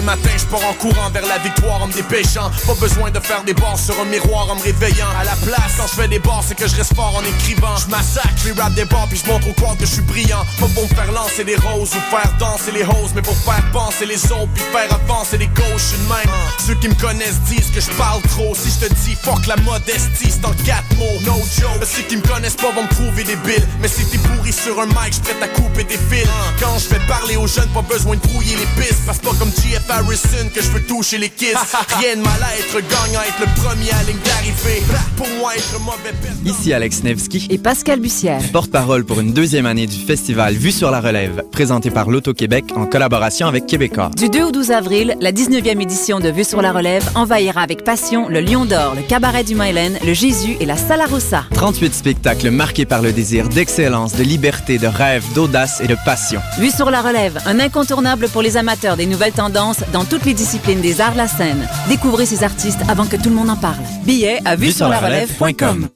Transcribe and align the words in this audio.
les 0.00 0.06
matins, 0.06 0.36
je 0.36 0.46
pars 0.46 0.64
en 0.64 0.72
courant 0.74 1.10
vers 1.10 1.26
la 1.26 1.38
victoire 1.38 1.82
en 1.82 1.86
me 1.86 1.92
dépêchant. 1.92 2.50
Pas 2.66 2.74
besoin 2.74 3.10
de 3.10 3.20
faire 3.20 3.44
des 3.44 3.54
bords 3.54 3.78
sur 3.78 3.94
un 4.00 4.06
miroir 4.06 4.50
en 4.50 4.56
me 4.56 4.62
réveillant. 4.62 5.08
À 5.20 5.24
la 5.24 5.36
place, 5.36 5.76
quand 5.76 5.86
je 5.86 6.00
fais 6.00 6.08
des 6.08 6.18
bords, 6.18 6.44
c'est 6.46 6.54
que 6.54 6.66
je 6.66 6.76
reste 6.76 6.94
fort 6.94 7.14
en 7.16 7.24
écrivant. 7.24 7.76
Je 7.76 7.90
massacre, 7.90 8.30
je 8.44 8.52
rap 8.58 8.72
des 8.74 8.86
bords, 8.86 9.06
puis 9.10 9.20
je 9.22 9.30
montre 9.30 9.48
au 9.48 9.52
quad 9.52 9.76
que 9.76 9.84
je 9.84 9.92
suis 9.92 10.02
brillant. 10.02 10.44
Pas 10.58 10.66
pour 10.74 10.84
me 10.84 10.88
faire 10.88 11.12
lancer 11.12 11.44
des 11.44 11.56
roses 11.56 11.90
ou 11.94 12.00
faire 12.10 12.32
danser 12.38 12.72
les 12.72 12.84
roses, 12.84 13.12
mais 13.14 13.22
pour 13.22 13.36
faire 13.36 13.64
penser 13.72 14.06
les 14.06 14.24
autres, 14.32 14.52
puis 14.54 14.64
faire 14.72 14.92
avancer 14.92 15.36
les 15.38 15.48
gauches 15.48 15.92
une 15.94 16.08
même. 16.08 16.34
Ceux 16.66 16.74
qui 16.76 16.88
me 16.88 16.94
connaissent 16.94 17.40
disent 17.48 17.70
que 17.74 17.80
je 17.80 17.90
parle 17.98 18.22
trop. 18.22 18.54
Si 18.54 18.70
je 18.70 18.86
te 18.86 18.94
dis 19.04 19.14
fuck 19.14 19.46
la 19.46 19.56
modestie, 19.56 20.30
c'est 20.30 20.44
en 20.46 20.54
quatre 20.64 20.96
mots, 20.96 21.20
no 21.26 21.36
joke. 21.58 21.84
Ceux 21.84 22.02
qui 22.02 22.16
me 22.16 22.22
connaissent 22.22 22.56
pas 22.56 22.72
vont 22.72 22.84
me 22.84 22.88
trouver 22.88 23.24
débile. 23.24 23.66
Mais 23.80 23.88
si 23.88 24.04
t'es 24.06 24.18
pourri 24.18 24.52
sur 24.52 24.80
un 24.80 24.86
mic, 24.86 25.12
je 25.12 25.20
prête 25.20 25.42
à 25.42 25.48
couper 25.48 25.84
tes 25.84 25.98
fils. 25.98 26.28
Quand 26.58 26.78
je 26.78 26.88
vais 26.88 27.00
parler 27.06 27.36
aux 27.36 27.46
jeunes, 27.46 27.68
pas 27.74 27.82
besoin 27.82 28.16
de 28.16 28.20
brouiller 28.28 28.56
les 28.56 28.82
pistes. 28.82 29.04
Parce 29.04 29.18
pas 29.18 29.32
comme 29.38 29.50
GF 29.50 29.89
Harrison 29.90 30.48
que 30.54 30.62
je 30.62 30.68
veux 30.70 30.82
toucher 30.82 31.18
les 31.18 31.28
kids. 31.28 31.46
Rien 31.98 32.16
de 32.16 32.22
mal 32.22 32.40
à 32.42 32.56
être 32.56 32.80
gagnant, 32.88 33.20
être 33.22 33.40
le 33.40 33.62
premier 33.62 33.90
à 33.92 34.02
ligne 34.04 34.18
d'arrivée. 34.24 34.82
Pour 35.16 35.26
moi, 35.38 35.54
être 35.56 35.78
mauvais. 35.80 36.10
Ici 36.44 36.72
Alex 36.72 37.02
Nevsky, 37.02 37.46
Et 37.50 37.58
Pascal 37.58 38.00
Bussière. 38.00 38.40
porte-parole 38.52 39.04
pour 39.04 39.20
une 39.20 39.32
deuxième 39.32 39.66
année 39.66 39.86
du 39.86 39.96
festival 39.96 40.54
Vue 40.54 40.72
sur 40.72 40.90
la 40.90 41.00
relève, 41.00 41.42
présenté 41.52 41.90
par 41.90 42.08
l'Auto-Québec 42.10 42.66
en 42.76 42.86
collaboration 42.86 43.46
avec 43.46 43.66
Québécois. 43.66 44.10
Du 44.16 44.28
2 44.28 44.44
au 44.44 44.50
12 44.50 44.70
avril, 44.70 45.16
la 45.20 45.32
19e 45.32 45.80
édition 45.80 46.20
de 46.20 46.28
Vue 46.30 46.44
sur 46.44 46.62
la 46.62 46.72
relève 46.72 47.08
envahira 47.14 47.60
avec 47.62 47.84
passion 47.84 48.28
le 48.28 48.40
Lion 48.40 48.64
d'Or, 48.64 48.94
le 48.96 49.02
Cabaret 49.02 49.44
du 49.44 49.54
Mylène, 49.54 49.98
le 50.04 50.14
Jésus 50.14 50.56
et 50.60 50.66
la 50.66 50.76
Sala 50.76 51.06
Rossa. 51.06 51.44
38 51.54 51.94
spectacles 51.94 52.50
marqués 52.50 52.86
par 52.86 53.02
le 53.02 53.12
désir 53.12 53.48
d'excellence, 53.48 54.14
de 54.14 54.22
liberté, 54.22 54.78
de 54.78 54.86
rêve, 54.86 55.24
d'audace 55.34 55.80
et 55.80 55.86
de 55.86 55.96
passion. 56.04 56.40
Vue 56.58 56.70
sur 56.70 56.90
la 56.90 57.00
relève, 57.02 57.38
un 57.46 57.60
incontournable 57.60 58.28
pour 58.28 58.42
les 58.42 58.56
amateurs 58.56 58.96
des 58.96 59.06
nouvelles 59.06 59.32
tendances 59.32 59.69
dans 59.92 60.04
toutes 60.04 60.24
les 60.24 60.34
disciplines 60.34 60.80
des 60.80 61.00
arts 61.00 61.12
de 61.12 61.18
la 61.18 61.28
scène. 61.28 61.68
Découvrez 61.88 62.26
ces 62.26 62.44
artistes 62.44 62.80
avant 62.88 63.06
que 63.06 63.16
tout 63.16 63.28
le 63.28 63.34
monde 63.34 63.50
en 63.50 63.56
parle. 63.56 63.82
Billets 64.04 64.40
à 64.44 64.56
vue 64.56 64.72
sur 64.72 64.88
la 64.88 64.98
relève.com. 64.98 65.88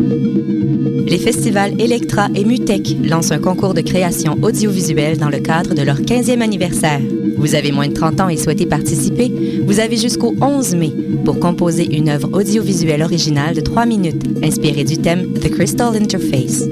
Les 1.07 1.19
festivals 1.19 1.81
Electra 1.81 2.29
et 2.35 2.45
Mutec 2.45 2.97
lancent 3.05 3.33
un 3.33 3.39
concours 3.39 3.75
de 3.75 3.83
création 3.83 4.39
audiovisuelle 4.43 5.19
dans 5.19 5.29
le 5.29 5.39
cadre 5.39 5.75
de 5.75 5.83
leur 5.83 6.01
15e 6.01 6.41
anniversaire. 6.41 7.01
Vous 7.37 7.55
avez 7.55 7.73
moins 7.73 7.89
de 7.89 7.93
30 7.93 8.21
ans 8.23 8.29
et 8.29 8.37
souhaitez 8.37 8.67
participer? 8.67 9.61
Vous 9.67 9.81
avez 9.81 9.97
jusqu'au 9.97 10.35
11 10.41 10.75
mai 10.77 10.93
pour 11.25 11.39
composer 11.39 11.95
une 11.95 12.09
œuvre 12.09 12.31
audiovisuelle 12.33 13.03
originale 13.03 13.55
de 13.55 13.61
3 13.61 13.87
minutes 13.87 14.25
inspirée 14.43 14.85
du 14.85 14.99
thème 14.99 15.35
The 15.35 15.51
Crystal 15.51 15.95
Interface. 15.95 16.65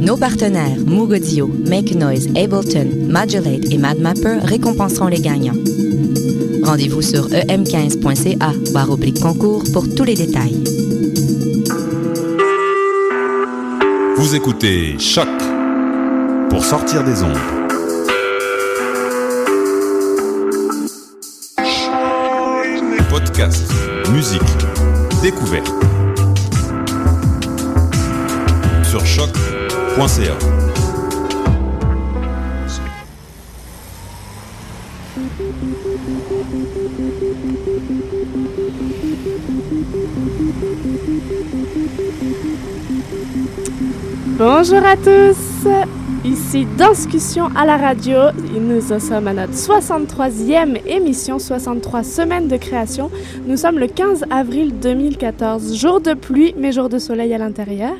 Nos 0.00 0.16
partenaires 0.16 0.78
Moog 0.86 1.12
Audio, 1.12 1.50
Make 1.66 1.94
Noise, 1.94 2.28
Ableton, 2.36 2.88
Modulate 3.08 3.70
et 3.70 3.78
MadMapper 3.78 4.38
récompenseront 4.44 5.08
les 5.08 5.20
gagnants. 5.20 5.54
Rendez-vous 6.64 7.02
sur 7.02 7.26
E 7.26 7.44
em15.ca 7.46 8.52
barre 8.72 8.90
oblique 8.90 9.20
concours 9.20 9.62
pour 9.72 9.84
tous 9.94 10.04
les 10.04 10.14
détails. 10.14 10.64
Vous 14.16 14.34
écoutez 14.34 14.98
Choc 14.98 15.28
pour 16.48 16.64
sortir 16.64 17.04
des 17.04 17.22
ondes. 17.22 17.36
Podcast, 23.10 23.70
musique, 24.10 24.40
découverte. 25.22 25.70
Sur 28.84 29.04
choc.ca. 29.04 30.38
Bonjour 44.38 44.84
à 44.84 44.96
tous, 44.96 45.68
ici 46.24 46.66
Danscussion 46.78 47.48
à 47.54 47.66
la 47.66 47.76
radio. 47.76 48.16
Nous 48.58 48.90
en 48.90 48.98
sommes 48.98 49.28
à 49.28 49.34
notre 49.34 49.52
63e 49.52 50.80
émission, 50.86 51.38
63 51.38 52.04
semaines 52.04 52.48
de 52.48 52.56
création. 52.56 53.10
Nous 53.46 53.58
sommes 53.58 53.78
le 53.78 53.86
15 53.86 54.24
avril 54.30 54.78
2014, 54.80 55.76
jour 55.76 56.00
de 56.00 56.14
pluie 56.14 56.54
mais 56.56 56.72
jour 56.72 56.88
de 56.88 56.98
soleil 56.98 57.34
à 57.34 57.38
l'intérieur. 57.38 57.96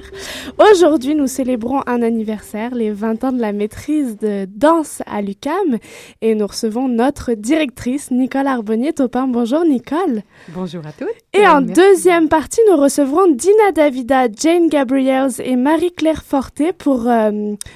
Aujourd'hui, 0.58 1.14
nous 1.14 1.26
célébrons 1.26 1.82
un 1.86 2.00
anniversaire, 2.00 2.74
les 2.74 2.90
20 2.90 3.24
ans 3.24 3.32
de 3.32 3.40
la 3.40 3.52
maîtrise 3.52 4.16
de 4.16 4.46
danse 4.48 5.02
à 5.06 5.20
l'UCAM 5.20 5.78
et 6.22 6.34
nous 6.34 6.46
recevons 6.46 6.88
notre 6.88 7.34
directrice 7.34 8.10
Nicole 8.10 8.46
Arbonnier-Topin. 8.46 9.26
Bonjour 9.26 9.62
Nicole. 9.64 10.22
Bonjour 10.54 10.86
à 10.86 10.92
tous. 10.92 11.23
Et 11.36 11.48
en 11.48 11.60
deuxième 11.60 12.28
partie, 12.28 12.60
nous 12.70 12.76
recevrons 12.76 13.26
Dina 13.26 13.72
Davida, 13.74 14.28
Jane 14.40 14.68
Gabriels 14.68 15.32
et 15.42 15.56
Marie-Claire 15.56 16.22
Forté 16.22 16.72
pour 16.72 17.08
euh, 17.08 17.32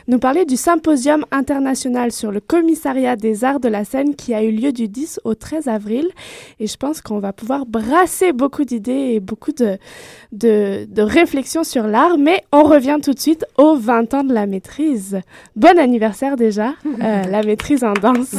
nous 0.06 0.18
parler 0.20 0.44
du 0.44 0.56
symposium 0.56 1.26
international 1.32 2.12
sur 2.12 2.30
le 2.30 2.38
commissariat 2.38 3.16
des 3.16 3.42
arts 3.42 3.58
de 3.58 3.68
la 3.68 3.84
scène 3.84 4.14
qui 4.14 4.32
a 4.32 4.44
eu 4.44 4.52
lieu 4.52 4.70
du 4.70 4.86
10 4.86 5.22
au 5.24 5.34
13 5.34 5.66
avril. 5.66 6.08
Et 6.60 6.68
je 6.68 6.76
pense 6.76 7.00
qu'on 7.00 7.18
va 7.18 7.32
pouvoir 7.32 7.66
brasser 7.66 8.32
beaucoup 8.32 8.62
d'idées 8.62 9.14
et 9.14 9.20
beaucoup 9.20 9.50
de, 9.50 9.76
de, 10.30 10.86
de 10.88 11.02
réflexions 11.02 11.64
sur 11.64 11.88
l'art. 11.88 12.16
Mais 12.16 12.44
on 12.52 12.62
revient 12.62 12.98
tout 13.02 13.12
de 13.12 13.18
suite 13.18 13.44
aux 13.56 13.74
20 13.74 14.14
ans 14.14 14.24
de 14.24 14.34
la 14.34 14.46
maîtrise. 14.46 15.18
Bon 15.56 15.76
anniversaire 15.80 16.36
déjà, 16.36 16.74
euh, 16.86 17.24
la 17.28 17.42
maîtrise 17.42 17.82
en 17.82 17.94
danse. 17.94 18.36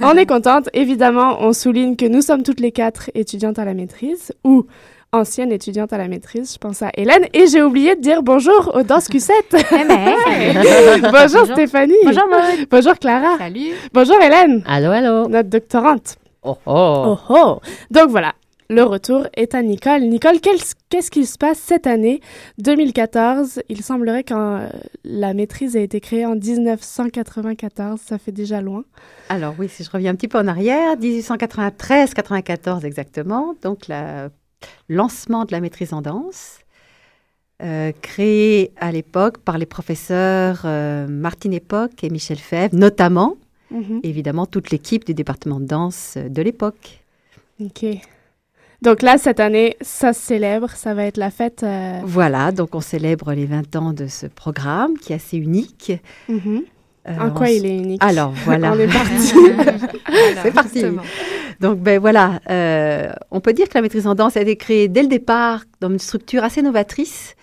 on 0.00 0.16
est 0.16 0.26
contente. 0.26 0.68
Évidemment, 0.74 1.36
on 1.38 1.52
souligne 1.52 1.94
que 1.94 2.06
nous 2.06 2.22
sommes 2.22 2.42
toutes 2.42 2.60
les 2.60 2.72
quatre 2.72 3.08
étudiantes 3.14 3.60
à 3.60 3.64
la 3.64 3.74
maîtrise 3.74 4.31
ou 4.44 4.66
ancienne 5.12 5.52
étudiante 5.52 5.92
à 5.92 5.98
la 5.98 6.08
maîtrise, 6.08 6.54
je 6.54 6.58
pense 6.58 6.80
à 6.82 6.90
Hélène. 6.96 7.26
Et 7.34 7.46
j'ai 7.46 7.62
oublié 7.62 7.94
de 7.96 8.00
dire 8.00 8.22
bonjour 8.22 8.72
aux 8.74 8.82
danses 8.82 9.08
Q7. 9.10 9.30
bonjour 11.12 11.46
Stéphanie. 11.46 11.94
Bonjour 12.04 12.26
Maud. 12.28 12.66
Bonjour 12.70 12.94
Clara. 12.98 13.36
Salut. 13.38 13.72
Bonjour 13.92 14.16
Hélène, 14.22 14.62
Allô, 14.66 14.90
allô. 14.90 15.28
notre 15.28 15.48
doctorante. 15.50 16.16
Oh, 16.42 16.56
oh. 16.66 17.04
Oh 17.06 17.18
oh. 17.28 17.60
Donc 17.90 18.08
voilà, 18.08 18.32
le 18.72 18.82
retour 18.84 19.26
est 19.34 19.54
à 19.54 19.62
Nicole. 19.62 20.02
Nicole, 20.02 20.40
qu'est-ce 20.40 21.10
qui 21.10 21.26
se 21.26 21.36
passe 21.36 21.58
cette 21.58 21.86
année 21.86 22.20
2014 22.58 23.60
Il 23.68 23.82
semblerait 23.82 24.24
que 24.24 24.34
euh, 24.34 24.68
la 25.04 25.34
maîtrise 25.34 25.76
a 25.76 25.80
été 25.80 26.00
créée 26.00 26.24
en 26.26 26.34
1994, 26.34 28.00
ça 28.00 28.18
fait 28.18 28.32
déjà 28.32 28.60
loin. 28.60 28.84
Alors 29.28 29.54
oui, 29.58 29.68
si 29.68 29.84
je 29.84 29.90
reviens 29.90 30.12
un 30.12 30.14
petit 30.14 30.28
peu 30.28 30.38
en 30.38 30.46
arrière, 30.48 30.96
1893-94 30.96 32.84
exactement, 32.84 33.54
donc 33.62 33.88
le 33.88 34.30
lancement 34.88 35.44
de 35.44 35.52
la 35.52 35.60
maîtrise 35.60 35.92
en 35.92 36.00
danse, 36.02 36.58
euh, 37.62 37.92
créé 38.00 38.72
à 38.78 38.90
l'époque 38.90 39.38
par 39.38 39.58
les 39.58 39.66
professeurs 39.66 40.62
euh, 40.64 41.06
Martine 41.06 41.52
Époque 41.52 42.02
et 42.02 42.10
Michel 42.10 42.38
Fèvre, 42.38 42.74
notamment, 42.74 43.36
Mhm. 43.70 44.00
évidemment, 44.02 44.44
toute 44.46 44.70
l'équipe 44.70 45.04
du 45.06 45.14
département 45.14 45.58
de 45.58 45.64
danse 45.64 46.18
de 46.18 46.42
l'époque. 46.42 47.00
Ok. 47.58 47.86
Donc 48.82 49.02
là, 49.02 49.16
cette 49.16 49.38
année, 49.38 49.76
ça 49.80 50.12
se 50.12 50.20
célèbre, 50.20 50.70
ça 50.70 50.92
va 50.92 51.04
être 51.04 51.16
la 51.16 51.30
fête. 51.30 51.62
euh, 51.62 52.00
Voilà, 52.04 52.50
donc 52.50 52.74
on 52.74 52.80
célèbre 52.80 53.32
les 53.32 53.46
20 53.46 53.76
ans 53.76 53.92
de 53.92 54.08
ce 54.08 54.26
programme 54.26 54.98
qui 54.98 55.12
est 55.12 55.16
assez 55.16 55.36
unique. 55.36 55.92
mhm. 56.28 56.62
Euh, 57.08 57.18
En 57.18 57.30
quoi 57.32 57.50
il 57.50 57.66
est 57.66 57.76
unique 57.78 58.00
Alors 58.04 58.30
voilà. 58.44 58.72
On 58.72 58.78
est 58.78 58.86
parti. 58.92 59.34
C'est 60.42 60.52
parti. 60.52 60.84
Donc, 61.60 61.78
ben 61.80 61.98
voilà, 62.00 62.40
euh, 62.48 63.12
on 63.32 63.40
peut 63.40 63.52
dire 63.52 63.68
que 63.68 63.74
la 63.74 63.82
maîtrise 63.82 64.06
en 64.06 64.14
danse 64.14 64.36
a 64.36 64.40
été 64.40 64.54
créée 64.56 64.86
dès 64.88 65.02
le 65.02 65.08
départ 65.08 65.64
dans 65.80 65.90
une 65.90 65.98
structure 65.98 66.44
assez 66.44 66.62
novatrice 66.62 67.34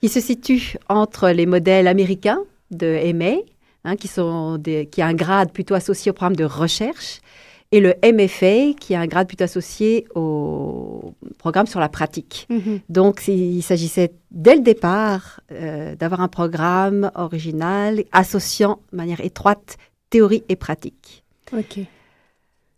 qui 0.00 0.08
se 0.08 0.20
situe 0.20 0.76
entre 0.88 1.30
les 1.30 1.46
modèles 1.46 1.88
américains 1.88 2.38
de 2.70 3.12
MA, 3.12 3.38
hein, 3.84 3.96
qui, 3.96 4.06
sont 4.06 4.56
des, 4.56 4.86
qui 4.86 5.02
a 5.02 5.06
un 5.06 5.14
grade 5.14 5.50
plutôt 5.52 5.74
associé 5.74 6.10
au 6.10 6.14
programme 6.14 6.36
de 6.36 6.44
recherche, 6.44 7.20
et 7.70 7.80
le 7.80 7.94
MFA, 8.02 8.72
qui 8.80 8.94
a 8.94 9.00
un 9.00 9.06
grade 9.06 9.28
plutôt 9.28 9.44
associé 9.44 10.06
au 10.14 11.12
programme 11.38 11.66
sur 11.66 11.80
la 11.80 11.88
pratique. 11.88 12.46
Mhm. 12.48 12.80
Donc, 12.88 13.28
il 13.28 13.62
s'agissait 13.62 14.12
dès 14.30 14.54
le 14.56 14.62
départ 14.62 15.40
euh, 15.52 15.94
d'avoir 15.94 16.20
un 16.22 16.28
programme 16.28 17.10
original 17.14 18.04
associant 18.12 18.80
de 18.92 18.96
manière 18.96 19.20
étroite 19.20 19.76
théorie 20.10 20.44
et 20.48 20.56
pratique. 20.56 21.24
Ok. 21.52 21.80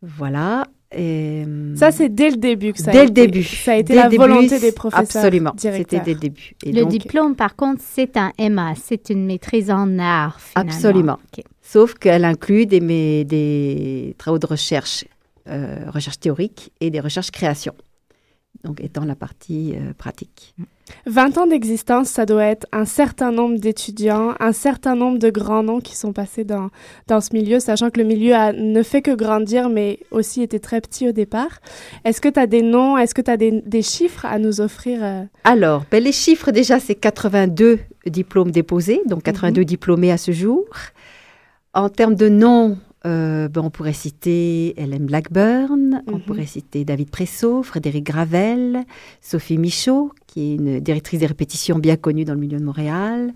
Voilà. 0.02 0.66
Et, 0.92 1.42
hum, 1.44 1.76
Ça, 1.76 1.92
c'est 1.92 2.08
dès 2.08 2.31
le 2.31 2.37
début 2.37 2.72
que 2.72 2.81
ça 2.81 2.90
a 2.90 2.92
dès 2.92 3.04
le 3.04 3.10
été- 3.10 3.26
début. 3.28 3.44
Ça 3.44 3.72
a 3.72 3.76
été 3.76 3.92
Dès 3.92 4.00
la 4.00 4.08
début, 4.08 4.16
volonté 4.25 4.58
des 4.58 4.72
professeurs. 4.72 5.22
Absolument. 5.22 5.52
C'était 5.56 6.00
dès 6.00 6.14
le 6.14 6.19
début. 6.20 6.56
Et 6.64 6.72
Le 6.72 6.81
donc, 6.82 6.90
diplôme, 6.90 7.37
par 7.37 7.54
contre, 7.54 7.81
c'est 7.84 8.16
un 8.16 8.32
MA, 8.40 8.75
c'est 8.75 9.08
une 9.10 9.25
maîtrise 9.25 9.70
en 9.70 10.00
art, 10.00 10.40
finalement. 10.40 10.72
Absolument. 10.72 11.19
Ok. 11.38 11.44
Sauf 11.72 11.94
qu'elle 11.94 12.25
inclut 12.25 12.67
des, 12.67 14.17
travaux 14.19 14.40
de 14.40 14.46
recherche, 14.46 15.05
euh, 15.49 15.84
recherche 15.87 16.19
théorique 16.19 16.72
et 16.81 16.90
des 16.90 16.99
recherches 16.99 17.31
création. 17.31 17.75
donc 18.64 18.81
étant 18.81 19.05
la 19.05 19.14
partie 19.14 19.75
euh, 19.76 19.93
pratique. 19.96 20.56
20 21.06 21.38
ans 21.38 21.46
d'existence, 21.46 22.08
ça 22.08 22.26
doit 22.26 22.44
être 22.44 22.67
un 22.72 22.84
certain 22.84 23.31
nombre 23.31 23.61
d'étudiants, 23.61 24.34
un 24.40 24.52
certain 24.52 24.96
nombre 24.96 25.20
de 25.20 25.31
grands 25.31 25.62
noms 25.62 25.81
qui 25.81 25.96
sont 25.96 26.12
passés 26.12 26.43
dans, 26.43 26.70
dans 27.06 27.20
ce 27.20 27.32
milieu, 27.32 27.61
sachant 27.61 27.90
que 27.90 28.00
le 28.00 28.06
milieu 28.06 28.34
a, 28.34 28.52
ne 28.52 28.82
fait 28.82 29.00
que 29.00 29.14
grandir, 29.14 29.69
mais 29.69 30.00
aussi 30.11 30.43
était 30.43 30.58
très 30.58 30.81
petit 30.81 31.08
au 31.08 31.12
départ. 31.12 31.61
Est-ce 32.05 32.20
que 32.20 32.28
tu 32.28 32.40
as 32.40 32.49
des 32.49 32.62
noms, 32.62 32.99
est-ce 32.99 33.14
que 33.14 33.23
tu 33.23 33.31
as 33.31 33.37
des, 33.37 33.62
des, 33.64 33.82
chiffres 33.82 34.26
à 34.26 34.40
nous 34.40 34.61
offrir 34.61 34.99
euh? 35.05 35.23
Alors, 35.44 35.84
ben, 35.88 36.02
les 36.02 36.11
chiffres 36.11 36.50
déjà, 36.50 36.81
c'est 36.81 36.96
82 36.96 37.78
diplômes 38.06 38.50
déposés, 38.50 39.00
donc 39.06 39.23
82 39.23 39.61
mm 39.61 39.62
-hmm. 39.62 39.66
diplômés 39.66 40.11
à 40.11 40.19
ce 40.19 40.32
jour. 40.32 40.64
En 41.72 41.88
termes 41.88 42.17
de 42.17 42.28
noms, 42.28 42.78
euh, 43.06 43.49
ben, 43.49 43.62
on 43.62 43.70
pourrait 43.70 43.93
citer 43.93 44.81
Hélène 44.81 45.06
Blackburn, 45.06 45.78
mm 45.78 45.94
-hmm. 45.94 46.14
on 46.14 46.19
pourrait 46.19 46.46
citer 46.46 46.84
David 46.84 47.11
Presso, 47.11 47.62
Frédéric 47.62 48.05
Gravel, 48.05 48.84
Sophie 49.20 49.56
Michaud, 49.56 50.12
qui 50.26 50.40
est 50.40 50.55
une 50.56 50.81
directrice 50.81 51.20
des 51.20 51.26
répétitions 51.26 51.78
bien 51.78 51.96
connue 51.96 52.25
dans 52.25 52.34
le 52.34 52.40
milieu 52.40 52.58
de 52.58 52.64
Montréal, 52.64 53.32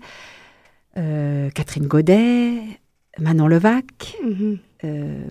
euh, 0.97 1.49
Catherine 1.51 1.87
Godet, 1.87 2.51
Manon 3.19 3.47
Levac, 3.47 4.17
mm 4.21 4.29
-hmm. 4.29 4.57
euh, 4.83 5.23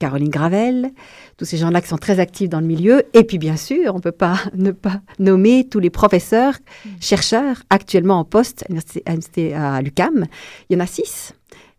Caroline 0.00 0.30
Gravel, 0.38 0.90
tous 1.36 1.46
ces 1.50 1.56
gens-là 1.56 1.80
qui 1.80 1.88
sont 1.88 2.02
très 2.06 2.18
actifs 2.18 2.50
dans 2.54 2.60
le 2.60 2.66
milieu. 2.66 2.96
Et 3.18 3.22
puis, 3.28 3.38
bien 3.38 3.56
sûr, 3.56 3.86
on 3.94 4.00
ne 4.02 4.06
peut 4.08 4.18
pas 4.26 4.38
ne 4.68 4.72
pas 4.72 4.98
nommer 5.20 5.56
tous 5.70 5.80
les 5.86 5.90
professeurs, 6.00 6.56
-hmm. 6.58 7.00
chercheurs 7.10 7.58
actuellement 7.70 8.18
en 8.22 8.24
poste 8.24 8.64
à, 9.06 9.12
à 9.76 9.82
l'UCAM. 9.84 10.26
Il 10.68 10.74
y 10.74 10.76
en 10.76 10.84
a 10.84 10.88
six 10.98 11.32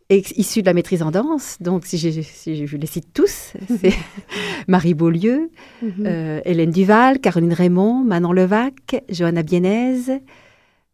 issus 0.10 0.62
de 0.62 0.68
la 0.68 0.74
maîtrise 0.74 1.02
en 1.02 1.12
danse. 1.12 1.57
Donc, 1.60 1.86
si 1.86 1.98
je, 1.98 2.22
si 2.22 2.68
je 2.68 2.78
les 2.78 2.88
cite 2.88 3.07
tous, 3.13 3.54
c'est 3.81 3.94
Marie 4.68 4.94
Beaulieu, 4.94 5.50
mm 5.81 5.88
-hmm. 5.88 6.06
euh, 6.06 6.42
Hélène 6.46 6.72
Duval, 6.72 7.19
Caroline 7.19 7.54
Raymond, 7.54 8.04
Manon 8.04 8.34
Levac, 8.34 9.04
Johanna 9.10 9.44
Bienez. 9.44 10.22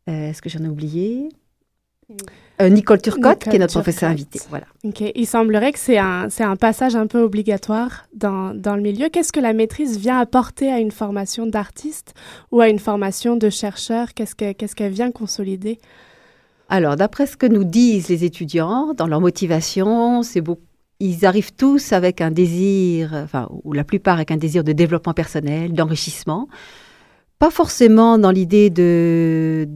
Euh, 0.10 0.30
Est-ce 0.30 0.42
que 0.42 0.50
j'en 0.50 0.64
ai 0.64 0.70
oublié? 0.70 1.30
Euh, 2.62 2.70
Nicole 2.70 3.02
Turcotte, 3.02 3.24
Nicole 3.24 3.50
qui 3.52 3.56
est 3.56 3.60
notre 3.60 3.74
Turcotte. 3.74 3.84
professeur 3.84 4.10
invité. 4.10 4.40
Voilà. 4.50 4.66
Okay. 4.84 5.12
Il 5.16 5.26
semblerait 5.26 5.72
que 5.72 5.80
c'est 5.80 5.98
un, 5.98 6.28
un 6.40 6.56
passage 6.56 6.96
un 6.96 7.08
peu 7.08 7.20
obligatoire 7.22 8.06
dans, 8.14 8.54
dans 8.54 8.76
le 8.76 8.82
milieu. 8.82 9.10
Qu'est-ce 9.10 9.32
que 9.32 9.40
la 9.40 9.54
maîtrise 9.54 9.98
vient 9.98 10.20
apporter 10.20 10.72
à 10.72 10.80
une 10.80 10.92
formation 10.92 11.48
d'artiste 11.48 12.14
ou 12.52 12.60
à 12.62 12.68
une 12.70 12.80
formation 12.80 13.36
de 13.38 13.50
chercheur? 13.50 14.14
Qu'est-ce 14.14 14.36
qu'elle 14.36 14.56
qu 14.56 14.88
vient 14.90 15.12
consolider? 15.12 15.80
Alors, 16.72 16.96
d'après 16.96 17.28
ce 17.28 17.36
que 17.36 17.46
nous 17.46 17.66
disent 17.66 18.08
les 18.08 18.24
étudiants, 18.24 18.94
dans 18.94 19.06
leur 19.06 19.20
motivation, 19.20 20.22
ils 21.02 21.26
arrivent 21.26 21.54
tous 21.54 21.92
avec 21.92 22.22
un 22.22 22.32
désir, 22.32 23.12
enfin, 23.14 23.50
ou 23.66 23.74
la 23.74 23.84
plupart 23.84 24.16
avec 24.16 24.32
un 24.32 24.38
désir 24.38 24.64
de 24.64 24.72
développement 24.72 25.14
personnel, 25.14 25.74
d'enrichissement. 25.74 26.48
Pas 27.40 27.52
forcément 27.52 28.18
dans 28.18 28.32
l'idée 28.32 28.70
de, 28.70 29.68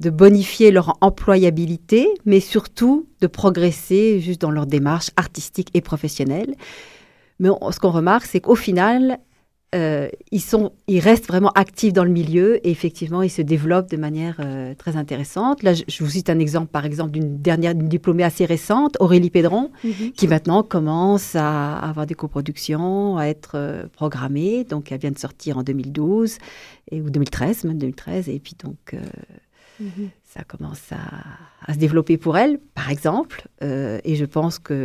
bonifier 0.00 0.72
leur 0.72 0.98
employabilité, 1.00 2.06
mais 2.26 2.40
surtout 2.40 3.08
de 3.22 3.26
progresser 3.26 4.20
juste 4.20 4.42
dans 4.42 4.50
leur 4.50 4.66
démarche 4.66 5.10
artistique 5.16 5.70
et 5.72 5.80
professionnelle. 5.80 6.54
Mais 7.38 7.48
ce 7.70 7.80
qu'on 7.80 7.92
remarque, 7.92 8.26
c'est 8.26 8.40
qu'au 8.40 8.56
final, 8.56 9.20
euh, 9.74 10.08
ils, 10.30 10.40
sont, 10.40 10.72
ils 10.86 10.98
restent 10.98 11.26
vraiment 11.26 11.50
actifs 11.50 11.92
dans 11.92 12.04
le 12.04 12.10
milieu 12.10 12.56
et 12.66 12.70
effectivement, 12.70 13.20
ils 13.20 13.30
se 13.30 13.42
développent 13.42 13.90
de 13.90 13.98
manière 13.98 14.36
euh, 14.40 14.74
très 14.74 14.96
intéressante. 14.96 15.62
Là, 15.62 15.74
je, 15.74 15.82
je, 15.86 16.02
vous 16.02 16.08
cite 16.08 16.30
un 16.30 16.38
exemple, 16.38 16.68
par 16.68 16.86
exemple, 16.86 17.10
d'une 17.10 17.36
dernière 17.36 17.74
diplômée 17.74 18.24
assez 18.24 18.46
récente, 18.46 18.96
Aurélie 18.98 19.28
Pédron, 19.28 19.70
mm 19.84 19.90
-hmm. 19.90 20.12
qui 20.12 20.26
maintenant 20.26 20.62
commence 20.62 21.36
à 21.36 21.78
avoir 21.90 22.06
des 22.06 22.14
coproductions, 22.14 23.18
à 23.18 23.24
être 23.26 23.52
euh, 23.56 23.86
programmée. 23.92 24.64
Donc, 24.64 24.90
elle 24.90 25.00
vient 25.00 25.10
de 25.12 25.18
sortir 25.18 25.58
en 25.58 25.62
2012 25.62 26.38
et, 26.90 27.02
ou 27.02 27.10
2013, 27.10 27.64
même 27.64 27.78
2013. 27.78 28.30
Et 28.30 28.38
puis, 28.40 28.54
donc, 28.64 28.94
mm 29.80 29.86
-hmm. 29.86 30.08
ça 30.24 30.44
commence 30.44 30.86
à, 30.92 31.04
à, 31.66 31.74
se 31.74 31.78
développer 31.78 32.16
pour 32.16 32.34
elle, 32.38 32.58
par 32.74 32.88
exemple. 32.90 33.38
et 34.08 34.14
je 34.22 34.26
pense 34.36 34.58
que 34.58 34.76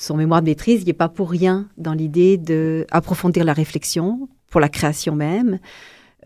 son 0.00 0.16
mémoire 0.16 0.40
de 0.40 0.46
maîtrise, 0.46 0.82
il 0.82 0.86
n'est 0.86 0.92
pas 0.94 1.08
pour 1.08 1.30
rien 1.30 1.68
dans 1.76 1.92
l'idée 1.92 2.38
d'approfondir 2.38 3.44
la 3.44 3.52
réflexion 3.52 4.28
pour 4.50 4.60
la 4.60 4.68
création 4.68 5.14
même, 5.14 5.58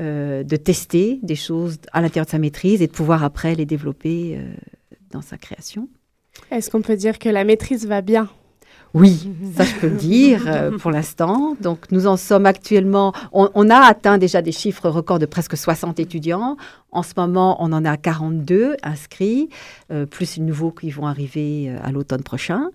euh, 0.01 0.45
de 0.45 0.57
tester 0.57 1.19
des 1.23 1.35
choses 1.35 1.79
à 1.93 2.01
l'intérieur 2.01 2.27
de 2.27 2.31
sa 2.31 2.39
maîtrise 2.39 2.83
et 2.83 2.87
de 2.87 2.93
pouvoir 2.93 3.25
après 3.25 3.55
les 3.55 3.67
développer 3.67 4.37
euh, 4.37 4.55
dans 5.11 5.23
sa 5.23 5.39
création. 5.39 5.89
Est-ce 6.51 6.71
qu'on 6.71 6.83
peut 6.83 6.97
dire 6.97 7.19
que 7.19 7.29
la 7.29 7.45
maîtrise 7.45 7.87
va 7.87 8.01
bien? 8.01 8.29
Oui, 8.95 9.29
ça 9.57 9.65
je 9.65 9.75
peux 9.81 9.89
le 9.89 9.97
dire 9.97 10.45
euh, 10.47 10.79
pour 10.79 10.93
l'instant. 10.93 11.57
Donc 11.61 11.91
nous 11.91 12.07
en 12.07 12.17
sommes 12.17 12.47
actuellement, 12.47 13.13
on, 13.33 13.51
on, 13.55 13.69
a 13.69 13.77
atteint 13.77 14.19
déjà 14.19 14.41
des 14.41 14.53
chiffres 14.53 14.89
records 14.89 15.19
de 15.19 15.27
presque 15.27 15.57
60 15.57 15.99
étudiants. 15.99 16.57
En 16.93 17.03
ce 17.03 17.13
moment, 17.17 17.57
on 17.59 17.73
en 17.73 17.85
a 17.85 17.97
42 17.97 18.77
inscrits, 18.85 19.49
euh, 19.91 20.07
plus 20.07 20.37
les 20.37 20.45
nouveaux 20.45 20.71
qui 20.71 20.91
vont 20.91 21.09
arriver 21.09 21.67
euh, 21.69 21.79
à 21.83 21.91
l'automne 21.91 22.23
prochain. 22.23 22.71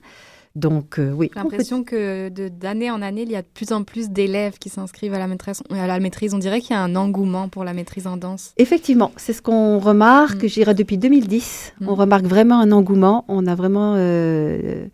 Donc, 0.56 0.98
euh, 0.98 1.12
oui. 1.12 1.30
J'ai 1.34 1.40
l'impression 1.40 1.84
que 1.84 2.30
d'année 2.30 2.90
en 2.90 3.02
année, 3.02 3.22
il 3.22 3.32
y 3.32 3.36
a 3.36 3.42
de 3.42 3.48
plus 3.54 3.72
en 3.72 3.84
plus 3.84 4.10
d'élèves 4.10 4.58
qui 4.58 4.70
s'inscrivent 4.70 5.14
à, 5.14 5.20
la 5.20 5.28
maîtrise, 5.28 5.62
à 5.70 5.88
la 5.88 6.00
maîtrise. 6.00 6.34
On 6.34 6.40
dirait 6.40 6.60
qu'il 6.60 6.72
y 6.72 6.80
a 6.80 6.82
un 6.82 6.96
engouement 6.96 7.50
pour 7.50 7.64
la 7.64 7.74
maîtrise 7.74 8.08
en 8.08 8.18
danse. 8.18 8.54
Effectivement, 8.58 9.12
c'est 9.16 9.34
ce 9.34 9.42
qu'on 9.42 9.80
remarque, 9.80 10.44
mm. 10.44 10.48
je 10.48 10.54
dirais, 10.54 10.74
depuis 10.74 10.98
2010. 10.98 11.74
Mm. 11.80 11.90
On 11.90 11.96
remarque 11.96 12.26
vraiment 12.26 12.60
un 12.60 12.72
engouement. 12.72 13.26
On 13.28 13.46
a 13.46 13.56
vraiment 13.56 13.94
euh, 13.98 14.88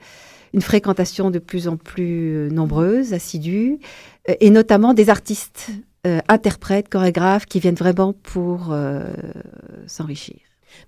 une 0.53 0.61
fréquentation 0.61 1.31
de 1.31 1.39
plus 1.39 1.67
en 1.67 1.77
plus 1.77 2.35
euh, 2.35 2.49
nombreuse, 2.49 3.13
assidue, 3.13 3.79
euh, 4.29 4.35
et 4.41 4.49
notamment 4.49 4.93
des 4.93 5.09
artistes, 5.09 5.69
mm. 6.05 6.19
interprètes, 6.27 6.89
chorégraphes 6.89 7.45
qui 7.45 7.59
viennent 7.59 7.75
vraiment 7.75 8.13
pour 8.13 8.75
s'enrichir. 9.87 10.35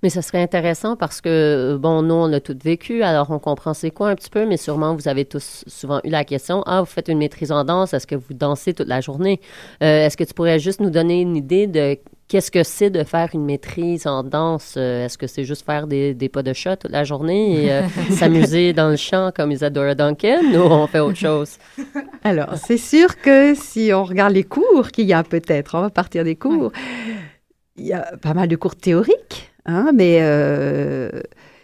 Mais 0.03 0.09
ça 0.09 0.21
serait 0.21 0.41
intéressant 0.41 0.95
parce 0.95 1.21
que, 1.21 1.77
bon, 1.79 2.01
nous, 2.01 2.13
on 2.13 2.31
a 2.33 2.39
tout 2.39 2.57
vécu, 2.63 3.03
alors 3.03 3.31
on 3.31 3.39
comprend 3.39 3.73
c'est 3.73 3.91
quoi 3.91 4.09
un 4.09 4.15
petit 4.15 4.29
peu, 4.29 4.45
mais 4.45 4.57
sûrement 4.57 4.95
vous 4.95 5.07
avez 5.07 5.25
tous 5.25 5.63
souvent 5.67 5.99
eu 6.03 6.09
la 6.09 6.23
question, 6.23 6.63
ah, 6.65 6.81
vous 6.81 6.85
faites 6.85 7.07
une 7.07 7.17
maîtrise 7.17 7.51
en 7.51 7.63
danse, 7.63 7.93
est-ce 7.93 8.07
que 8.07 8.15
vous 8.15 8.33
dansez 8.33 8.73
toute 8.73 8.87
la 8.87 9.01
journée? 9.01 9.39
Euh, 9.83 10.05
est-ce 10.05 10.17
que 10.17 10.23
tu 10.23 10.33
pourrais 10.33 10.59
juste 10.59 10.81
nous 10.81 10.89
donner 10.89 11.21
une 11.21 11.35
idée 11.35 11.67
de 11.67 11.97
qu'est-ce 12.27 12.51
que 12.51 12.63
c'est 12.63 12.89
de 12.89 13.03
faire 13.03 13.29
une 13.33 13.45
maîtrise 13.45 14.07
en 14.07 14.23
danse? 14.23 14.75
Euh, 14.77 15.05
est-ce 15.05 15.17
que 15.17 15.27
c'est 15.27 15.43
juste 15.43 15.65
faire 15.65 15.87
des, 15.87 16.13
des, 16.13 16.29
pas 16.29 16.43
de 16.43 16.53
chat 16.53 16.77
toute 16.77 16.91
la 16.91 17.03
journée 17.03 17.65
et 17.65 17.71
euh, 17.71 17.81
s'amuser 18.11 18.73
dans 18.73 18.89
le 18.89 18.97
chant 18.97 19.31
comme 19.35 19.51
Isadora 19.51 19.95
Duncan 19.95 20.43
ou 20.53 20.59
on 20.59 20.87
fait 20.87 20.99
autre 20.99 21.17
chose? 21.17 21.57
Alors, 22.23 22.55
c'est 22.55 22.77
sûr 22.77 23.19
que 23.21 23.53
si 23.55 23.91
on 23.93 24.03
regarde 24.03 24.33
les 24.33 24.43
cours 24.43 24.89
qu'il 24.91 25.05
y 25.05 25.13
a 25.13 25.23
peut-être, 25.23 25.75
on 25.75 25.81
va 25.81 25.89
partir 25.89 26.23
des 26.23 26.35
cours, 26.35 26.71
oui. 26.73 27.13
il 27.77 27.87
y 27.87 27.93
a 27.93 28.11
pas 28.21 28.33
mal 28.33 28.47
de 28.47 28.55
cours 28.55 28.75
théoriques 28.75 29.51
hein, 29.67 29.91
mais 29.93 30.19
euh, 30.21 31.09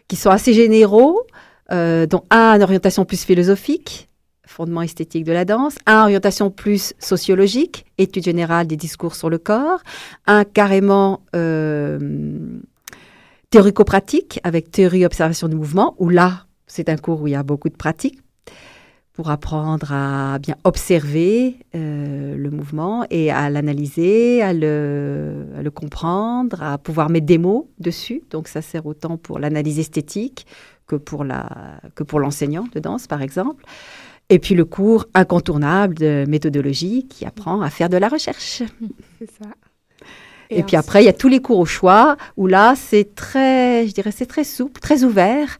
qui 0.08 0.16
sont 0.16 0.30
assez 0.30 0.54
généraux, 0.54 1.26
euh, 1.72 2.06
dont 2.06 2.24
un 2.30 2.58
en 2.58 2.62
orientation 2.62 3.06
plus 3.06 3.24
philosophique, 3.24 4.10
fondement 4.46 4.82
esthétique 4.82 5.24
de 5.24 5.32
la 5.32 5.46
danse, 5.46 5.76
un 5.86 6.02
en 6.02 6.04
orientation 6.04 6.52
plus 6.52 6.94
sociologique, 7.00 7.86
étude 7.98 8.24
générale 8.24 8.68
des 8.68 8.78
discours 8.78 9.16
sur 9.16 9.30
le 9.30 9.38
corps, 9.38 9.82
un 10.28 10.44
carrément 10.44 11.22
euh, 11.36 12.00
théorico-pratique 13.50 14.40
avec 14.44 14.70
théorie 14.72 15.06
observation 15.06 15.48
du 15.48 15.56
mouvement, 15.56 15.96
où 15.98 16.10
là, 16.10 16.46
c'est 16.68 16.90
un 16.90 16.98
cours 16.98 17.22
où 17.22 17.28
il 17.28 17.32
y 17.32 17.36
a 17.36 17.44
beaucoup 17.44 17.70
de 17.70 17.76
pratique, 17.76 18.20
pour 19.14 19.30
apprendre 19.30 19.94
à 19.94 20.40
bien 20.40 20.56
observer 20.64 21.58
euh, 21.76 22.36
le 22.36 22.50
mouvement 22.50 23.06
et 23.12 23.30
à 23.32 23.52
l'analyser, 23.52 24.42
à 24.42 24.54
le, 24.54 25.46
à 25.56 25.62
le, 25.62 25.70
comprendre, 25.70 26.64
à 26.64 26.80
pouvoir 26.80 27.12
mettre 27.12 27.28
des 27.28 27.38
mots 27.38 27.70
dessus. 27.78 28.24
Donc 28.32 28.48
ça 28.48 28.64
sert 28.64 28.88
autant 28.88 29.18
pour 29.18 29.38
l'analyse 29.38 29.78
esthétique 29.78 30.48
que 30.88 30.96
pour 30.96 31.24
la 31.24 31.48
que 31.96 32.04
pour 32.04 32.20
l'enseignant 32.20 32.66
de 32.74 32.80
danse, 32.80 33.06
par 33.06 33.22
exemple. 33.22 33.64
Et 34.30 34.40
puis 34.40 34.56
le 34.56 34.66
cours 34.66 35.06
incontournable 35.14 35.94
de 35.94 36.26
méthodologie 36.28 37.08
qui 37.08 37.24
apprend 37.26 37.62
à 37.62 37.70
faire 37.70 37.90
de 37.90 37.98
la 37.98 38.10
recherche. 38.10 38.64
C'est 39.20 39.30
ça. 39.30 39.50
Et, 40.50 40.60
et 40.60 40.64
puis 40.64 40.76
après, 40.76 41.04
il 41.04 41.06
y 41.06 41.10
a 41.10 41.14
tous 41.14 41.28
les 41.28 41.42
cours 41.42 41.60
au 41.60 41.66
choix 41.66 42.18
où 42.36 42.48
là, 42.48 42.76
c'est 42.76 43.16
très, 43.16 43.88
je 43.88 43.94
dirais, 43.94 44.12
c'est 44.12 44.26
très 44.26 44.44
souple, 44.44 44.82
très 44.82 45.04
ouvert 45.04 45.58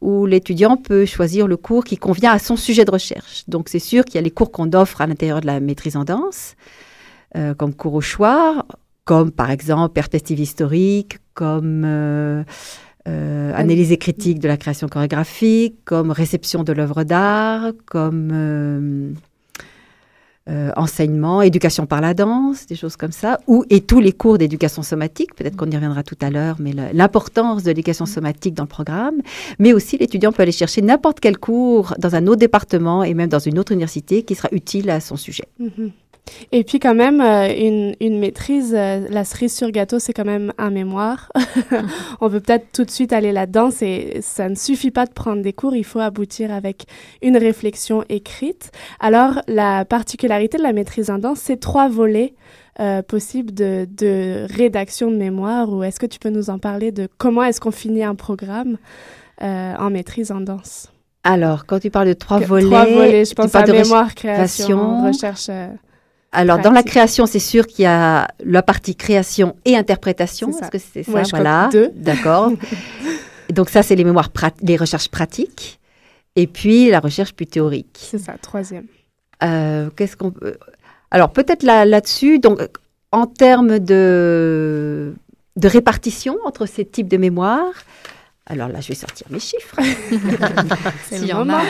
où 0.00 0.26
l'étudiant 0.26 0.76
peut 0.76 1.04
choisir 1.04 1.46
le 1.46 1.56
cours 1.56 1.84
qui 1.84 1.96
convient 1.96 2.32
à 2.32 2.38
son 2.38 2.56
sujet 2.56 2.84
de 2.84 2.90
recherche. 2.90 3.44
Donc 3.48 3.68
c'est 3.68 3.78
sûr 3.78 4.04
qu'il 4.04 4.14
y 4.16 4.18
a 4.18 4.22
les 4.22 4.30
cours 4.30 4.50
qu'on 4.50 4.72
offre 4.72 5.00
à 5.00 5.06
l'intérieur 5.06 5.40
de 5.40 5.46
la 5.46 5.60
maîtrise 5.60 5.96
en 5.96 6.04
danse, 6.04 6.54
euh, 7.36 7.54
comme 7.54 7.74
cours 7.74 7.94
au 7.94 8.00
choix, 8.00 8.66
comme 9.04 9.30
par 9.30 9.50
exemple 9.50 9.92
perspective 9.92 10.40
historique, 10.40 11.18
comme 11.34 11.84
euh, 11.84 12.42
euh, 13.08 13.52
analyse 13.54 13.92
et 13.92 13.98
critique 13.98 14.38
de 14.38 14.48
la 14.48 14.56
création 14.56 14.88
chorégraphique, 14.88 15.76
comme 15.84 16.10
réception 16.10 16.62
de 16.62 16.72
l'œuvre 16.72 17.04
d'art, 17.04 17.72
comme 17.86 19.14
euh, 20.50 20.70
enseignement, 20.76 21.42
éducation 21.42 21.86
par 21.86 22.00
la 22.00 22.12
danse, 22.12 22.66
des 22.66 22.74
choses 22.74 22.96
comme 22.96 23.12
ça, 23.12 23.38
ou 23.46 23.64
et 23.70 23.80
tous 23.80 24.00
les 24.00 24.12
cours 24.12 24.36
d'éducation 24.36 24.82
somatique, 24.82 25.34
peut-être 25.36 25.56
qu'on 25.56 25.70
y 25.70 25.74
reviendra 25.74 26.02
tout 26.02 26.18
à 26.20 26.28
l'heure, 26.30 26.56
mais 26.58 26.72
l'importance 26.92 27.62
de 27.62 27.68
l'éducation 27.68 28.06
somatique 28.06 28.54
dans 28.54 28.64
le 28.64 28.68
programme, 28.68 29.18
mais 29.58 29.72
aussi 29.72 29.96
l'étudiant 29.96 30.32
peut 30.32 30.42
aller 30.42 30.52
chercher 30.52 30.82
n'importe 30.82 31.20
quel 31.20 31.38
cours 31.38 31.94
dans 31.98 32.14
un 32.16 32.26
autre 32.26 32.40
département 32.40 33.04
et 33.04 33.14
même 33.14 33.28
dans 33.28 33.38
une 33.38 33.58
autre 33.58 33.72
université 33.72 34.24
qui 34.24 34.34
sera 34.34 34.48
utile 34.52 34.90
à 34.90 35.00
son 35.00 35.16
sujet. 35.16 35.44
Mm 35.58 35.66
-hmm. 35.66 35.90
Et 36.52 36.64
puis 36.64 36.78
quand 36.78 36.94
même, 36.94 37.20
euh, 37.20 37.48
une, 37.56 37.94
une, 38.00 38.18
maîtrise, 38.18 38.74
euh, 38.76 39.06
la 39.10 39.24
cerise 39.24 39.54
sur 39.54 39.70
gâteau, 39.70 39.98
c'est 39.98 40.12
quand 40.12 40.24
même 40.24 40.52
un 40.58 40.70
mémoire. 40.70 41.30
On 42.20 42.30
peut 42.30 42.40
peut-être 42.40 42.66
tout 42.72 42.84
de 42.84 42.90
suite 42.90 43.12
aller 43.12 43.32
là-dedans. 43.32 43.70
Ça 43.70 44.48
ne 44.48 44.54
suffit 44.54 44.90
pas 44.90 45.06
de 45.06 45.12
prendre 45.12 45.42
des 45.42 45.52
cours, 45.52 45.74
il 45.74 45.84
faut 45.84 46.00
aboutir 46.00 46.52
avec 46.52 46.84
une 47.22 47.36
réflexion 47.36 48.04
écrite. 48.08 48.70
Alors, 48.98 49.40
la 49.46 49.84
particularité 49.84 50.58
de 50.58 50.62
la 50.62 50.72
maîtrise 50.72 51.10
en 51.10 51.18
danse, 51.18 51.40
c'est 51.40 51.58
trois 51.58 51.88
volets 51.88 52.34
euh, 52.80 53.02
possibles 53.02 53.52
de, 53.52 53.86
de, 53.90 54.46
rédaction 54.50 55.10
de 55.10 55.16
mémoire. 55.16 55.72
Ou 55.72 55.82
est-ce 55.82 56.00
que 56.00 56.06
tu 56.06 56.18
peux 56.18 56.30
nous 56.30 56.50
en 56.50 56.58
parler 56.58 56.92
de 56.92 57.08
comment 57.18 57.42
est-ce 57.42 57.60
qu'on 57.60 57.70
finit 57.70 58.04
un 58.04 58.14
programme 58.14 58.76
en 59.42 59.88
maîtrise 59.88 60.32
en 60.32 60.40
danse? 60.42 60.92
Alors, 61.24 61.64
quand 61.64 61.78
tu 61.78 61.90
parles 61.90 62.08
de 62.08 62.12
trois 62.12 62.40
volets, 62.40 62.66
trois 62.66 62.84
volets, 62.84 63.24
je 63.24 63.34
pense 63.34 63.54
à 63.54 63.64
mémoire, 63.64 64.14
création, 64.14 65.06
recherche. 65.06 65.48
Alors, 66.32 66.60
dans 66.60 66.70
la 66.70 66.82
création, 66.82 67.26
c'est 67.26 67.40
sûr 67.40 67.66
qu'il 67.66 67.82
y 67.82 67.86
a 67.86 68.28
la 68.44 68.62
partie 68.62 68.94
création 68.94 69.56
et 69.64 69.76
interprétation. 69.76 70.50
Est-ce 70.50 70.70
que 70.70 70.78
c'est 70.78 71.02
ça? 71.02 71.22
Voilà. 71.30 71.68
D'accord. 71.94 72.52
Donc, 73.50 73.68
ça, 73.68 73.82
c'est 73.82 73.96
les 73.96 74.04
mémoires, 74.04 74.28
les 74.62 74.76
recherches 74.76 75.08
pratiques. 75.08 75.80
Et 76.36 76.46
puis, 76.46 76.88
la 76.88 77.00
recherche 77.00 77.32
plus 77.32 77.46
théorique. 77.46 77.98
C'est 77.98 78.18
ça, 78.18 78.34
troisième. 78.40 78.86
Euh, 79.42 79.90
qu'est-ce 79.96 80.16
qu'on 80.16 80.30
peut... 80.30 80.56
Alors, 81.10 81.32
peut-être 81.32 81.64
là, 81.64 81.84
là-dessus, 81.84 82.38
donc, 82.38 82.60
en 83.10 83.26
termes 83.26 83.80
de, 83.80 85.12
de 85.56 85.68
répartition 85.68 86.38
entre 86.44 86.66
ces 86.66 86.84
types 86.84 87.08
de 87.08 87.16
mémoires, 87.16 87.74
alors 88.46 88.68
là, 88.68 88.80
je 88.80 88.88
vais 88.88 88.94
sortir 88.94 89.26
mes 89.30 89.40
chiffres. 89.40 89.76
S'il 91.08 91.26
y 91.26 91.32
en 91.32 91.48
a. 91.50 91.62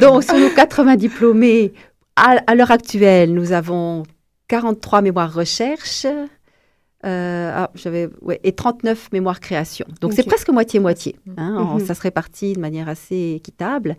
Donc, 0.00 0.24
sur 0.24 0.38
nos 0.38 0.50
80 0.50 0.96
diplômés, 0.96 1.72
à, 2.16 2.54
l'heure 2.54 2.70
actuelle, 2.70 3.34
nous 3.34 3.52
avons 3.52 4.04
43 4.48 5.02
mémoires 5.02 5.32
recherche. 5.32 6.06
Euh, 7.04 7.52
ah, 7.54 7.70
j'avais 7.74 8.08
et 8.42 8.52
39 8.52 9.12
mémoires 9.12 9.38
création. 9.38 9.86
Donc 10.00 10.12
c'est 10.14 10.24
presque 10.24 10.48
moitié-moitié. 10.48 11.16
Hein, 11.36 11.74
mhm. 11.74 11.86
Ça 11.86 11.94
se 11.94 12.00
répartit 12.00 12.54
de 12.54 12.60
manière 12.60 12.88
assez 12.88 13.34
équitable. 13.36 13.96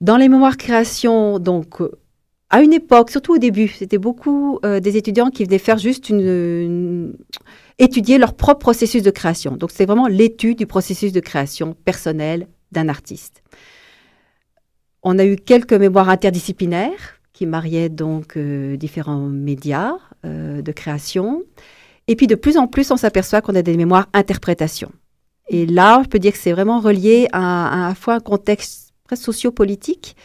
Dans 0.00 0.16
les 0.16 0.28
mémoires 0.28 0.56
création, 0.56 1.38
donc 1.38 1.80
euh, 1.80 1.92
à 2.50 2.62
une 2.62 2.72
époque, 2.72 3.10
surtout 3.10 3.34
au 3.34 3.38
début, 3.38 3.68
c'était 3.68 3.98
beaucoup 3.98 4.58
euh, 4.64 4.80
des 4.80 4.96
étudiants 4.96 5.30
qui 5.30 5.44
venaient 5.44 5.58
faire 5.58 5.78
juste 5.78 6.08
une, 6.08 7.16
étudier 7.78 8.18
leur 8.18 8.34
propre 8.34 8.60
processus 8.60 9.02
de 9.02 9.10
création. 9.10 9.56
Donc 9.56 9.70
c'est 9.70 9.84
vraiment 9.84 10.06
l'étude 10.06 10.58
du 10.58 10.66
processus 10.66 11.12
de 11.12 11.20
création 11.20 11.74
personnel 11.84 12.48
d'un 12.72 12.88
artiste. 12.88 13.42
On 15.02 15.18
a 15.18 15.24
eu 15.24 15.36
quelques 15.36 15.74
mémoires 15.74 16.08
interdisciplinaires 16.08 17.15
qui 17.36 17.44
mariait 17.44 17.90
donc 17.90 18.38
euh, 18.38 18.78
différents 18.78 19.28
médias 19.28 19.92
euh, 20.24 20.62
de 20.62 20.72
création. 20.72 21.42
Et 22.08 22.16
puis 22.16 22.26
de 22.26 22.34
plus 22.34 22.56
en 22.56 22.66
plus, 22.66 22.90
on 22.90 22.96
s'aperçoit 22.96 23.42
qu'on 23.42 23.54
a 23.54 23.60
des 23.60 23.76
mémoires 23.76 24.06
interprétation. 24.14 24.90
Et 25.48 25.66
là, 25.66 26.00
je 26.02 26.08
peux 26.08 26.18
dire 26.18 26.32
que 26.32 26.38
c'est 26.38 26.52
vraiment 26.52 26.80
relié 26.80 27.28
à, 27.32 27.84
à, 27.84 27.88
la 27.88 27.94
fois 27.94 28.14
un 28.14 28.20
contexte 28.20 28.94
presque 29.04 29.22
sociopolitique 29.22 30.16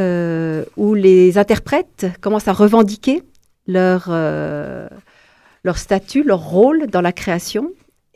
euh, 0.00 0.64
où 0.76 0.94
les 0.94 1.38
interprètes 1.38 2.06
commencent 2.20 2.48
à 2.48 2.52
revendiquer 2.52 3.22
leur, 3.68 4.08
leur 4.10 5.78
statut, 5.78 6.24
leur 6.24 6.40
rôle 6.40 6.88
dans 6.88 7.00
la 7.00 7.12
création 7.12 7.70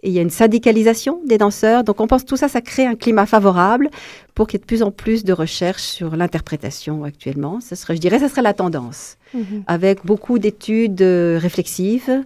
il 0.04 0.12
y 0.12 0.18
a 0.18 0.22
une 0.22 0.30
syndicalisation 0.30 1.20
des 1.26 1.38
danseurs. 1.38 1.84
Donc 1.84 2.00
on 2.00 2.06
pense 2.06 2.22
que 2.22 2.28
tout 2.28 2.36
ça, 2.36 2.48
ça 2.48 2.60
crée 2.60 2.86
un 2.86 2.94
climat 2.94 3.26
favorable 3.26 3.90
pour 4.34 4.46
qu'il 4.46 4.58
y 4.58 4.60
ait 4.60 4.64
de 4.64 4.66
plus 4.66 4.82
en 4.82 4.90
plus 4.90 5.24
de 5.24 5.32
recherches 5.32 5.82
sur 5.82 6.16
l'interprétation 6.16 7.04
actuellement. 7.04 7.60
Ce 7.60 7.74
serait, 7.74 7.96
je 7.96 8.00
dirais, 8.00 8.18
ce 8.18 8.28
serait 8.28 8.42
la 8.42 8.54
tendance, 8.54 9.16
mhm. 9.32 9.64
avec 9.66 10.04
beaucoup 10.04 10.38
d'études 10.38 11.02
euh, 11.02 11.38
réflexives. 11.40 12.22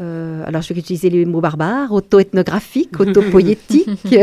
Euh, 0.00 0.44
alors 0.46 0.62
je 0.62 0.72
vais 0.72 0.80
utiliser 0.80 1.10
les 1.10 1.24
mots 1.24 1.40
barbares, 1.40 1.92
auto-ethnographiques, 1.92 3.00
auto-poétiques. 3.00 4.18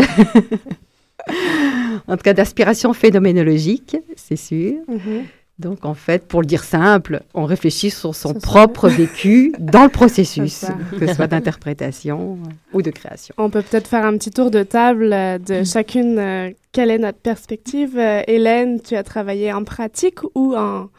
en 2.07 2.17
tout 2.17 2.23
cas 2.23 2.33
d'aspiration 2.33 2.93
phénoménologique, 2.93 3.97
c'est 4.15 4.35
sûr. 4.35 4.75
Mhm. 4.87 5.25
Donc, 5.57 5.85
en 5.85 5.93
fait, 5.93 6.27
pour 6.27 6.41
le 6.41 6.47
dire 6.47 6.65
simple, 6.65 7.21
on 7.33 7.45
réfléchit 7.45 7.89
sur 7.89 8.13
son 8.13 8.33
propre 8.33 8.89
vécu 8.89 9.53
dans 9.57 9.83
le 9.83 9.89
processus, 9.89 10.65
que 10.99 11.07
ce 11.07 11.13
soit 11.13 11.27
d'interprétation 11.27 12.37
ou 12.73 12.81
de 12.81 12.91
création. 12.91 13.33
On 13.37 13.49
peut 13.49 13.61
peut-être 13.61 13.87
faire 13.87 14.05
un 14.05 14.17
petit 14.17 14.31
tour 14.31 14.51
de 14.51 14.63
table 14.63 15.13
euh, 15.13 15.37
de 15.37 15.61
mm. 15.61 15.65
chacune. 15.65 16.19
Euh, 16.19 16.51
quelle 16.73 16.91
est 16.91 16.97
notre 16.97 17.19
perspective 17.19 17.97
euh, 17.97 18.21
Hélène, 18.27 18.81
tu 18.81 18.97
as 18.97 19.03
travaillé 19.03 19.53
en 19.53 19.63
pratique 19.63 20.19
ou 20.35 20.55
en, 20.57 20.89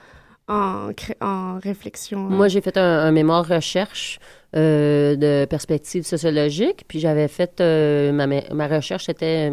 en, 0.48 0.88
en 1.20 1.58
réflexion? 1.58 2.18
Moi, 2.20 2.48
j'ai 2.48 2.62
fait 2.62 2.78
un, 2.78 3.12
mémoire 3.12 3.46
recherche 3.46 4.18
de 4.56 5.44
perspective 5.44 6.04
sociologique, 6.04 6.84
puis 6.88 6.98
j'avais 6.98 7.28
fait 7.28 7.60
ma, 8.12 8.26
ma 8.26 8.66
recherche, 8.66 9.06
c'était 9.06 9.52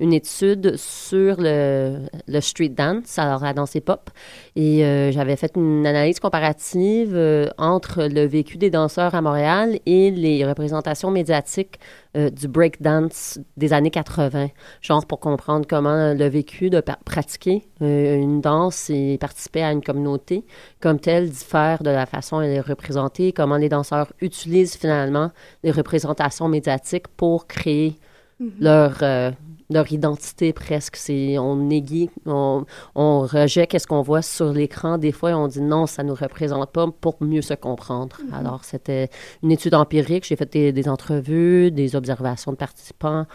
une 0.00 0.12
étude 0.12 0.76
sur 0.76 1.36
le, 1.38 2.00
le 2.26 2.40
street 2.40 2.70
dance, 2.70 3.18
alors 3.18 3.42
la 3.42 3.52
danse 3.52 3.74
hip-hop. 3.74 4.10
Et 4.56 4.84
euh, 4.84 5.12
j'avais 5.12 5.36
fait 5.36 5.52
une 5.56 5.86
analyse 5.86 6.18
comparative 6.18 7.12
euh, 7.14 7.48
entre 7.58 8.04
le 8.04 8.26
vécu 8.26 8.58
des 8.58 8.70
danseurs 8.70 9.14
à 9.14 9.22
Montréal 9.22 9.78
et 9.86 10.10
les 10.10 10.44
représentations 10.44 11.10
médiatiques 11.10 11.78
euh, 12.16 12.30
du 12.30 12.48
breakdance 12.48 13.38
des 13.56 13.72
années 13.72 13.90
80. 13.90 14.48
Genre 14.80 15.06
pour 15.06 15.20
comprendre 15.20 15.66
comment 15.68 16.14
le 16.14 16.28
vécu 16.28 16.70
de 16.70 16.82
pratiquer 17.04 17.64
une 17.80 18.40
danse 18.40 18.90
et 18.90 19.16
participer 19.18 19.62
à 19.62 19.72
une 19.72 19.82
communauté 19.82 20.44
comme 20.80 20.98
telle 20.98 21.30
diffère 21.30 21.82
de 21.82 21.90
la 21.90 22.06
façon 22.06 22.40
elle 22.40 22.50
est 22.50 22.60
représentée, 22.60 23.32
comment 23.32 23.56
les 23.56 23.68
danseurs 23.68 24.12
utilisent 24.20 24.76
finalement 24.76 25.30
les 25.62 25.70
représentations 25.70 26.48
médiatiques 26.48 27.08
pour 27.08 27.46
créer 27.46 27.96
mm-hmm. 28.40 28.50
leur 28.60 29.32
leur 29.70 29.90
identité 29.92 30.52
presque. 30.52 30.96
C'est, 30.96 31.38
on 31.38 31.56
négue, 31.56 32.10
on, 32.26 32.64
on 32.94 33.20
rejette 33.20 33.78
ce 33.78 33.86
qu'on 33.86 34.02
voit 34.02 34.22
sur 34.22 34.52
l'écran 34.52 34.98
des 34.98 35.12
fois 35.12 35.30
et 35.30 35.34
on 35.34 35.48
dit 35.48 35.60
non, 35.60 35.86
ça 35.86 36.02
ne 36.02 36.08
nous 36.08 36.14
représente 36.14 36.70
pas 36.70 36.86
pour 37.00 37.16
mieux 37.20 37.42
se 37.42 37.54
comprendre. 37.54 38.16
Mm-hmm. 38.16 38.38
Alors, 38.38 38.64
c'était 38.64 39.08
une 39.42 39.52
étude 39.52 39.74
empirique. 39.74 40.26
J'ai 40.26 40.36
fait 40.36 40.52
des, 40.52 40.88
entrevues, 40.88 41.70
des 41.70 41.96
observations 41.96 42.52
de 42.52 42.56
participants. 42.56 43.26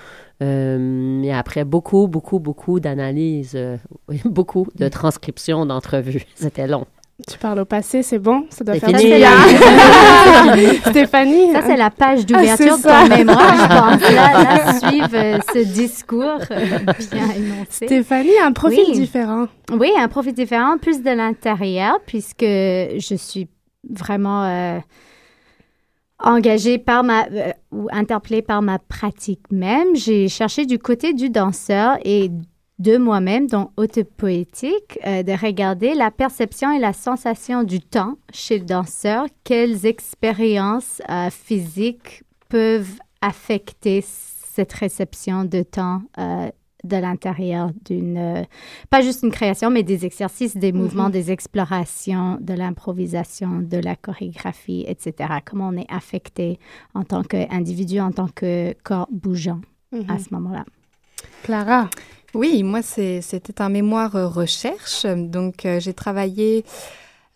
Euh, 0.44 1.24
et 1.24 1.34
après, 1.34 1.64
beaucoup, 1.64 2.08
beaucoup, 2.08 2.40
beaucoup 2.40 2.80
d'analyses, 2.80 3.54
euh, 3.56 3.78
beaucoup 4.26 4.68
de 4.76 4.88
transcriptions 4.90 5.66
d'entrevues. 5.66 6.26
C'était 6.36 6.68
long. 6.68 6.86
Tu 7.32 7.38
parles 7.38 7.60
au 7.60 7.66
passé, 7.66 8.04
c'est 8.04 8.20
bon 8.20 8.46
Ça 8.50 8.66
doit 8.66 8.76
faire 8.76 8.90
fini. 8.90 9.04
Stéphanie. 10.90 11.54
Ça, 11.54 11.62
c'est 11.62 11.78
la 11.78 11.90
page 11.90 12.26
d'ouverture 12.26 12.76
ah, 12.86 13.06
de 13.06 13.10
ton 13.10 13.16
mémoire, 13.16 13.56
je 13.56 13.68
pense. 13.68 14.12
Là, 14.16 14.44
là 14.44 14.74
suivre 14.74 15.10
euh, 15.14 15.40
ce 15.54 15.60
discours 15.60 16.42
euh, 16.52 16.80
bien 17.12 17.32
énoncé. 17.38 17.86
Stéphanie 17.86 18.38
a 18.42 18.48
un 18.48 18.52
profil 18.52 18.92
différent. 18.92 19.48
Oui, 19.72 19.92
un 19.98 20.10
profil 20.10 20.34
différent, 20.34 20.78
plus 20.78 21.04
de 21.04 21.10
l'intérieur, 21.10 22.00
puisque 22.06 22.44
je 22.44 23.16
suis 23.18 23.48
vraiment 23.90 24.44
euh, 24.44 24.80
engagée 26.20 26.80
par 26.80 27.06
ma, 27.06 27.28
ou 27.72 27.88
interpellée 27.94 28.42
par 28.42 28.62
ma 28.62 28.78
pratique 28.78 29.52
même. 29.52 29.96
J'ai 29.96 30.28
cherché 30.28 30.66
du 30.66 30.80
côté 30.80 31.14
du 31.14 31.30
danseur 31.30 31.98
et 32.04 32.30
de 32.80 32.98
moi-même, 32.98 33.48
donc 33.48 33.72
autopoétique, 33.78 35.00
euh, 35.06 35.24
de 35.24 35.32
regarder 35.32 35.94
la 35.94 36.12
perception 36.12 36.72
et 36.72 36.80
la 36.80 36.94
sensation 36.94 37.64
du 37.64 37.80
temps 37.80 38.18
chez 38.34 38.60
le 38.60 38.66
danseur, 38.66 39.26
quelles 39.44 39.86
expériences 39.86 41.02
euh, 41.10 41.30
physiques 41.30 42.24
peuvent 42.50 43.00
affecter 43.22 44.04
cette 44.06 44.74
réception 44.74 45.46
de 45.46 45.64
temps 45.64 46.02
euh, 46.18 46.50
de 46.84 46.98
l'intérieur 46.98 47.72
d'une, 47.86 48.46
pas 48.92 49.02
juste 49.02 49.24
une 49.24 49.32
création, 49.32 49.72
mais 49.72 49.82
des 49.82 50.06
exercices, 50.06 50.56
des 50.56 50.72
mouvements, 50.72 51.10
mm-hmm. 51.10 51.14
des 51.14 51.32
explorations, 51.32 52.38
de 52.40 52.54
l'improvisation, 52.54 53.60
de 53.60 53.78
la 53.78 53.96
chorégraphie, 53.96 54.86
etc. 54.88 55.30
Comment 55.44 55.70
on 55.70 55.78
est 55.78 55.92
affecté 55.92 56.60
en 56.94 57.04
tant 57.04 57.24
qu'individu, 57.24 58.00
en 58.00 58.12
tant 58.12 58.28
que 58.28 58.74
corps 58.84 59.08
bougeant 59.12 59.62
à 59.94 59.96
mm-hmm. 59.96 60.20
ce 60.20 60.34
moment-là? 60.36 60.66
Clara, 61.42 61.90
oui, 62.36 62.64
moi, 62.64 62.82
c'était 62.82 63.62
un 63.62 63.70
mémoire 63.70 64.16
euh, 64.16 64.28
recherche. 64.28 65.06
Donc, 65.06 65.66
euh, 65.66 65.80
j'ai 65.80 65.94
travaillé 65.94 66.66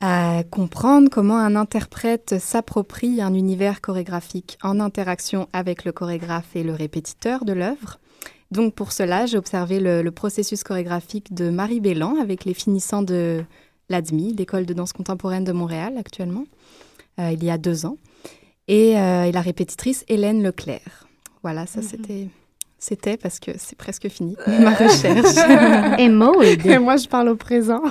à 0.01 0.43
comprendre 0.51 1.09
comment 1.09 1.37
un 1.37 1.55
interprète 1.55 2.37
s'approprie 2.37 3.21
un 3.21 3.33
univers 3.33 3.79
chorégraphique 3.79 4.57
en 4.61 4.79
interaction 4.79 5.47
avec 5.53 5.85
le 5.85 5.93
chorégraphe 5.93 6.55
et 6.55 6.63
le 6.63 6.73
répétiteur 6.73 7.45
de 7.45 7.53
l'œuvre. 7.53 7.99
Donc, 8.51 8.75
pour 8.75 8.91
cela, 8.91 9.25
j'ai 9.25 9.37
observé 9.37 9.79
le, 9.79 10.09
processus 10.11 10.63
chorégraphique 10.63 11.33
de 11.33 11.49
Marie 11.49 11.79
Bélan 11.79 12.15
avec 12.19 12.43
les 12.43 12.53
finissants 12.53 13.01
de 13.01 13.43
l'ADMI, 13.87 14.33
l'école 14.33 14.65
de 14.65 14.73
danse 14.73 14.91
contemporaine 14.91 15.45
de 15.45 15.51
Montréal 15.53 15.95
actuellement, 15.97 16.45
euh, 17.19 17.31
il 17.31 17.43
y 17.43 17.49
a 17.49 17.57
deux 17.57 17.85
ans, 17.85 17.97
et, 18.67 18.93
la 18.93 19.41
répétitrice 19.41 20.03
Hélène 20.09 20.43
Leclerc. 20.43 21.07
Voilà, 21.41 21.65
ça, 21.65 21.79
mhm. 21.79 21.87
c'était 21.87 22.27
c'était 22.79 23.17
parce 23.17 23.39
que 23.39 23.51
c'est 23.57 23.77
presque 23.77 24.07
fini, 24.07 24.35
ma 24.47 24.71
recherche. 24.71 25.35
Et. 25.99 26.05
Et 26.05 26.79
moi, 26.79 26.97
je 26.97 27.07
parle 27.07 27.29
au 27.29 27.35
présent. 27.35 27.81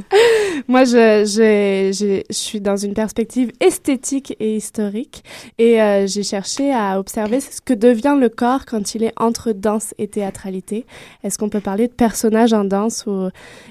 moi, 0.68 0.84
je, 0.84 1.24
je, 1.24 1.90
je, 1.92 2.22
je, 2.28 2.34
suis 2.34 2.60
dans 2.60 2.76
une 2.76 2.94
perspective 2.94 3.50
esthétique 3.60 4.36
et 4.38 4.56
historique. 4.56 5.24
Et 5.58 5.82
euh, 5.82 6.06
j'ai 6.06 6.22
cherché 6.22 6.72
à 6.72 7.00
observer 7.00 7.40
ce 7.40 7.60
que 7.60 7.74
devient 7.74 8.16
le 8.18 8.28
corps 8.28 8.64
quand 8.64 8.94
il 8.94 9.02
est 9.02 9.12
entre 9.16 9.52
danse 9.52 9.92
et 9.98 10.06
théâtralité. 10.06 10.86
Est-ce 11.24 11.36
qu'on 11.36 11.48
peut 11.48 11.60
parler 11.60 11.88
de 11.88 11.92
personnage 11.92 12.52
en 12.52 12.64
danse 12.64 13.04
ou, 13.06 13.28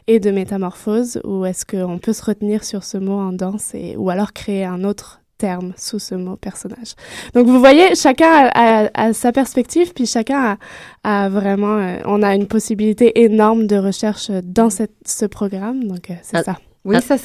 et 0.08 0.20
de 0.20 0.31
métamorphose 0.31 1.22
Ou 1.24 1.46
est-ce 1.46 1.65
qu'on 1.65 1.98
peut 1.98 2.13
se 2.13 2.25
retenir 2.25 2.63
sur 2.63 2.84
ce 2.84 2.98
mot 2.98 3.20
en 3.20 3.31
danse 3.31 3.74
et, 3.74 3.96
ou 3.96 4.10
alors 4.10 4.34
créer 4.34 4.65
un 4.65 4.84
autre 4.84 5.21
terme 5.42 5.74
sous 5.76 5.98
ce 5.98 6.14
mot 6.14 6.36
personnage. 6.36 6.94
Donc 7.34 7.48
vous 7.48 7.60
voyez, 7.60 7.96
chacun 7.96 8.50
a, 8.54 9.12
sa 9.14 9.32
perspective, 9.32 9.92
puis 9.94 10.06
chacun 10.06 10.58
a, 11.04 11.30
vraiment, 11.30 11.78
euh, 11.78 11.98
on 12.06 12.22
a 12.22 12.36
une 12.36 12.48
possibilité 12.48 13.24
énorme 13.24 13.66
de 13.66 13.76
recherche 13.76 14.30
dans 14.44 14.70
cette, 14.70 14.94
ce 15.06 15.26
programme, 15.26 15.84
donc 15.86 16.12
euh, 16.12 16.14
c'est 16.22 16.38
ah, 16.38 16.44
ça. 16.44 16.60
Oui, 16.86 16.96
ah, 16.98 17.02
ça, 17.02 17.16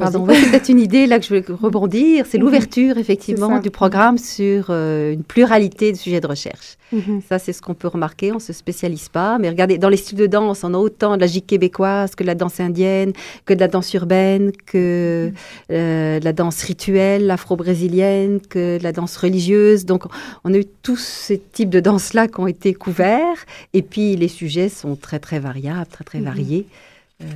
Pardon, 0.00 0.26
c'est 0.28 0.50
peut-être 0.50 0.68
une 0.68 0.80
idée 0.80 1.06
là 1.06 1.18
que 1.18 1.26
je 1.26 1.34
veux 1.34 1.44
rebondir. 1.54 2.24
C'est 2.28 2.38
l'ouverture 2.38 2.98
effectivement 2.98 3.58
du 3.58 3.70
programme 3.70 4.18
sur 4.18 4.66
euh, 4.70 5.12
une 5.12 5.22
pluralité 5.22 5.92
de 5.92 5.96
sujets 5.96 6.20
de 6.20 6.26
recherche. 6.26 6.76
Mhm. 6.92 7.22
Ça, 7.28 7.38
c'est 7.38 7.52
ce 7.52 7.62
qu'on 7.62 7.74
peut 7.74 7.88
remarquer. 7.88 8.32
On 8.32 8.38
se 8.38 8.52
spécialise 8.52 9.08
pas, 9.08 9.38
mais 9.38 9.48
regardez, 9.48 9.78
dans 9.78 9.88
les 9.88 9.96
styles 9.96 10.18
de 10.18 10.26
danse, 10.26 10.64
on 10.64 10.74
a 10.74 10.78
autant 10.78 11.16
de 11.16 11.20
la 11.20 11.26
gigue 11.26 11.46
québécoise 11.46 12.14
que 12.14 12.22
de 12.22 12.26
la 12.26 12.34
danse 12.34 12.58
indienne, 12.60 13.12
que 13.44 13.54
de 13.54 13.60
la 13.60 13.68
danse 13.68 13.92
urbaine, 13.94 14.52
que 14.66 15.28
mhm. 15.28 15.76
euh, 15.76 16.18
de 16.18 16.24
la 16.24 16.32
danse 16.32 16.62
rituelle, 16.62 17.30
afro-brésilienne, 17.30 18.40
que 18.40 18.78
de 18.78 18.82
la 18.82 18.92
danse 18.92 19.16
religieuse. 19.16 19.84
Donc, 19.84 20.04
on 20.44 20.52
a 20.52 20.56
eu 20.56 20.64
tous 20.82 21.00
ces 21.00 21.38
types 21.38 21.70
de 21.70 21.80
danses 21.80 22.14
là 22.14 22.26
qui 22.26 22.40
ont 22.40 22.46
été 22.46 22.74
couverts. 22.74 23.46
Et 23.74 23.82
puis, 23.82 24.16
les 24.16 24.28
sujets 24.28 24.68
sont 24.68 24.96
très 24.96 25.18
très 25.18 25.38
variables, 25.38 25.86
très 25.86 26.04
très 26.04 26.20
variés. 26.20 26.66
Euh, 27.22 27.26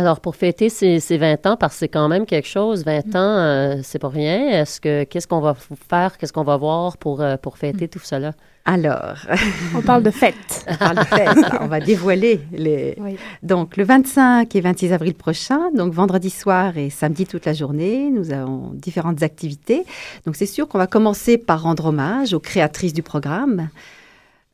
alors, 0.00 0.20
pour 0.20 0.34
fêter 0.34 0.70
ces, 0.70 0.98
20 0.98 1.44
ans, 1.44 1.56
parce 1.58 1.74
que 1.74 1.80
c'est 1.80 1.88
quand 1.88 2.08
même 2.08 2.24
quelque 2.24 2.48
chose, 2.48 2.86
20 2.86 3.16
ans, 3.16 3.36
euh, 3.36 3.80
c'est 3.82 3.98
pas 3.98 4.08
rien. 4.08 4.48
Est-ce 4.48 4.80
que 4.80 5.04
qu'est-ce 5.04 5.28
qu'on 5.28 5.42
va 5.42 5.54
faire, 5.90 6.16
qu'est-ce 6.16 6.32
qu'on 6.32 6.42
va 6.42 6.56
voir 6.56 6.96
pour, 6.96 7.20
euh, 7.20 7.36
pour 7.36 7.58
fêter 7.58 7.86
tout 7.86 7.98
cela? 8.02 8.32
Alors, 8.64 9.16
on 9.76 9.82
parle 9.82 10.02
de 10.02 10.10
fête. 10.10 10.64
on 10.70 10.76
parle 10.76 10.96
de 10.96 11.04
fête. 11.04 11.38
on 11.60 11.66
va 11.66 11.80
dévoiler 11.80 12.40
les. 12.50 12.96
Donc, 13.42 13.76
le 13.76 13.84
25 13.84 14.56
et 14.56 14.60
26 14.62 14.94
avril 14.94 15.12
prochain, 15.12 15.70
donc 15.76 15.92
vendredi 15.92 16.30
soir 16.30 16.78
et 16.78 16.88
samedi 16.88 17.26
toute 17.26 17.44
la 17.44 17.52
journée, 17.52 18.10
nous 18.10 18.32
avons 18.32 18.70
différentes 18.72 19.22
activités. 19.22 19.84
Donc, 20.24 20.34
c'est 20.34 20.46
sûr 20.46 20.66
qu'on 20.66 20.78
va 20.78 20.86
commencer 20.86 21.36
par 21.36 21.60
rendre 21.60 21.84
hommage 21.84 22.32
aux 22.32 22.40
créatrices 22.40 22.94
du 22.94 23.02
programme. 23.02 23.68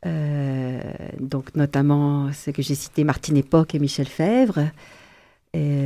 Euh, 0.06 0.80
donc, 1.20 1.54
notamment 1.54 2.32
ce 2.32 2.50
que 2.50 2.62
j'ai 2.62 2.74
cité, 2.74 3.04
Martine 3.04 3.36
Époque 3.36 3.76
et 3.76 3.78
Michel 3.78 4.08
Fèvre. 4.08 4.58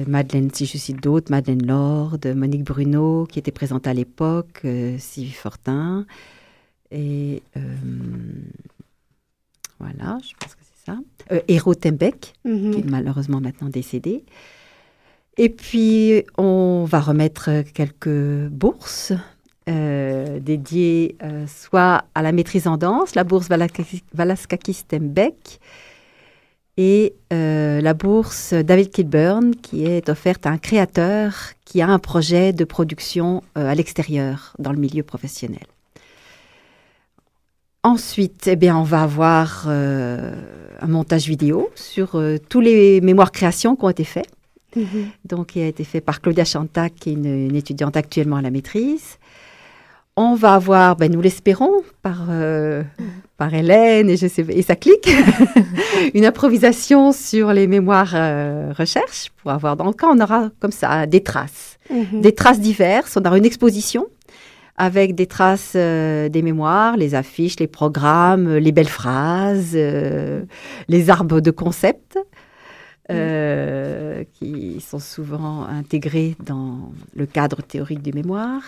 Madeleine, 0.06 0.50
si 0.52 0.66
je 0.66 0.76
cite 0.78 1.02
d'autres, 1.02 1.30
Madeleine 1.30 1.64
Lord, 1.64 2.18
Monique 2.34 2.64
Bruno, 2.64 3.26
qui 3.30 3.38
était 3.38 3.52
présente 3.52 3.86
à 3.86 3.94
l'époque, 3.94 4.60
euh, 4.64 4.96
Sylvie 4.98 5.32
Fortin. 5.32 6.06
Et 6.90 7.42
euh, 7.56 7.60
voilà, 9.78 10.18
je 10.22 10.32
pense 10.38 10.54
que 10.54 10.62
c'est 10.62 10.90
ça. 10.90 10.98
Euh, 11.32 11.40
Héro 11.46 11.74
Tembeck, 11.74 12.34
mhm. 12.44 12.70
qui 12.72 12.80
est 12.80 12.90
malheureusement 12.90 13.40
maintenant 13.40 13.68
décédé. 13.68 14.24
Et 15.36 15.48
puis, 15.48 16.24
on 16.36 16.84
va 16.84 17.00
remettre 17.00 17.62
quelques 17.72 18.48
bourses 18.48 19.12
dédiées 19.66 21.16
soit 21.46 22.04
à 22.16 22.22
la 22.22 22.32
maîtrise 22.32 22.66
en 22.66 22.76
danse, 22.76 23.14
la 23.14 23.22
bourse 23.22 23.48
Valaskakis 23.48 24.82
Tembeck, 24.88 25.60
et 26.76 27.14
euh, 27.32 27.80
la 27.80 27.94
bourse 27.94 28.54
David 28.54 28.90
Kilburn 28.90 29.54
qui 29.54 29.84
est 29.84 30.08
offerte 30.08 30.46
à 30.46 30.50
un 30.50 30.58
créateur 30.58 31.34
qui 31.64 31.82
a 31.82 31.88
un 31.88 31.98
projet 31.98 32.52
de 32.52 32.64
production 32.64 33.42
euh, 33.58 33.68
à 33.68 33.74
l'extérieur 33.74 34.54
dans 34.58 34.72
le 34.72 34.78
milieu 34.78 35.02
professionnel. 35.02 35.66
Ensuite, 37.82 38.46
eh 38.46 38.56
bien, 38.56 38.76
on 38.76 38.82
va 38.82 39.02
avoir 39.02 39.64
euh, 39.66 40.34
un 40.80 40.86
montage 40.86 41.26
vidéo 41.26 41.70
sur 41.74 42.22
tous 42.50 42.60
les 42.60 43.00
mémoires 43.00 43.32
créations 43.32 43.74
qui 43.74 43.84
ont 43.84 43.88
été 43.88 44.04
faits. 44.04 44.26
Mm-hmm. 44.76 45.04
Donc, 45.24 45.46
qui 45.48 45.62
a 45.62 45.66
été 45.66 45.84
fait 45.84 46.02
par 46.02 46.20
Claudia 46.20 46.44
Chantac, 46.44 46.94
qui 46.94 47.10
est 47.10 47.12
une 47.14 47.56
étudiante 47.56 47.96
actuellement 47.96 48.36
à 48.36 48.42
la 48.42 48.50
maîtrise. 48.50 49.18
On 50.22 50.34
va 50.34 50.52
avoir, 50.52 50.96
ben, 50.96 51.10
nous 51.10 51.22
l'espérons, 51.22 51.82
par, 52.02 52.26
euh, 52.28 52.82
par 53.38 53.54
Hélène 53.54 54.10
et, 54.10 54.18
je 54.18 54.26
sais, 54.26 54.44
et 54.50 54.60
sa 54.60 54.76
clique, 54.76 55.08
une 56.14 56.26
improvisation 56.26 57.12
sur 57.12 57.54
les 57.54 57.66
mémoires 57.66 58.12
euh, 58.14 58.70
recherche 58.76 59.30
pour 59.38 59.50
avoir, 59.50 59.78
dans 59.78 59.86
le 59.86 59.94
cas, 59.94 60.08
on 60.10 60.20
aura 60.20 60.50
comme 60.60 60.72
ça 60.72 61.06
des 61.06 61.22
traces, 61.22 61.78
mhm. 61.88 62.20
des 62.20 62.34
traces 62.34 62.60
diverses. 62.60 63.16
On 63.16 63.24
aura 63.24 63.38
une 63.38 63.46
exposition 63.46 64.08
avec 64.76 65.14
des 65.14 65.26
traces 65.26 65.72
euh, 65.74 66.28
des 66.28 66.42
mémoires, 66.42 66.98
les 66.98 67.14
affiches, 67.14 67.58
les 67.58 67.66
programmes, 67.66 68.56
les 68.56 68.72
belles 68.72 68.88
phrases, 68.88 69.74
les 69.74 71.10
arbres 71.10 71.40
de 71.40 71.50
concept. 71.50 72.18
Mhm. 73.08 74.24
qui 74.34 74.80
sont 74.80 75.00
souvent 75.00 75.64
intégrés 75.64 76.36
dans 76.46 76.92
le 77.16 77.26
cadre 77.26 77.60
théorique 77.60 78.02
des 78.02 78.12
mémoires. 78.12 78.62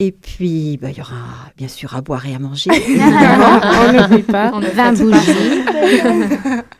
Et 0.00 0.10
puis, 0.10 0.76
bah, 0.80 0.88
il 0.90 0.98
y 0.98 1.00
aura 1.00 1.14
bien 1.56 1.68
sûr 1.68 1.94
à 1.94 2.00
boire 2.00 2.26
et 2.26 2.34
à 2.34 2.38
manger. 2.38 2.70
on 2.98 3.92
n'oublie 3.92 4.22
pas. 4.22 4.50
On 4.52 4.60
vin 4.60 4.92
bougie. 4.92 5.64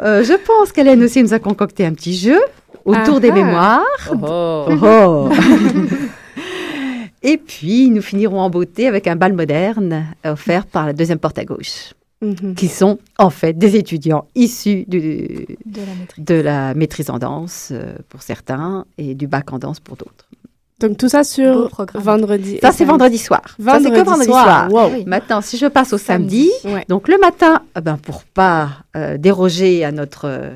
euh, 0.01 0.25
je 0.25 0.35
pense 0.45 0.73
qu'Hélène 0.73 1.03
aussi 1.03 1.23
nous 1.23 1.33
a 1.33 1.39
concocté 1.39 1.87
un 1.87 1.93
petit 1.93 2.17
jeu 2.17 2.41
autour 2.85 3.21
des 3.21 3.31
ah. 3.31 3.35
mémoires. 3.35 3.85
Oh. 4.11 4.67
Oh. 4.83 5.29
et 7.23 7.37
puis, 7.37 7.91
nous 7.91 8.03
finirons 8.03 8.41
en 8.41 8.51
beauté 8.51 8.89
avec 8.89 9.07
un 9.07 9.15
bal 9.15 9.33
moderne 9.33 10.07
offert 10.25 10.67
par 10.67 10.87
la 10.87 10.93
deuxième 10.93 11.19
porte 11.19 11.39
à 11.39 11.45
gauche. 11.45 11.95
Mhm. 12.25 12.55
qui 12.55 12.69
sont 12.69 12.99
en 13.19 13.29
fait 13.29 13.53
des 13.53 13.77
étudiants 13.77 14.29
issus 14.35 14.85
du, 14.89 15.47
de, 15.67 15.81
la 15.81 16.25
de, 16.25 16.35
la 16.35 16.75
maîtrise 16.75 17.11
en 17.11 17.19
danse 17.19 17.69
euh, 17.73 17.97
pour 18.09 18.23
certains 18.23 18.87
et 18.97 19.15
du 19.15 19.27
bac 19.27 19.53
en 19.53 19.59
danse 19.59 19.81
pour 19.81 19.97
d'autres. 19.97 20.27
Donc 20.81 20.97
tout 20.97 21.09
ça 21.09 21.23
sur 21.23 21.71
vendredi. 21.95 22.59
Ça 22.61 22.73
c'est 22.73 22.85
vendredi 22.85 23.19
soir. 23.19 23.43
ça 23.65 23.79
c'est 23.81 23.91
que 23.91 24.05
vendredi 24.05 24.27
soir. 24.27 24.69
Maintenant, 25.07 25.41
si 25.41 25.57
je 25.57 25.67
passe 25.67 25.93
au 25.93 25.99
samedi, 25.99 26.51
donc 26.89 27.09
le 27.09 27.19
matin, 27.19 27.63
eh 27.77 27.81
ben 27.81 27.97
pour 27.97 28.25
pas 28.25 28.71
euh, 28.97 29.17
déroger 29.17 29.85
à 29.85 29.93
notre 29.93 30.51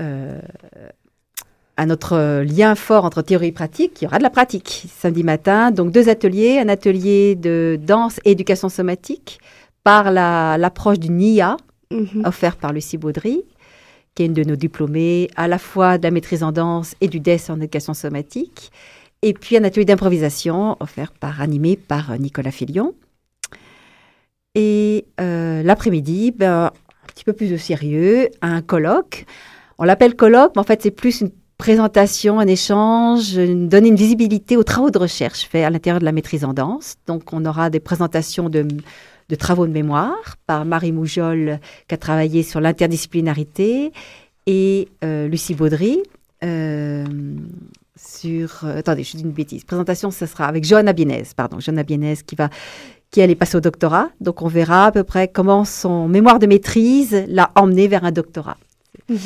euh, 0.00 0.40
à 1.76 1.84
notre 1.84 2.42
lien 2.42 2.74
fort 2.74 3.04
entre 3.04 3.20
théorie 3.20 3.48
et 3.48 3.52
pratique, 3.52 4.00
il 4.00 4.04
y 4.04 4.06
aura 4.06 4.18
de 4.18 4.22
la 4.22 4.30
pratique 4.30 4.86
samedi 4.96 5.22
matin. 5.22 5.70
Donc 5.70 5.92
deux 5.92 6.08
ateliers, 6.08 6.58
un 6.58 6.68
atelier 6.68 7.34
de 7.34 7.78
danse 7.80 8.18
et 8.24 8.30
éducation 8.30 8.70
somatique 8.70 9.40
par 9.84 10.10
l'approche 10.10 10.98
du 10.98 11.10
NIA 11.10 11.58
mhm. 11.90 12.22
offert 12.24 12.56
par 12.56 12.72
Lucie 12.72 12.96
Baudry 12.96 13.44
qui 14.16 14.22
est 14.22 14.26
une 14.26 14.32
de 14.32 14.42
nos 14.42 14.56
diplômés, 14.56 15.28
à 15.36 15.46
la 15.46 15.58
fois 15.58 15.98
de 15.98 16.02
la 16.02 16.10
maîtrise 16.10 16.42
en 16.42 16.50
danse 16.50 16.96
et 17.00 17.06
du 17.06 17.20
DES 17.20 17.50
en 17.50 17.58
éducation 17.58 17.94
somatique. 17.94 18.72
Et 19.22 19.34
puis 19.34 19.56
un 19.56 19.64
atelier 19.64 19.84
d'improvisation 19.84 20.76
offert 20.80 21.12
par, 21.12 21.40
animé 21.40 21.76
par 21.76 22.18
Nicolas 22.18 22.50
Filion. 22.50 22.94
Et 24.54 25.04
euh, 25.20 25.62
l'après-midi, 25.62 26.32
ben, 26.32 26.66
un 26.66 27.06
petit 27.06 27.24
peu 27.24 27.34
plus 27.34 27.50
de 27.50 27.58
sérieux, 27.58 28.30
un 28.40 28.62
colloque. 28.62 29.26
On 29.78 29.84
l'appelle 29.84 30.16
colloque, 30.16 30.52
mais 30.56 30.60
en 30.60 30.64
fait 30.64 30.82
c'est 30.82 30.90
plus 30.90 31.20
une 31.20 31.30
présentation, 31.58 32.40
un 32.40 32.46
échange, 32.46 33.34
donner 33.34 33.88
une 33.88 33.96
visibilité 33.96 34.56
aux 34.56 34.64
travaux 34.64 34.90
de 34.90 34.98
recherche 34.98 35.46
faits 35.46 35.64
à 35.64 35.70
l'intérieur 35.70 36.00
de 36.00 36.06
la 36.06 36.12
maîtrise 36.12 36.44
en 36.44 36.54
danse. 36.54 36.94
Donc 37.06 37.32
on 37.32 37.44
aura 37.44 37.68
des 37.68 37.80
présentations 37.80 38.48
de 38.48 38.66
de 39.28 39.34
travaux 39.34 39.66
de 39.66 39.72
mémoire 39.72 40.36
par 40.46 40.64
Marie 40.64 40.92
Moujol, 40.92 41.58
qui 41.88 41.94
a 41.94 41.98
travaillé 41.98 42.42
sur 42.42 42.60
l'interdisciplinarité, 42.60 43.92
et 44.46 44.88
euh, 45.04 45.28
Lucie 45.28 45.54
Baudry. 45.54 46.02
Euh, 46.44 47.04
sur. 47.96 48.60
Euh, 48.64 48.78
attendez, 48.78 49.02
je 49.02 49.16
dis 49.16 49.22
une 49.22 49.32
bêtise. 49.32 49.64
Présentation, 49.64 50.10
ce 50.10 50.26
sera 50.26 50.46
avec 50.46 50.64
Johanna 50.64 50.92
Bienez, 50.92 51.24
pardon, 51.34 51.60
Johanna 51.60 51.82
Bienez 51.82 52.16
qui 52.26 52.34
va 52.34 52.50
qui 53.10 53.22
allait 53.22 53.34
passer 53.34 53.56
au 53.56 53.60
doctorat. 53.60 54.10
Donc, 54.20 54.42
on 54.42 54.48
verra 54.48 54.86
à 54.86 54.92
peu 54.92 55.04
près 55.04 55.28
comment 55.28 55.64
son 55.64 56.08
mémoire 56.08 56.38
de 56.38 56.46
maîtrise 56.46 57.24
l'a 57.28 57.52
emmené 57.54 57.88
vers 57.88 58.04
un 58.04 58.10
doctorat. 58.12 58.56
Mhm. 59.08 59.18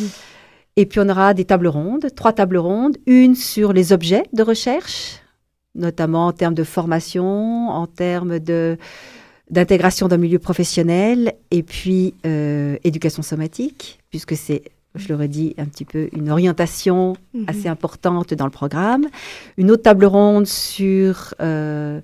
Et 0.77 0.87
puis, 0.87 1.01
on 1.01 1.09
aura 1.09 1.35
des 1.35 1.45
tables 1.45 1.67
rondes, 1.67 2.07
trois 2.15 2.33
tables 2.33 2.59
rondes, 2.59 2.97
une 3.07 3.35
sur 3.35 3.73
les 3.73 3.93
objets 3.93 4.25
de 4.33 4.43
recherche, 4.43 5.21
notamment 5.75 6.27
en 6.27 6.33
termes 6.33 6.55
de 6.55 6.63
formation, 6.63 7.71
en 7.71 7.87
termes 7.87 8.39
de 8.39 8.77
d'intégration 9.51 10.09
dans 10.09 10.17
le 10.17 10.23
milieu 10.23 10.39
professionnel 10.39 11.35
et 11.51 11.63
puis 11.63 12.15
euh, 12.25 12.77
éducation 12.85 13.23
somatique, 13.23 13.99
puisque 14.11 14.37
c'est, 14.37 14.63
je 14.95 15.13
l'aurais 15.13 15.29
dit, 15.29 15.55
un 15.59 15.67
petit 15.67 15.85
peu 15.85 16.09
une 16.13 16.31
orientation 16.31 17.17
mhm. 17.35 17.45
assez 17.49 17.69
importante 17.69 18.33
dans 18.35 18.45
le 18.45 18.51
programme. 18.51 19.07
Une 19.57 19.71
autre 19.71 19.83
table 19.83 20.05
ronde 20.05 20.47
sur 20.47 21.35
euh, 21.41 22.01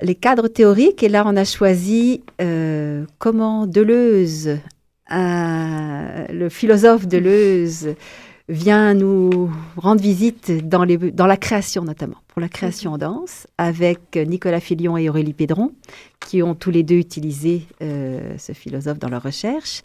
les 0.00 0.14
cadres 0.14 0.48
théoriques. 0.48 1.02
Et 1.02 1.08
là, 1.08 1.24
on 1.26 1.36
a 1.36 1.44
choisi 1.44 2.22
euh, 2.40 3.04
comment 3.18 3.66
Deleuze, 3.66 4.58
le 5.10 6.48
philosophe 6.48 7.06
Deleuze, 7.06 7.94
vient 8.48 8.92
nous 8.94 9.50
rendre 9.76 10.02
visite 10.02 10.68
dans, 10.68 10.84
les, 10.84 10.98
dans 10.98 11.26
la 11.26 11.36
création 11.36 11.82
notamment, 11.82 12.18
pour 12.28 12.40
la 12.40 12.48
création 12.48 12.92
en 12.92 12.98
danse, 12.98 13.46
avec 13.56 14.16
Nicolas 14.16 14.60
Filion 14.60 14.96
et 14.96 15.08
Aurélie 15.08 15.32
Pédron, 15.32 15.72
qui 16.20 16.42
ont 16.42 16.54
tous 16.54 16.70
les 16.70 16.82
deux 16.82 16.96
utilisé 16.96 17.66
euh, 17.80 18.36
ce 18.38 18.52
philosophe 18.52 18.98
dans 18.98 19.08
leur 19.08 19.22
recherche. 19.22 19.82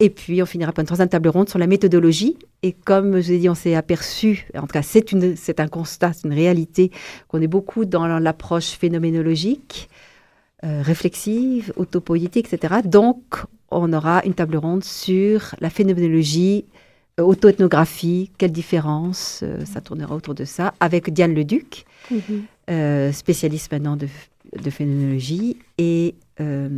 Et 0.00 0.10
puis, 0.10 0.40
on 0.42 0.46
finira 0.46 0.70
par 0.70 0.82
une 0.82 0.86
troisième 0.86 1.08
table 1.08 1.28
ronde 1.28 1.48
sur 1.48 1.58
la 1.58 1.66
méthodologie. 1.66 2.36
Et 2.62 2.72
comme 2.72 3.20
je 3.20 3.26
vous 3.26 3.32
ai 3.32 3.38
dit, 3.38 3.48
on 3.48 3.56
s'est 3.56 3.74
aperçu, 3.74 4.46
en 4.54 4.60
tout 4.60 4.66
cas, 4.68 4.82
c'est, 4.82 5.58
un 5.58 5.66
constat, 5.66 6.12
c'est 6.12 6.28
une 6.28 6.34
réalité, 6.34 6.92
qu'on 7.26 7.42
est 7.42 7.48
beaucoup 7.48 7.84
dans 7.84 8.06
l'approche 8.06 8.70
phénoménologique, 8.70 9.88
euh, 10.64 10.82
réflexive, 10.82 11.72
autopoétique, 11.76 12.52
etc. 12.52 12.76
Donc, 12.84 13.42
on 13.72 13.92
aura 13.92 14.22
une 14.24 14.34
table 14.34 14.56
ronde 14.56 14.84
sur 14.84 15.56
la 15.60 15.68
phénoménologie, 15.68 16.64
auto-ethnographie, 17.18 18.30
quelle 18.38 18.52
différence, 18.52 19.40
euh, 19.42 19.64
ça 19.64 19.80
tournera 19.80 20.14
autour 20.14 20.34
de 20.34 20.44
ça, 20.44 20.74
avec 20.80 21.12
Diane 21.12 21.34
Leduc, 21.34 21.84
mm 22.10 22.20
spécialiste 23.12 23.72
maintenant 23.72 23.96
de, 23.96 24.06
de 24.62 24.68
phénoménologie, 24.68 25.56
et 25.78 26.14
euh, 26.40 26.68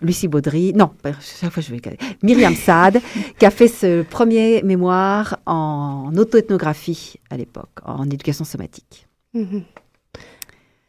Lucie 0.00 0.28
Baudry, 0.28 0.72
non, 0.74 0.90
chaque 1.20 1.52
fois 1.52 1.62
je 1.62 1.70
vais 1.74 1.80
Myriam 2.22 2.54
Saad, 2.54 3.00
qui 3.38 3.44
a 3.44 3.50
fait 3.50 3.68
ce 3.68 4.02
premier 4.02 4.62
mémoire 4.62 5.38
en 5.44 6.12
auto-ethnographie 6.16 7.14
à 7.30 7.36
l'époque, 7.36 7.80
en 7.84 8.04
éducation 8.04 8.44
somatique. 8.44 9.06
Mhm. 9.34 9.64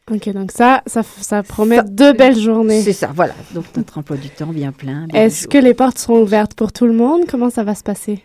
Ok, 0.08 0.28
donc 0.32 0.52
ça, 0.52 0.82
ça, 0.86 1.02
ça 1.02 1.42
promet 1.42 1.82
deux 1.82 2.12
belles 2.12 2.38
journées. 2.38 2.80
C'est 2.80 2.92
ça, 2.92 3.10
voilà. 3.12 3.34
Donc 3.52 3.64
notre 3.76 3.98
emploi 3.98 4.16
du 4.16 4.30
temps 4.30 4.52
bien 4.52 4.70
plein. 4.70 5.08
Est-ce 5.12 5.48
que 5.48 5.58
les 5.58 5.74
portes 5.74 5.98
seront 5.98 6.22
ouvertes 6.22 6.54
pour 6.54 6.72
tout 6.72 6.86
le 6.86 6.92
monde? 6.92 7.22
Comment 7.28 7.50
ça 7.50 7.64
va 7.64 7.74
se 7.74 7.82
passer? 7.82 8.22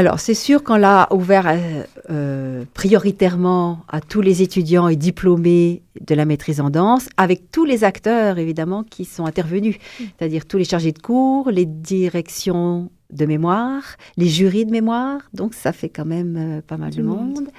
Alors, 0.00 0.18
c'est 0.18 0.32
sûr 0.32 0.64
qu'on 0.64 0.76
l'a 0.76 1.08
ouvert 1.12 1.46
euh, 1.46 1.82
euh, 2.08 2.64
prioritairement 2.72 3.80
à 3.86 4.00
tous 4.00 4.22
les 4.22 4.40
étudiants 4.40 4.88
et 4.88 4.96
diplômés 4.96 5.82
de 6.00 6.14
la 6.14 6.24
maîtrise 6.24 6.58
en 6.62 6.70
danse, 6.70 7.10
avec 7.18 7.50
tous 7.52 7.66
les 7.66 7.84
acteurs, 7.84 8.38
évidemment, 8.38 8.82
qui 8.82 9.04
sont 9.04 9.26
intervenus, 9.26 9.76
mm. 9.76 10.04
c'est-à-dire 10.16 10.46
tous 10.46 10.56
les 10.56 10.64
chargés 10.64 10.92
de 10.92 10.98
cours, 10.98 11.50
les 11.50 11.66
directions 11.66 12.90
de 13.12 13.26
mémoire, 13.26 13.82
les 14.16 14.28
jurys 14.28 14.64
de 14.64 14.70
mémoire, 14.70 15.20
donc 15.34 15.52
ça 15.52 15.70
fait 15.70 15.90
quand 15.90 16.06
même 16.06 16.36
euh, 16.38 16.60
pas 16.66 16.78
mal 16.78 16.94
de 16.94 17.02
monde. 17.02 17.50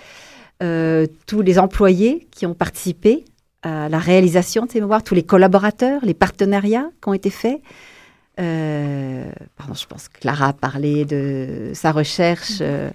tous 1.27 1.41
les 1.41 1.59
employés 1.59 2.27
qui 2.31 2.47
ont 2.47 2.55
participé 2.55 3.23
à 3.61 3.87
la 3.87 3.99
réalisation 3.99 4.65
de 4.65 4.71
ces 4.71 4.81
mémoires, 4.81 5.03
tous 5.03 5.13
les 5.13 5.21
collaborateurs, 5.23 6.03
les 6.03 6.15
partenariats 6.15 6.89
qui 7.03 7.09
ont 7.09 7.13
été 7.13 7.29
faits. 7.29 7.61
Euh, 8.39 9.31
pardon, 9.55 9.73
je 9.73 9.85
pense 9.85 10.07
que 10.07 10.19
Clara 10.19 10.47
a 10.47 10.53
parlé 10.53 11.05
de 11.05 11.71
sa 11.73 11.91
recherche 11.91 12.59
euh, 12.61 12.89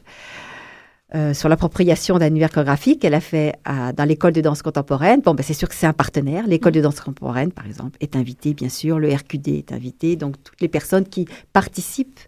euh, 1.15 1.35
sur 1.35 1.49
l'appropriation 1.49 2.19
d'un 2.19 2.29
univers 2.29 2.51
chorégraphique 2.51 3.03
qu'elle 3.03 3.15
a 3.15 3.21
fait 3.21 3.55
dans 3.67 4.05
l'école 4.05 4.33
de 4.33 4.41
danse 4.41 4.63
contemporaine. 4.63 5.21
Bon, 5.21 5.35
ben, 5.35 5.43
c'est 5.43 5.55
sûr 5.55 5.69
que 5.69 5.75
c'est 5.75 5.87
un 5.87 5.93
partenaire. 5.93 6.47
L'école 6.47 6.73
de 6.73 6.81
danse 6.81 7.01
contemporaine, 7.01 7.53
par 7.53 7.67
exemple, 7.67 7.97
est 8.01 8.17
invitée, 8.17 8.55
bien 8.55 8.69
sûr. 8.69 8.99
Le 8.99 9.13
RQD 9.15 9.49
est 9.49 9.73
invité. 9.73 10.17
Donc, 10.17 10.43
toutes 10.43 10.61
les 10.61 10.69
personnes 10.69 11.05
qui 11.05 11.27
participent 11.53 12.21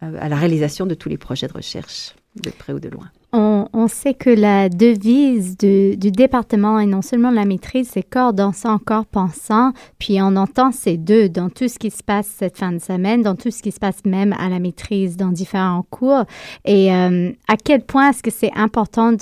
à 0.00 0.28
la 0.28 0.36
réalisation 0.36 0.86
de 0.86 0.94
tous 0.94 1.08
les 1.08 1.18
projets 1.18 1.48
de 1.48 1.52
recherche, 1.52 2.14
de 2.36 2.50
près 2.50 2.72
ou 2.72 2.78
de 2.80 2.88
loin. 2.88 3.10
On, 3.32 3.88
sait 3.88 4.14
que 4.14 4.30
la 4.30 4.68
devise 4.68 5.56
du, 5.56 5.96
département 5.96 6.78
et 6.78 6.86
non 6.86 7.02
seulement 7.02 7.30
la 7.30 7.44
maîtrise, 7.44 7.90
c'est 7.92 8.02
corps 8.02 8.32
dansant, 8.32 8.78
corps 8.78 9.04
pensant. 9.04 9.72
Puis 9.98 10.20
on 10.22 10.36
entend 10.36 10.72
ces 10.72 10.96
deux 10.96 11.28
dans 11.28 11.50
tout 11.50 11.68
ce 11.68 11.78
qui 11.78 11.90
se 11.90 12.02
passe 12.02 12.26
cette 12.26 12.56
fin 12.56 12.72
de 12.72 12.78
semaine, 12.78 13.22
dans 13.22 13.36
tout 13.36 13.50
ce 13.50 13.62
qui 13.62 13.70
se 13.70 13.78
passe 13.78 14.04
même 14.06 14.34
à 14.38 14.48
la 14.48 14.58
maîtrise, 14.58 15.16
dans 15.16 15.28
différents 15.28 15.84
cours. 15.90 16.24
Et 16.64 16.92
euh, 16.94 17.30
à 17.48 17.56
quel 17.56 17.82
point 17.82 18.10
est-ce 18.10 18.22
que 18.22 18.30
c'est 18.30 18.52
important 18.54 19.12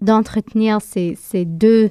d'entretenir 0.00 0.78
de, 0.78 0.82
ces, 0.82 1.18
ces 1.18 1.44
deux 1.46 1.88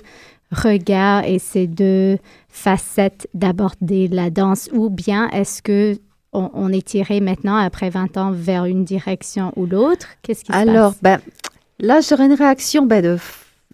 regards 0.52 1.26
et 1.26 1.40
ces 1.40 1.68
deux 1.68 2.18
facettes 2.48 3.28
d'aborder 3.34 4.08
la 4.08 4.30
danse? 4.30 4.70
Ou 4.72 4.90
bien 4.90 5.30
est-ce 5.30 5.64
que 5.64 5.96
on, 6.34 6.72
est 6.72 6.86
tiré 6.86 7.22
maintenant, 7.22 7.56
après 7.56 7.90
20 7.90 8.18
ans, 8.18 8.32
vers 8.32 8.66
une 8.66 8.84
direction 8.84 9.52
ou 9.56 9.66
l'autre 9.66 10.08
Qu'est-ce 10.22 10.44
qui 10.44 10.52
se 10.52 10.58
Alors, 10.58 10.94
passe? 10.94 11.02
ben, 11.02 11.20
là, 11.80 12.00
j'aurais 12.02 12.26
une 12.26 12.34
réaction 12.34 12.86
ben, 12.86 13.04
de, 13.04 13.18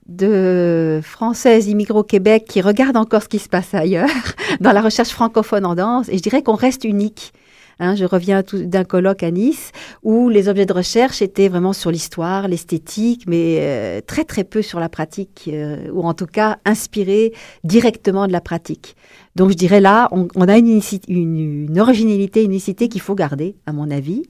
de 0.07 1.01
Françaises 1.03 1.67
immigrées 1.67 1.99
au 1.99 2.03
Québec 2.03 2.45
qui 2.47 2.61
regardent 2.61 2.97
encore 2.97 3.23
ce 3.23 3.29
qui 3.29 3.39
se 3.39 3.49
passe 3.49 3.73
ailleurs, 3.73 4.09
dans 4.61 4.71
la 4.71 4.81
recherche 4.81 5.09
francophone 5.09 5.65
en 5.65 5.75
danse, 5.75 6.07
et 6.09 6.17
je 6.17 6.23
dirais 6.23 6.43
qu'on 6.43 6.55
reste 6.55 6.83
unique. 6.85 7.33
Hein, 7.79 7.95
je 7.95 8.05
reviens 8.05 8.41
d'un 8.53 8.85
colloque 8.85 9.21
à 9.23 9.31
Nice 9.31 9.71
où 10.01 10.29
les 10.29 10.47
objets 10.47 10.65
de 10.65 10.71
recherche 10.71 11.21
étaient 11.21 11.49
vraiment 11.49 11.73
sur 11.73 11.91
l'histoire, 11.91 12.47
l'esthétique, 12.47 13.25
mais 13.27 13.57
euh, 13.59 14.01
très 14.05 14.23
très 14.23 14.45
peu 14.45 14.61
sur 14.61 14.79
la 14.79 14.87
pratique, 14.87 15.49
euh, 15.51 15.89
ou 15.91 16.03
en 16.03 16.13
tout 16.13 16.25
cas 16.25 16.57
inspirés 16.63 17.33
directement 17.65 18.27
de 18.27 18.31
la 18.31 18.39
pratique. 18.39 18.95
Donc 19.35 19.49
je 19.49 19.55
dirais 19.55 19.81
là, 19.81 20.07
on, 20.11 20.27
a 20.47 20.57
une, 20.57 21.79
originalité, 21.79 22.43
une 22.43 22.51
unicité 22.51 22.87
qu'il 22.87 23.01
faut 23.01 23.15
garder, 23.15 23.55
à 23.65 23.73
mon 23.73 23.91
avis. 23.91 24.23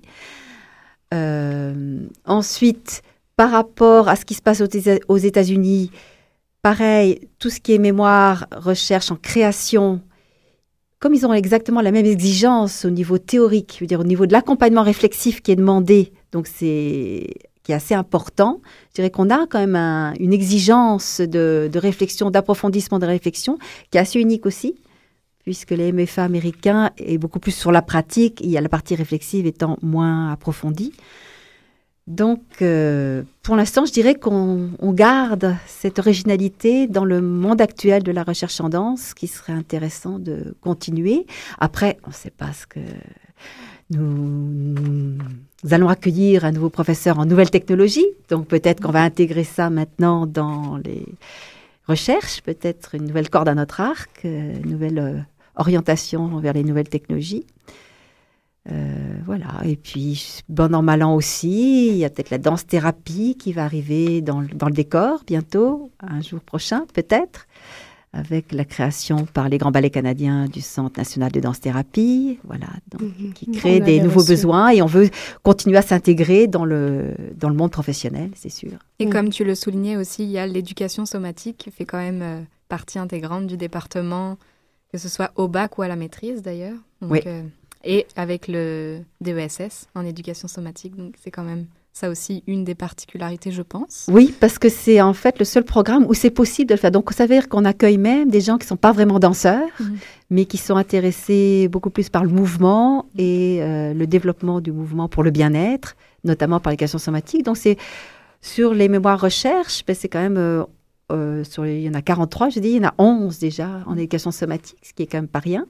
Euh, 1.14 2.00
ensuite, 2.26 3.04
par 3.38 3.52
rapport 3.52 4.10
à 4.10 4.16
ce 4.16 4.26
qui 4.26 4.34
se 4.34 4.42
passe 4.42 4.64
aux 5.08 5.18
États-Unis, 5.18 5.92
pareil, 6.64 7.30
tout 7.38 7.52
ce 7.52 7.60
qui 7.60 7.74
est 7.74 7.78
mémoire, 7.78 8.48
recherche 8.52 9.12
en 9.12 9.16
création, 9.16 10.02
comme 11.00 11.14
ils 11.14 11.26
ont 11.28 11.34
exactement 11.34 11.82
la 11.82 11.92
même 11.92 12.08
exigence 12.08 12.84
au 12.84 12.90
niveau 12.90 13.20
théorique, 13.20 13.74
je 13.76 13.82
veux 13.82 13.88
dire 13.88 14.00
au 14.00 14.06
niveau 14.06 14.26
de 14.26 14.34
l'accompagnement 14.34 14.82
réflexif 14.82 15.42
qui 15.42 15.52
est 15.52 15.56
demandé, 15.56 16.14
donc 16.32 16.48
c'est 16.48 17.28
qui 17.62 17.72
est 17.72 17.76
assez 17.76 17.96
important. 17.96 18.62
Je 18.90 18.96
dirais 18.96 19.10
qu'on 19.10 19.32
a 19.32 19.48
quand 19.48 19.60
même 19.60 19.76
une 20.20 20.34
exigence 20.34 21.20
de, 21.20 21.68
de 21.72 21.80
réflexion, 21.80 22.30
d'approfondissement 22.30 23.00
de 23.00 23.08
réflexion 23.08 23.58
qui 23.90 23.98
est 23.98 24.02
assez 24.02 24.20
unique 24.20 24.46
aussi 24.46 24.76
puisque 25.46 25.72
les 25.72 25.92
MFA 25.92 26.24
américains 26.24 26.92
est 26.98 27.18
beaucoup 27.18 27.40
plus 27.40 27.54
sur 27.54 27.72
la 27.72 27.82
pratique, 27.82 28.42
il 28.42 28.50
y 28.50 28.58
a 28.58 28.62
la 28.62 28.70
partie 28.70 28.96
réflexive 28.96 29.46
étant 29.46 29.78
moins 29.82 30.32
approfondie. 30.32 30.92
Donc, 32.08 32.42
euh, 32.62 33.24
pour 33.42 33.56
l'instant, 33.56 33.86
je 33.86 33.92
dirais 33.92 34.14
qu'on 34.14 34.70
garde 34.92 35.56
cette 35.66 35.98
originalité 35.98 36.88
dans 36.88 37.06
le 37.06 37.20
monde 37.20 37.62
actuel 37.62 38.04
de 38.04 38.12
la 38.12 38.24
recherche 38.24 38.62
en 38.62 38.70
danse, 38.70 39.16
qui 39.16 39.28
serait 39.28 39.54
intéressant 39.54 40.20
de 40.20 40.56
continuer. 40.62 41.26
Après, 41.58 41.98
on 42.04 42.10
ne 42.10 42.14
sait 42.14 42.30
pas 42.30 42.54
ce 42.54 42.68
que 42.68 42.80
nous, 43.90 45.18
allons 45.72 45.90
accueillir 45.90 46.46
un 46.46 46.52
nouveau 46.52 46.70
professeur 46.70 47.18
en 47.20 47.26
nouvelles 47.26 47.52
technologies, 47.52 48.06
donc 48.30 48.48
peut-être 48.48 48.82
qu'on 48.82 48.92
va 48.92 49.04
intégrer 49.04 49.44
ça 49.44 49.70
maintenant 49.70 50.26
dans 50.26 50.78
les 50.78 51.06
recherches, 51.88 52.42
peut-être 52.42 52.96
une 52.96 53.06
nouvelle 53.06 53.30
corde 53.30 53.48
à 53.48 53.56
notre 53.56 53.82
arc, 53.82 54.22
euh, 54.26 54.56
une 54.64 54.72
nouvelle 54.72 55.00
euh, 55.00 55.20
orientation 55.56 56.40
vers 56.40 56.54
les 56.54 56.64
nouvelles 56.64 56.90
technologies. 56.90 57.46
Euh, 58.72 59.20
voilà. 59.26 59.62
Et 59.64 59.76
puis, 59.76 60.42
bon 60.50 60.74
an, 60.74 60.82
mal 60.82 61.04
an 61.04 61.16
aussi, 61.16 61.88
il 61.90 61.98
y 61.98 62.06
a 62.06 62.10
peut-être 62.10 62.32
la 62.32 62.40
danse-thérapie 62.40 63.36
qui 63.38 63.54
va 63.54 63.64
arriver 63.64 64.22
dans, 64.22 64.42
dans, 64.42 64.68
le 64.68 64.74
décor 64.74 65.24
bientôt, 65.28 65.92
un 66.00 66.22
jour 66.22 66.40
prochain 66.40 66.86
peut-être, 66.94 67.48
avec 68.12 68.52
la 68.54 68.66
création 68.66 69.26
par 69.26 69.50
les 69.50 69.58
grands 69.60 69.72
ballets 69.72 69.92
canadiens 69.92 70.46
du 70.46 70.62
Centre 70.62 70.98
national 70.98 71.32
de 71.32 71.40
danse-thérapie, 71.42 72.40
voilà, 72.44 72.68
donc, 72.90 73.02
mhm. 73.02 73.34
qui 73.34 73.52
crée 73.52 73.82
des 73.82 74.00
nouveaux 74.00 74.24
besoins 74.24 74.70
et 74.70 74.82
on 74.82 74.88
veut 74.88 75.10
continuer 75.44 75.78
à 75.78 75.82
s'intégrer 75.82 76.48
dans 76.48 76.66
le, 76.66 77.14
dans 77.36 77.50
le 77.50 77.56
monde 77.56 77.72
professionnel, 77.72 78.32
c'est 78.36 78.50
sûr. 78.50 78.72
Et 79.00 79.10
comme 79.10 79.30
tu 79.30 79.44
le 79.44 79.54
soulignais 79.54 79.98
aussi, 79.98 80.24
il 80.24 80.32
y 80.32 80.40
a 80.40 80.48
l'éducation 80.48 81.06
somatique 81.06 81.58
qui 81.58 81.72
fait 81.72 81.86
quand 81.86 82.00
même 82.00 82.22
euh, 82.24 82.42
partie 82.68 82.98
intégrante 82.98 83.46
du 83.46 83.58
département 83.58 84.38
que 84.96 85.02
ce 85.02 85.10
soit 85.10 85.32
au 85.36 85.50
bac 85.50 85.78
ou 85.78 85.82
à 85.82 85.90
la 85.90 85.98
maîtrise 85.98 86.42
d'ailleurs. 86.42 86.78
Oui. 87.02 87.20
Euh, 87.26 87.42
et 87.84 88.08
avec 88.16 88.48
le 88.48 89.02
DESS 89.20 89.88
en 89.94 90.06
éducation 90.06 90.48
somatique. 90.48 90.96
Donc 90.96 91.16
c'est 91.22 91.32
quand 91.32 91.44
même 91.44 91.66
ça 91.92 92.10
aussi 92.10 92.44
une 92.48 92.64
des 92.64 92.76
particularités, 92.76 93.52
je 93.52 93.62
pense. 93.62 94.06
Oui, 94.10 94.34
parce 94.40 94.58
que 94.58 94.70
c'est 94.70 95.02
en 95.02 95.14
fait 95.14 95.38
le 95.38 95.44
seul 95.44 95.66
programme 95.66 96.06
où 96.08 96.14
c'est 96.14 96.30
possible 96.30 96.70
de 96.70 96.76
le 96.76 96.80
faire. 96.80 96.92
Donc 96.92 97.12
ça 97.12 97.26
veut 97.26 97.36
dire 97.36 97.50
qu'on 97.50 97.66
accueille 97.66 97.98
même 97.98 98.30
des 98.30 98.40
gens 98.40 98.58
qui 98.58 98.64
ne 98.66 98.70
sont 98.70 98.78
pas 98.78 98.94
vraiment 98.94 99.20
danseurs, 99.20 99.68
mhm. 99.82 99.98
mais 100.30 100.46
qui 100.46 100.58
sont 100.58 100.78
intéressés 100.78 101.68
beaucoup 101.68 101.90
plus 101.90 102.08
par 102.08 102.24
le 102.24 102.30
mouvement 102.30 103.06
et 103.18 103.60
euh, 103.62 103.94
le 103.94 104.08
développement 104.08 104.62
du 104.62 104.72
mouvement 104.72 105.10
pour 105.10 105.24
le 105.24 105.32
bien-être, 105.32 105.98
notamment 106.24 106.62
par 106.62 106.72
l'éducation 106.72 107.00
somatique. 107.00 107.44
Donc 107.44 107.58
c'est 107.58 107.78
sur 108.40 108.74
les 108.74 108.88
mémoires 108.88 109.20
recherche, 109.20 109.84
ben, 109.86 109.94
c'est 109.94 110.08
quand 110.08 110.22
même 110.22 110.38
euh, 110.38 110.64
euh, 111.12 111.44
sur 111.44 111.66
il 111.66 111.82
y 111.82 111.90
en 111.90 111.94
a 111.94 112.02
43, 112.02 112.50
je 112.50 112.60
dis, 112.60 112.70
il 112.70 112.84
y 112.84 112.86
en 112.86 112.90
a 112.90 112.96
11 112.98 113.40
déjà 113.40 113.84
en 113.86 113.98
éducation 113.98 114.32
somatique, 114.32 114.78
ce 114.82 114.94
qui 114.94 115.04
est 115.04 115.08
quand 115.08 115.20
même 115.20 115.28
pas 115.28 115.40
rien. 115.40 115.68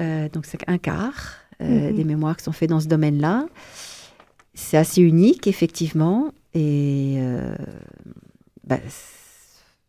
Euh, 0.00 0.28
donc 0.28 0.44
c'est 0.44 0.58
un 0.66 0.78
quart 0.78 1.36
euh, 1.62 1.90
mhm. 1.90 1.96
des 1.96 2.04
mémoires 2.04 2.36
qui 2.36 2.44
sont 2.44 2.52
faites 2.52 2.70
dans 2.70 2.80
ce 2.80 2.88
domaine-là. 2.88 3.46
C'est 4.54 4.76
assez 4.76 5.02
unique, 5.02 5.46
effectivement. 5.46 6.32
Et 6.54 7.18
bah, 8.64 8.78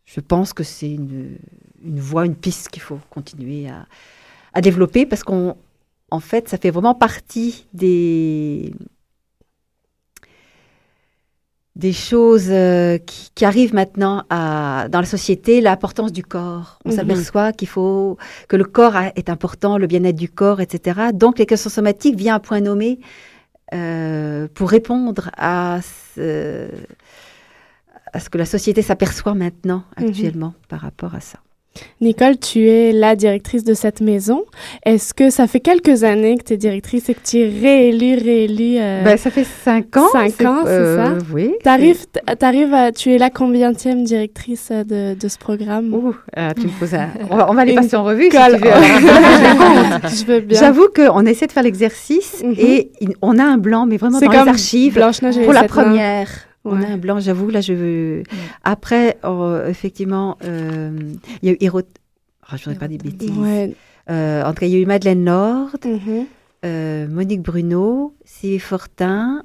je 0.04 0.20
pense 0.20 0.52
que 0.52 0.64
c'est 0.64 0.90
une, 0.90 1.38
une 1.84 2.00
voie, 2.00 2.26
une 2.26 2.34
piste 2.34 2.68
qu'il 2.70 2.82
faut 2.82 2.98
continuer 3.10 3.68
à, 3.68 3.86
à 4.54 4.60
développer 4.60 5.06
parce 5.06 5.22
qu'en 5.22 5.56
en 6.10 6.20
fait, 6.20 6.48
ça 6.48 6.58
fait 6.58 6.70
vraiment 6.70 6.94
partie 6.94 7.66
des, 7.72 8.72
des 11.76 11.92
choses 11.92 12.48
euh, 12.48 12.96
qui, 12.96 13.30
qui, 13.34 13.44
arrivent 13.44 13.74
maintenant 13.74 14.24
à, 14.30 14.88
dans 14.90 15.00
la 15.00 15.06
société, 15.06 15.60
l'importance 15.60 16.10
du 16.10 16.24
corps. 16.24 16.78
On 16.84 16.90
-hmm. 16.90 16.96
s'aperçoit 16.96 17.52
qu'il 17.52 17.68
faut 17.68 18.16
que 18.48 18.56
le 18.56 18.64
corps 18.64 18.96
est 19.20 19.28
important, 19.28 19.72
le 19.76 19.86
bien-être 19.86 20.16
du 20.16 20.30
corps, 20.30 20.60
etc. 20.64 21.10
Donc, 21.12 21.38
les 21.38 21.46
questions 21.46 21.70
somatiques 21.78 22.16
viennent 22.16 22.40
à 22.40 22.40
point 22.48 22.62
nommé 22.62 22.98
euh, 23.74 24.48
pour 24.56 24.68
répondre 24.70 25.24
à 25.36 25.80
ce, 26.14 26.68
à 28.14 28.18
ce 28.22 28.28
que 28.30 28.38
la 28.38 28.48
société 28.56 28.80
s'aperçoit 28.88 29.34
maintenant, 29.44 29.82
actuellement, 29.96 30.52
mm 30.54 30.60
-hmm. 30.62 30.68
par 30.72 30.80
rapport 30.86 31.14
à 31.20 31.22
ça. 31.30 31.38
Nicole, 32.00 32.38
tu 32.38 32.68
es 32.68 32.92
la 32.92 33.16
directrice 33.16 33.64
de 33.64 33.74
cette 33.74 34.00
maison. 34.00 34.44
Est-ce 34.84 35.14
que 35.14 35.30
ça 35.30 35.46
fait 35.46 35.60
quelques 35.60 36.04
années 36.04 36.36
que 36.36 36.44
tu 36.44 36.52
es 36.54 36.56
directrice 36.56 37.08
et 37.08 37.14
que 37.14 37.20
tu 37.24 37.38
es 37.40 37.48
réélue, 37.48 38.22
réélue 38.22 38.76
euh... 38.78 39.02
ben, 39.04 39.16
Ça 39.16 39.30
fait 39.30 39.46
cinq 39.64 39.96
ans. 39.96 40.08
Cinq 40.12 40.40
ans, 40.42 40.62
c'est 40.64 40.70
euh, 40.70 41.18
ça? 41.18 41.24
Oui. 41.32 41.52
T'arrives, 41.62 42.06
t'arrives 42.38 42.74
à, 42.74 42.92
tu 42.92 43.14
es 43.14 43.18
la 43.18 43.30
combienième 43.30 44.04
directrice 44.04 44.70
de, 44.70 45.14
de 45.14 45.28
ce 45.28 45.38
programme? 45.38 45.92
Ouh, 45.92 46.14
euh, 46.36 46.50
tu 46.54 46.66
me 46.66 46.78
poses 46.78 46.94
un... 46.94 47.08
on, 47.30 47.36
va, 47.36 47.50
on 47.50 47.54
va 47.54 47.64
les 47.64 47.74
passer 47.74 47.96
en 47.96 48.04
revue 48.04 48.28
colle. 48.28 48.56
si 48.56 48.60
tu 48.60 48.64
veux. 48.64 48.70
Je 50.08 50.24
veux 50.26 50.40
bien. 50.40 50.60
J'avoue 50.60 50.88
qu'on 50.94 51.24
essaie 51.26 51.46
de 51.46 51.52
faire 51.52 51.62
l'exercice 51.62 52.42
mm 52.44 52.52
-hmm. 52.52 52.60
et 52.60 52.90
on 53.22 53.38
a 53.38 53.44
un 53.44 53.58
blanc, 53.58 53.86
mais 53.86 53.96
vraiment 53.96 54.20
dans 54.20 54.30
les 54.30 54.48
archives 54.48 55.00
pour 55.44 55.52
la 55.52 55.64
première. 55.64 56.28
On 56.66 56.82
a 56.82 56.86
un 56.86 56.98
blanc, 56.98 57.20
j'avoue, 57.20 57.50
là, 57.50 57.60
je 57.60 57.72
veux... 57.72 58.22
Après, 58.64 59.18
oh, 59.24 59.56
effectivement, 59.66 60.36
euh, 60.44 60.90
il 61.42 61.48
y 61.48 61.50
a 61.50 61.54
eu 61.54 61.58
Hiro... 61.60 61.80
Oh, 61.80 61.84
je 62.50 62.54
ne 62.54 62.58
voudrais 62.58 62.78
pas 62.78 62.88
des 62.88 62.98
bêtises. 62.98 63.74
Euh, 64.08 64.44
en 64.44 64.52
tout 64.52 64.60
cas, 64.60 64.66
il 64.66 64.72
y 64.72 64.76
a 64.76 64.78
eu 64.78 64.86
Madeleine 64.86 65.24
Nord, 65.24 65.70
mm 65.84 65.96
-hmm. 65.96 66.24
euh, 66.64 67.08
Monique 67.08 67.42
Bruno, 67.42 68.14
Sylvie 68.24 68.60
Fortin, 68.60 69.42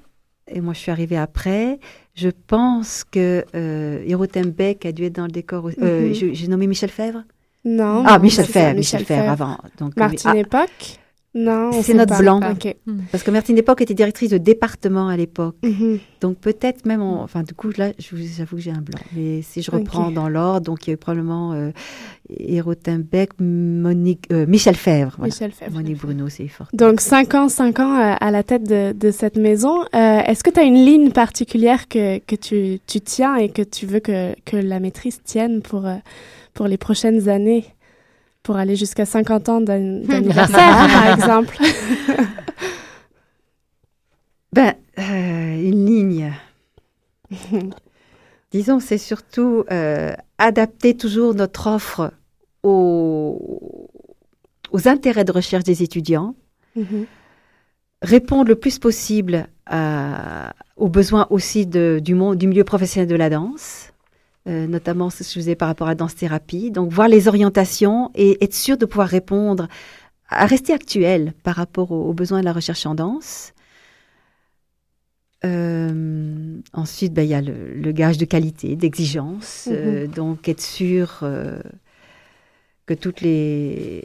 et 0.47 0.62
moi, 0.62 0.73
je 0.73 0.79
suis 0.79 0.91
arrivée 0.91 1.17
après. 1.17 1.79
Je 2.13 2.29
pense 2.47 3.03
que 3.03 3.45
euh, 3.55 4.03
Hiro 4.05 4.27
Tembeck 4.27 4.86
a 4.86 4.91
dû 4.91 5.05
être 5.05 5.15
dans 5.15 5.25
le 5.25 5.31
décor. 5.31 5.65
Mm 5.65 5.71
-hmm. 5.71 6.34
J'ai 6.34 6.47
nommé 6.47 6.67
Michel 6.67 6.89
Fèvre 6.89 7.23
Non. 7.65 8.03
Ah, 8.05 8.19
Michel 8.19 8.45
Fèvre, 8.45 8.75
Michel, 8.75 9.05
Fèvre, 9.05 9.29
avant. 9.29 9.57
Donc, 9.79 9.95
Martine 9.95 10.31
ah, 10.36 10.38
Époque 10.45 11.00
non, 11.33 11.71
c'est 11.81 11.93
notre 11.93 12.15
pas. 12.15 12.19
blanc. 12.19 12.41
Okay. 12.51 12.75
Parce 13.11 13.23
que 13.23 13.31
Martine 13.31 13.57
Époque 13.57 13.81
était 13.81 13.93
directrice 13.93 14.29
de 14.29 14.37
département 14.37 15.07
à 15.07 15.15
l'époque. 15.15 15.55
Mm 15.63 15.69
-hmm. 15.69 15.99
Donc 16.19 16.37
peut-être 16.39 16.85
même, 16.85 17.01
en, 17.01 17.23
enfin 17.23 17.43
du 17.43 17.53
coup 17.53 17.69
là, 17.77 17.93
j'avoue 17.99 18.57
que 18.57 18.61
j'ai 18.61 18.71
un 18.71 18.81
blanc. 18.81 18.99
Mais 19.15 19.41
si 19.41 19.61
je 19.61 19.71
reprends 19.71 20.07
okay. 20.07 20.13
dans 20.15 20.27
l'ordre, 20.27 20.65
donc 20.69 20.85
il 20.85 20.89
y 20.89 20.91
a 20.91 20.95
eu 20.95 20.97
probablement 20.97 21.53
euh, 21.53 21.71
Monique, 23.39 24.25
euh, 24.31 24.45
Michel 24.45 24.75
Fèvre. 24.75 25.15
Voilà. 25.17 25.33
Michel 25.33 25.51
Fèvre. 25.51 25.73
Monique 25.77 25.99
Bruno, 26.03 26.27
c'est 26.27 26.49
fort. 26.49 26.67
Donc 26.73 26.99
5 26.99 27.33
ans, 27.35 27.47
5 27.49 27.79
ans 27.79 27.95
euh, 27.95 28.27
à 28.27 28.29
la 28.31 28.43
tête 28.43 28.65
de, 28.67 28.91
de 28.91 29.09
cette 29.11 29.37
maison. 29.37 29.75
Est-ce 29.93 30.43
que 30.43 30.49
tu 30.55 30.59
as 30.59 30.63
une 30.63 30.83
ligne 30.89 31.11
particulière 31.11 31.87
que, 31.87 32.19
que 32.19 32.35
tu, 32.35 32.79
tu, 32.87 32.99
tiens 32.99 33.35
et 33.37 33.49
que 33.49 33.63
tu 33.63 33.85
veux 33.85 34.01
que, 34.01 34.35
que 34.43 34.57
la 34.57 34.79
maîtrise 34.79 35.21
tienne 35.23 35.61
pour, 35.61 35.83
pour 36.53 36.67
les 36.67 36.77
prochaines 36.77 37.29
années? 37.29 37.65
Pour 38.43 38.56
aller 38.58 38.75
jusqu'à 38.75 39.06
50 39.06 39.49
ans 39.49 39.62
d'anniversaire, 39.62 40.88
par 40.88 41.13
exemple 41.13 41.58
Ben, 44.54 44.73
euh, 44.99 45.62
une 45.62 45.86
ligne. 45.86 46.34
Disons, 48.51 48.82
c'est 48.82 48.97
surtout 48.97 49.63
euh, 49.71 50.13
adapter 50.38 50.97
toujours 50.97 51.34
notre 51.34 51.67
offre 51.67 52.12
aux, 52.63 53.89
aux, 54.71 54.88
intérêts 54.89 55.23
de 55.23 55.32
recherche 55.32 55.63
des 55.63 55.84
étudiants, 55.84 56.36
mm 56.75 56.82
-hmm. 56.84 57.06
répondre 58.01 58.49
le 58.49 58.56
plus 58.56 58.77
possible 58.77 59.47
à, 59.67 60.54
aux 60.75 60.89
besoins 60.89 61.27
aussi 61.30 61.65
de, 61.65 62.01
du, 62.04 62.13
monde, 62.13 62.38
du 62.38 62.47
milieu 62.47 62.65
professionnel 62.65 63.08
de 63.10 63.15
la 63.15 63.30
danse, 63.30 63.90
euh, 64.47 64.67
notamment 64.67 65.10
ce 65.10 65.19
que 65.19 65.23
je 65.23 65.34
faisais 65.34 65.56
par 65.56 65.67
rapport 65.67 65.88
à 65.88 65.91
la 65.91 65.95
danse-thérapie. 65.95 66.71
Donc, 66.71 66.91
voir 66.91 67.08
les 67.08 67.27
orientations 67.27 68.12
et 68.15 68.43
être 68.43 68.56
sûr 68.56 68.77
de 68.77 68.86
pouvoir 68.86 69.08
répondre, 69.08 69.67
à 70.30 70.45
rester 70.45 70.73
actuel 70.73 71.34
par 71.43 71.56
rapport 71.56 71.91
aux, 71.91 72.10
aux 72.10 72.13
besoins 72.13 72.39
de 72.39 72.45
la 72.45 72.54
recherche 72.54 72.86
en 72.86 72.95
danse. 72.95 73.54
Euh, 75.43 76.60
ensuite, 76.73 77.13
ben, 77.13 77.23
il 77.23 77.30
y 77.30 77.34
a 77.34 77.41
le, 77.41 77.73
le, 77.73 77.91
gage 77.91 78.17
de 78.17 78.25
qualité, 78.25 78.75
d'exigence. 78.75 79.67
Euh, 79.71 80.06
donc, 80.08 80.47
être 80.47 80.62
sûr 80.62 81.19
euh, 81.23 81.60
que 82.86 82.93
toutes 82.93 83.21
les 83.21 84.04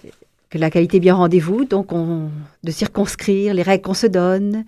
que 0.49 0.59
la 0.59 0.71
qualité 0.71 0.99
est 0.99 1.01
bien 1.01 1.15
rendez-vous. 1.15 1.65
Donc, 1.65 1.93
on, 1.93 2.31
de 2.63 2.71
circonscrire 2.71 3.53
les 3.53 3.63
règles 3.63 3.83
qu'on 3.85 3.95
se 3.95 4.07
donne. 4.07 4.65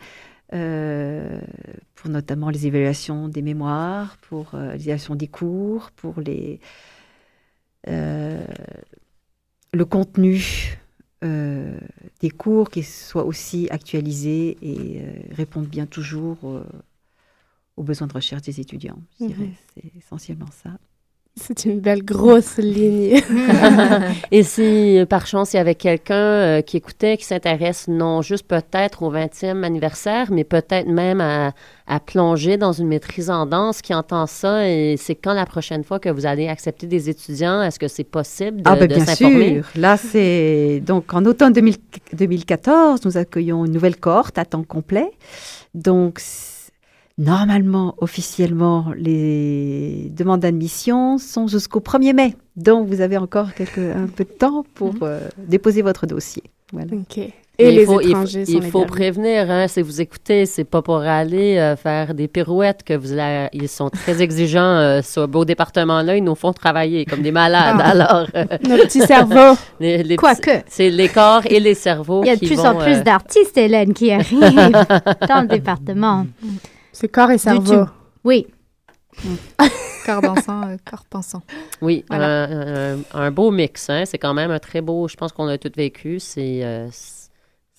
Pour 1.98 2.11
notamment 2.11 2.48
les 2.50 2.64
évaluations 2.68 3.26
des 3.28 3.42
mémoires, 3.42 4.16
pour 4.18 4.54
euh, 4.54 4.72
l'évaluation 4.74 5.16
des 5.16 5.26
cours, 5.26 5.90
pour 5.90 6.20
les, 6.20 6.61
euh, 7.88 8.46
le 9.72 9.84
contenu 9.84 10.78
euh, 11.24 11.76
des 12.20 12.30
cours 12.30 12.70
qui 12.70 12.84
soit 12.84 13.24
aussi 13.24 13.66
actualisé 13.70 14.56
et 14.62 15.02
répondent 15.34 15.66
bien 15.66 15.87
toujours 15.87 16.38
aux 17.76 17.82
besoins 17.82 18.06
de 18.06 18.12
recherche 18.12 18.42
des 18.42 18.61
étudiants. 18.61 19.02
Je 19.20 19.26
dirais, 19.26 19.46
-hmm. 19.46 19.54
c'est 19.74 19.96
essentiellement 19.98 20.52
ça. 20.52 20.78
C'est 21.40 21.64
une 21.64 21.81
belle 21.81 22.05
grosse 22.05 22.57
ligne. 22.59 23.20
Et 24.31 24.42
si, 24.42 25.01
par 25.09 25.27
chance, 25.27 25.53
il 25.53 25.57
y 25.57 25.61
avait 25.61 25.74
quelqu'un 25.74 26.14
euh, 26.14 26.62
qui 26.62 26.77
écoutait, 26.77 27.16
qui 27.16 27.24
s'intéresse 27.24 27.88
non 27.88 28.22
juste 28.22 28.46
peut-être 28.46 29.03
au 29.03 29.12
20e 29.12 29.62
anniversaire, 29.62 30.31
mais 30.31 30.44
peut-être 30.44 30.88
même 30.88 31.20
à, 31.20 31.53
à, 31.87 32.01
plonger 32.01 32.57
dans 32.57 32.72
une 32.72 32.88
maîtrise 32.88 33.31
en 33.31 33.46
danse, 33.46 33.83
qui 33.83 33.94
entend 33.94 34.27
ça, 34.27 34.68
et 34.68 34.96
c'est 34.98 35.14
quand 35.14 35.35
la 35.35 35.46
prochaine 35.46 35.85
fois 35.85 35.98
que 35.98 36.09
vous 36.09 36.27
allez 36.27 36.48
accepter 36.48 36.87
des 36.87 37.09
étudiants? 37.09 37.62
Est-ce 37.62 37.79
que 37.79 37.88
c'est 37.88 38.05
possible 38.05 38.59
de, 38.59 38.62
ah 38.64 38.77
ben, 38.77 38.88
de 38.88 38.94
bien 38.94 39.07
sûr. 39.07 39.64
Là, 39.77 39.96
c'est... 39.96 40.83
Donc, 40.85 41.14
en 41.14 41.24
automne 41.24 41.53
2000, 41.53 41.77
2014, 42.14 43.05
nous 43.05 43.16
accueillons 43.16 43.64
une 43.64 43.72
nouvelle 43.72 43.96
cohorte 43.96 44.38
à 44.38 44.44
temps 44.44 44.64
complet. 44.64 45.11
Donc, 45.74 46.20
Normalement, 47.18 47.96
officiellement, 47.98 48.92
les 48.96 50.09
demandes 50.11 50.40
d'admission 50.40 51.18
sont 51.18 51.48
jusqu'au 51.48 51.81
1er 51.81 52.14
mai. 52.14 52.37
Donc, 52.57 52.87
vous 52.87 53.00
avez 53.00 53.16
encore 53.16 53.54
quelques, 53.54 53.78
un 53.78 54.07
peu 54.07 54.24
de 54.24 54.31
temps 54.31 54.64
pour 54.74 54.94
euh, 55.02 55.20
déposer 55.37 55.83
votre 55.83 56.07
dossier. 56.07 56.44
Voilà. 56.72 56.94
OK. 56.94 57.20
Et, 57.61 57.72
les 57.72 57.87
faut, 57.87 58.00
étrangers 58.00 58.44
il, 58.46 58.59
il 58.59 58.70
faut 58.70 58.85
prévenir, 58.85 59.50
hein, 59.50 59.66
si 59.66 59.83
vous 59.83 60.00
écoutez, 60.00 60.46
c'est 60.46 60.62
pas 60.62 60.81
pour 60.81 60.98
aller 60.98 61.59
euh, 61.59 61.74
faire 61.74 62.14
des 62.14 62.28
pirouettes 62.28 62.85
que 62.85 62.94
vous 62.94 63.14
la, 63.14 63.52
ils 63.52 63.68
sont 63.68 63.90
très 63.90 64.22
exigeants 64.22 64.61
euh, 64.61 65.02
ce 65.02 65.26
beau 65.26 65.44
département-là, 65.44 66.16
ils 66.16 66.22
nous 66.22 66.37
font 66.37 66.52
travailler 66.52 67.04
comme 67.04 67.20
des 67.20 67.33
malades. 67.33 67.78
Ah. 67.81 67.90
Alors, 67.90 68.28
euh, 68.37 68.44
nos 68.62 68.76
petits 68.76 69.00
cerveaux. 69.00 69.59
Les, 69.81 70.04
les 70.04 70.14
Quoique. 70.14 70.62
C'est 70.68 70.90
les 70.90 71.09
corps 71.09 71.42
et 71.46 71.59
les 71.59 71.74
cerveaux. 71.74 72.22
Il 72.22 72.28
y 72.28 72.31
a 72.31 72.37
de 72.37 72.46
plus 72.46 72.57
vont, 72.57 72.64
en 72.64 72.74
plus 72.76 73.02
d'artistes, 73.02 73.59
Hélène, 73.59 73.92
qui 73.92 74.12
arrivent 74.12 74.40
dans 75.28 75.42
le 75.42 75.48
département. 75.48 76.26
C'est 77.00 77.06
corps 77.06 77.30
et 77.30 77.38
cerveau. 77.38 77.84
Oui. 78.24 78.48
corps 80.04 80.20
dansant, 80.20 80.66
euh, 80.66 80.76
corps 80.84 81.04
pensant. 81.08 81.42
Oui, 81.80 82.04
voilà. 82.08 82.46
un, 82.46 82.94
un, 82.94 83.04
un, 83.14 83.30
beau 83.30 83.52
mix. 83.52 83.88
Hein? 83.88 84.02
C'est 84.04 84.18
quand 84.18 84.34
même 84.34 84.50
un 84.50 84.58
très 84.58 84.80
beau, 84.80 85.06
je 85.06 85.14
pense 85.14 85.30
qu'on 85.30 85.46
a 85.46 85.58
tout 85.58 85.70
vécu. 85.76 86.18
C'est 86.18 86.64
euh, 86.64 86.88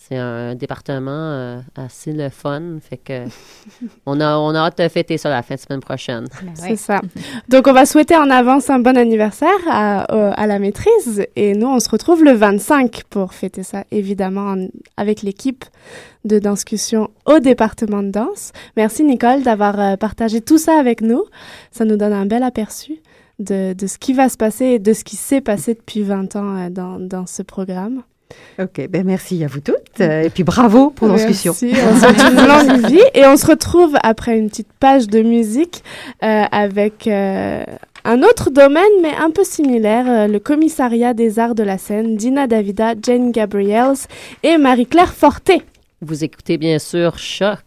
c'est 0.09 0.17
un 0.17 0.55
département 0.55 1.11
euh, 1.11 1.59
assez 1.75 2.11
le 2.11 2.29
fun. 2.29 2.79
Fait 2.81 2.97
que 2.97 3.25
on 4.07 4.19
a, 4.19 4.37
on 4.37 4.55
a 4.55 4.59
hâte 4.59 4.79
de 4.79 4.87
fêter 4.87 5.19
ça 5.19 5.29
la 5.29 5.43
fin 5.43 5.53
de 5.53 5.59
semaine 5.59 5.81
prochaine. 5.81 6.25
Ben 6.41 6.51
c'est 6.55 6.75
ça. 6.77 6.99
Donc, 7.49 7.67
on 7.67 7.73
va 7.73 7.85
souhaiter 7.85 8.15
en 8.15 8.31
avance 8.31 8.71
un 8.71 8.79
bon 8.79 8.97
anniversaire 8.97 9.49
à, 9.69 10.01
à, 10.01 10.47
la 10.47 10.57
maîtrise. 10.57 11.27
Et 11.35 11.53
nous, 11.53 11.67
on 11.67 11.79
se 11.79 11.89
retrouve 11.89 12.23
le 12.23 12.31
25 12.31 13.03
pour 13.09 13.35
fêter 13.35 13.61
ça, 13.61 13.83
évidemment, 13.91 14.53
en, 14.53 14.67
avec 14.97 15.21
l'équipe 15.21 15.63
de 16.25 16.39
Danscussion 16.39 17.11
au 17.27 17.37
département 17.39 18.01
de 18.01 18.09
danse. 18.09 18.51
Merci, 18.77 19.03
Nicole, 19.03 19.43
d'avoir 19.43 19.79
euh, 19.79 19.95
partagé 19.95 20.41
tout 20.41 20.57
ça 20.57 20.79
avec 20.79 21.01
nous. 21.01 21.23
Ça 21.71 21.85
nous 21.85 21.97
donne 21.97 22.13
un 22.13 22.25
bel 22.25 22.41
aperçu 22.41 22.99
de, 23.37 23.73
de 23.73 23.87
ce 23.87 23.99
qui 23.99 24.13
va 24.13 24.27
se 24.27 24.37
passer 24.37 24.65
et 24.65 24.79
de 24.79 24.93
ce 24.93 25.03
qui 25.03 25.17
s'est 25.17 25.41
passé 25.41 25.75
depuis 25.75 26.01
20 26.01 26.35
ans 26.35 26.57
euh, 26.57 26.69
dans, 26.71 26.99
dans 26.99 27.27
ce 27.27 27.43
programme. 27.43 28.01
Ok, 28.59 28.87
ben 28.89 29.03
merci 29.05 29.43
à 29.43 29.47
vous 29.47 29.61
toutes 29.61 30.01
euh, 30.01 30.23
et 30.23 30.29
puis 30.29 30.43
bravo 30.43 30.89
pour 30.89 31.07
merci. 31.07 31.27
discussion. 31.27 31.55
On 31.63 32.47
longue 32.47 32.87
vie 32.87 33.01
et 33.13 33.25
on 33.25 33.37
se 33.37 33.45
retrouve 33.45 33.95
après 34.03 34.37
une 34.37 34.49
petite 34.49 34.71
page 34.79 35.07
de 35.07 35.21
musique 35.21 35.83
euh, 36.23 36.43
avec 36.51 37.07
euh, 37.07 37.63
un 38.03 38.21
autre 38.21 38.49
domaine 38.49 38.83
mais 39.01 39.13
un 39.15 39.31
peu 39.31 39.43
similaire, 39.43 40.05
euh, 40.07 40.27
le 40.27 40.39
commissariat 40.39 41.13
des 41.13 41.39
arts 41.39 41.55
de 41.55 41.63
la 41.63 41.77
scène, 41.77 42.17
Dina 42.17 42.47
Davida, 42.47 42.93
Jane 43.01 43.31
Gabriels 43.31 43.97
et 44.43 44.57
Marie-Claire 44.57 45.13
Forté. 45.13 45.61
Vous 46.01 46.23
écoutez 46.23 46.57
bien 46.57 46.79
sûr 46.79 47.17
Choc. 47.17 47.59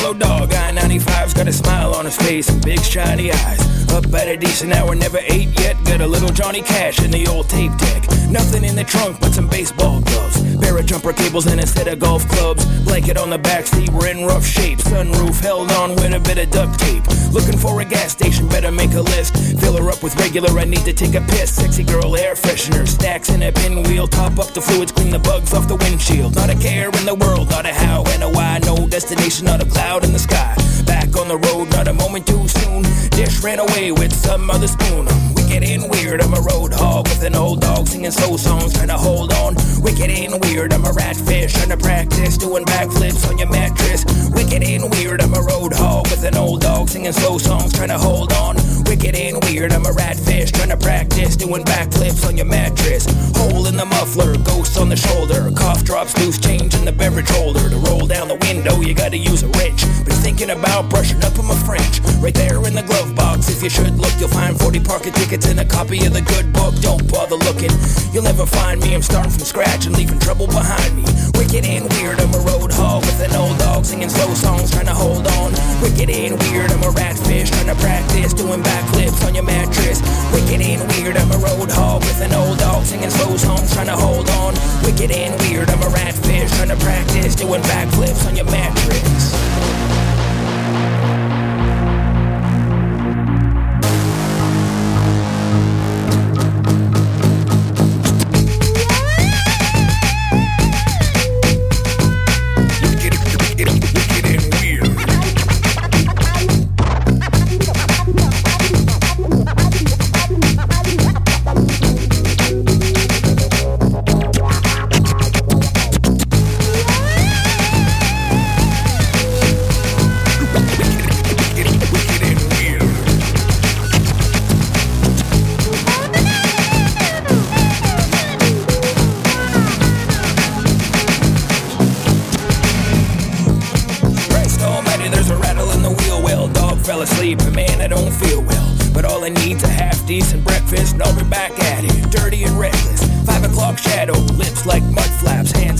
yellow 0.00 0.14
dog 0.14 0.59
got 0.98 1.48
a 1.48 1.52
smile 1.54 1.94
on 1.94 2.04
his 2.04 2.18
face 2.18 2.50
and 2.50 2.62
big 2.62 2.82
shiny 2.82 3.32
eyes. 3.32 3.90
Up 3.92 4.04
at 4.12 4.28
a 4.28 4.36
decent 4.36 4.74
hour, 4.74 4.94
never 4.94 5.18
ate 5.18 5.58
yet. 5.58 5.74
Got 5.84 6.02
a 6.02 6.06
little 6.06 6.28
Johnny 6.28 6.60
Cash 6.60 7.02
in 7.02 7.10
the 7.10 7.26
old 7.28 7.48
tape 7.48 7.74
deck. 7.78 8.02
Nothing 8.28 8.62
in 8.62 8.76
the 8.76 8.84
trunk 8.84 9.18
but 9.20 9.32
some 9.32 9.48
baseball 9.48 10.02
gloves. 10.02 10.36
Pair 10.60 10.76
of 10.76 10.84
jumper 10.84 11.14
cables 11.14 11.46
and 11.46 11.58
a 11.60 11.66
set 11.66 11.88
of 11.88 11.98
golf 11.98 12.28
clubs. 12.28 12.66
Blanket 12.84 13.16
on 13.16 13.30
the 13.30 13.38
back 13.38 13.66
seat, 13.66 13.88
we're 13.88 14.08
in 14.08 14.26
rough 14.26 14.44
shape. 14.44 14.78
Sunroof 14.80 15.40
held 15.40 15.72
on 15.72 15.96
with 15.96 16.12
a 16.12 16.20
bit 16.20 16.36
of 16.36 16.50
duct 16.50 16.78
tape. 16.78 17.04
Looking 17.32 17.56
for 17.56 17.80
a 17.80 17.84
gas 17.84 18.12
station, 18.12 18.46
better 18.48 18.70
make 18.70 18.92
a 18.92 19.00
list. 19.00 19.34
Fill 19.60 19.76
her 19.78 19.88
up 19.90 20.02
with 20.02 20.14
regular, 20.16 20.50
I 20.58 20.64
need 20.64 20.84
to 20.84 20.92
take 20.92 21.14
a 21.14 21.22
piss. 21.22 21.56
Sexy 21.56 21.84
girl, 21.84 22.16
air 22.16 22.34
freshener, 22.34 22.86
stacks 22.86 23.30
in 23.30 23.42
a 23.42 23.50
pinwheel. 23.50 24.06
Top 24.06 24.38
up 24.38 24.52
the 24.52 24.60
fluids, 24.60 24.92
clean 24.92 25.10
the 25.10 25.18
bugs 25.18 25.54
off 25.54 25.68
the 25.68 25.76
windshield. 25.76 26.34
Not 26.34 26.50
a 26.50 26.58
care 26.58 26.90
in 26.90 27.06
the 27.06 27.14
world, 27.14 27.48
not 27.50 27.64
a 27.64 27.72
how 27.72 28.04
and 28.08 28.22
a 28.22 28.28
why. 28.28 28.60
No 28.64 28.86
destination, 28.86 29.46
not 29.46 29.62
a 29.62 29.66
cloud 29.66 30.04
in 30.04 30.12
the 30.12 30.18
sky. 30.18 30.54
Back 30.86 31.16
on 31.16 31.28
the 31.28 31.36
road, 31.36 31.70
not 31.70 31.88
a 31.88 31.92
moment 31.92 32.26
too 32.26 32.46
soon. 32.48 32.82
Dish 33.10 33.42
ran 33.42 33.58
away 33.58 33.92
with 33.92 34.12
some 34.12 34.50
other 34.50 34.68
spoon. 34.68 35.08
I'm 35.08 35.34
wicked 35.34 35.62
and 35.62 35.90
weird, 35.90 36.20
I'm 36.22 36.34
a 36.34 36.40
road 36.40 36.72
hog 36.72 37.08
with 37.08 37.22
an 37.22 37.34
old 37.34 37.60
dog 37.60 37.88
singing 37.88 38.10
slow 38.10 38.36
songs, 38.36 38.72
trying 38.74 38.88
to 38.88 38.98
hold 38.98 39.32
on. 39.34 39.54
Wicked 39.82 40.10
and 40.10 40.40
weird, 40.44 40.72
I'm 40.72 40.84
a 40.84 40.92
rat 40.92 41.16
fish, 41.16 41.52
trying 41.52 41.70
to 41.70 41.76
practice 41.76 42.36
doing 42.36 42.64
backflips 42.64 43.28
on 43.28 43.38
your 43.38 43.48
mattress. 43.48 44.04
Wicked 44.30 44.62
and 44.62 44.90
weird, 44.90 45.20
I'm 45.22 45.34
a 45.34 45.42
road 45.42 45.72
hog 45.74 46.08
with 46.10 46.24
an 46.24 46.36
old 46.36 46.62
dog 46.62 46.88
singing 46.88 47.12
slow 47.12 47.38
songs, 47.38 47.72
trying 47.72 47.88
to 47.88 47.98
hold 47.98 48.32
on. 48.32 48.56
Wicked 48.84 49.14
and 49.14 49.42
weird, 49.44 49.72
I'm 49.72 49.86
a 49.86 49.92
rat 49.92 50.16
fish, 50.16 50.50
trying 50.52 50.70
to 50.70 50.76
practice 50.76 51.36
doing 51.36 51.64
backflips 51.64 52.26
on 52.26 52.36
your 52.36 52.46
mattress. 52.46 53.06
Hole 53.36 53.66
in 53.66 53.76
the 53.76 53.86
muffler, 53.86 54.36
ghost 54.38 54.78
on 54.78 54.88
the 54.88 54.96
shoulder, 54.96 55.50
cough 55.54 55.84
drops, 55.84 56.16
loose 56.18 56.38
change 56.38 56.74
in 56.74 56.84
the 56.84 56.92
beverage 56.92 57.28
holder. 57.30 57.68
To 57.68 57.76
roll 57.76 58.06
down 58.06 58.28
the 58.28 58.36
window, 58.36 58.80
you 58.80 58.94
gotta 58.94 59.18
use 59.18 59.42
a 59.42 59.48
wrench. 59.48 59.82
Been 60.04 60.16
thinking 60.22 60.50
about 60.50 60.69
brushing 60.88 61.22
up 61.24 61.38
on 61.38 61.46
my 61.46 61.56
French, 61.66 62.00
right 62.22 62.34
there 62.34 62.56
in 62.66 62.74
the 62.74 62.82
glove 62.82 63.14
box. 63.14 63.48
If 63.50 63.62
you 63.62 63.70
should 63.70 63.98
look, 63.98 64.12
you'll 64.18 64.28
find 64.30 64.58
40 64.58 64.80
parking 64.80 65.12
tickets 65.12 65.46
and 65.46 65.58
a 65.60 65.64
copy 65.64 66.04
of 66.06 66.12
the 66.12 66.22
good 66.22 66.52
book. 66.52 66.74
Don't 66.80 67.02
bother 67.10 67.36
looking, 67.36 67.70
you'll 68.12 68.24
never 68.24 68.46
find 68.46 68.80
me. 68.80 68.94
I'm 68.94 69.02
starting 69.02 69.30
from 69.30 69.44
scratch 69.44 69.86
and 69.86 69.96
leaving 69.96 70.18
trouble 70.18 70.46
behind 70.46 70.96
me. 70.96 71.04
Wicked 71.34 71.64
and 71.64 71.84
weird, 71.94 72.20
I'm 72.20 72.32
a 72.34 72.42
road 72.46 72.72
hog 72.72 73.04
with 73.04 73.20
an 73.20 73.34
old 73.34 73.58
dog 73.58 73.84
singing 73.84 74.08
slow 74.08 74.32
songs, 74.34 74.70
trying 74.70 74.86
to 74.86 74.94
hold 74.94 75.26
on. 75.26 75.52
Wicked 75.82 76.08
and 76.08 76.38
weird, 76.38 76.70
I'm 76.70 76.82
a 76.82 76.90
rat 76.90 77.18
fish, 77.18 77.50
trying 77.50 77.72
to 77.72 77.78
practice 77.82 78.32
doing 78.32 78.62
backflips 78.62 79.26
on 79.26 79.34
your 79.34 79.44
mattress. 79.44 80.00
Wicked 80.32 80.60
and 80.60 80.80
weird, 80.92 81.16
I'm 81.16 81.30
a 81.32 81.38
road 81.38 81.70
hog 81.70 82.00
with 82.02 82.20
an 82.22 82.32
old 82.32 82.58
dog 82.58 82.84
singing 82.84 83.10
slow 83.10 83.36
songs, 83.36 83.72
trying 83.74 83.90
to 83.90 83.96
hold 83.96 84.28
on. 84.40 84.54
Wicked 84.84 85.10
and 85.10 85.34
weird, 85.42 85.68
I'm 85.68 85.82
a 85.82 85.90
rat 85.90 86.14
fish, 86.14 86.50
trying 86.56 86.68
to 86.68 86.76
practice 86.76 87.34
doing 87.34 87.62
backflips 87.62 88.26
on 88.26 88.36
your 88.36 88.46
mattress. 88.46 89.89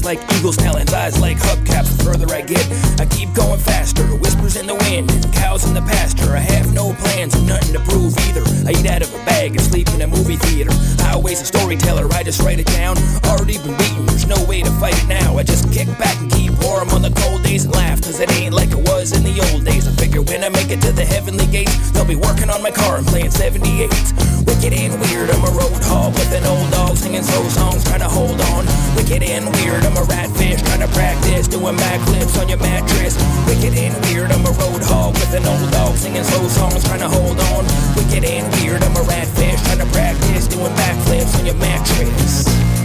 Like 0.04 0.20
eagles' 0.36 0.56
talons, 0.56 0.92
eyes 0.92 1.20
like 1.20 1.36
hubcaps. 1.38 1.96
The 1.96 2.04
further 2.04 2.28
I 2.32 2.42
get, 2.42 2.64
I 3.00 3.06
keep 3.06 3.32
going 3.34 3.60
faster. 3.60 4.04
Whispers 4.16 4.56
in 4.56 4.66
the 4.66 4.74
wind, 4.74 5.10
and 5.10 5.32
cows 5.32 5.66
in 5.66 5.74
the 5.74 5.82
pasture. 5.82 6.36
I 6.36 6.40
have 6.40 6.72
no 6.74 6.92
plans 6.94 7.34
and 7.34 7.46
nothing 7.46 7.74
to 7.74 7.80
prove 7.80 8.16
either. 8.28 8.42
I 8.66 8.72
eat 8.72 8.86
out 8.86 9.02
of 9.02 9.12
a 9.14 9.24
bag 9.24 9.52
and 9.52 9.60
sleep 9.60 9.88
in 9.90 10.02
a 10.02 10.06
movie 10.06 10.36
theater. 10.36 10.70
I 11.04 11.14
always 11.14 11.40
a 11.40 11.44
storyteller, 11.44 12.06
I 12.12 12.22
just 12.22 12.40
write 12.42 12.60
it 12.60 12.66
down. 12.66 12.96
Already 13.24 13.58
been 13.58 13.76
beaten, 13.76 14.06
there's 14.06 14.26
no 14.26 14.42
way 14.44 14.62
to 14.62 14.70
fight 14.78 14.96
it 14.96 15.08
now. 15.08 15.36
I 15.36 15.42
just 15.42 15.72
kick 15.72 15.88
back 15.98 16.16
and 16.20 16.30
keep 16.32 16.52
warm 16.64 16.90
on 16.90 17.02
the 17.02 17.12
cold 17.22 17.42
days 17.42 17.64
and 17.64 17.74
laugh, 17.74 18.00
cause 18.02 18.20
it 18.20 18.30
ain't 18.32 18.54
like 18.54 18.70
it 18.70 18.82
was 18.88 19.12
in 19.12 19.22
the 19.22 19.36
old 19.52 19.64
days. 19.64 19.86
I 19.86 19.92
figure 19.92 20.22
when 20.22 20.44
I 20.44 20.48
make 20.48 20.70
it 20.70 20.80
to 20.82 20.92
the 20.92 21.04
heavenly 21.04 21.46
gates, 21.46 21.90
they'll 21.90 22.06
be 22.06 22.16
working 22.16 22.50
on 22.50 22.62
my 22.62 22.70
car 22.70 22.96
and 22.98 23.06
playing 23.06 23.30
78s. 23.30 24.12
Wicked 24.46 24.72
and 24.72 24.94
weird, 25.00 25.30
I'm 25.30 25.44
a 25.44 25.52
road 25.52 25.82
hog 25.84 26.12
with 26.14 26.32
an 26.32 26.44
old 26.44 26.70
dog 26.70 26.96
singing 26.96 27.22
slow 27.22 27.48
songs, 27.48 27.84
trying 27.84 28.00
to 28.00 28.08
hold 28.08 28.40
on. 28.52 28.64
Wicked 28.96 29.22
and 29.22 29.44
weird, 29.56 29.84
I'm 29.90 29.96
a 29.96 30.06
rat 30.06 30.30
fish, 30.36 30.62
trying 30.62 30.80
to 30.80 30.88
practice 30.88 31.48
doing 31.48 31.74
backflips 31.74 32.40
on 32.40 32.48
your 32.48 32.58
mattress. 32.58 33.16
Wicked 33.46 33.76
and 33.76 33.94
weird, 34.06 34.30
I'm 34.30 34.46
a 34.46 34.50
road 34.50 34.82
hog 34.82 35.14
with 35.14 35.34
an 35.34 35.44
old 35.44 35.70
dog 35.72 35.96
singing 35.96 36.22
slow 36.22 36.46
songs, 36.46 36.84
trying 36.84 37.00
to 37.00 37.08
hold 37.08 37.40
on. 37.40 37.64
Wicked 37.96 38.24
and 38.24 38.46
weird, 38.54 38.82
I'm 38.84 38.96
a 38.96 39.02
rat 39.02 39.26
fish, 39.26 39.60
trying 39.62 39.78
to 39.78 39.86
practice 39.86 40.46
doing 40.46 40.72
backflips 40.74 41.38
on 41.38 41.46
your 41.46 41.56
mattress. 41.56 42.79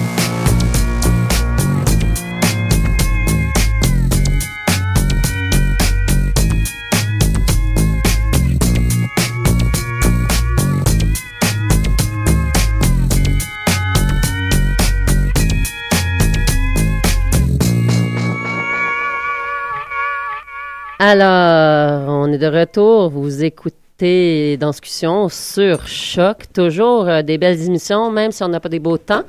Alors, 21.07 22.09
on 22.09 22.33
est 22.33 22.39
de 22.39 22.47
retour. 22.47 23.11
Vous 23.11 23.43
écoutez 23.43 23.84
dans 24.01 24.71
discussion 24.71 25.29
sur 25.29 25.87
Choc. 25.87 26.51
Toujours 26.53 27.07
euh, 27.07 27.21
des 27.21 27.37
belles 27.37 27.61
émissions, 27.61 28.11
même 28.11 28.31
si 28.33 28.43
on 28.43 28.49
n'a 28.49 28.59
pas 28.59 28.67
des 28.67 28.79
beaux 28.79 28.97
temps. 28.97 29.21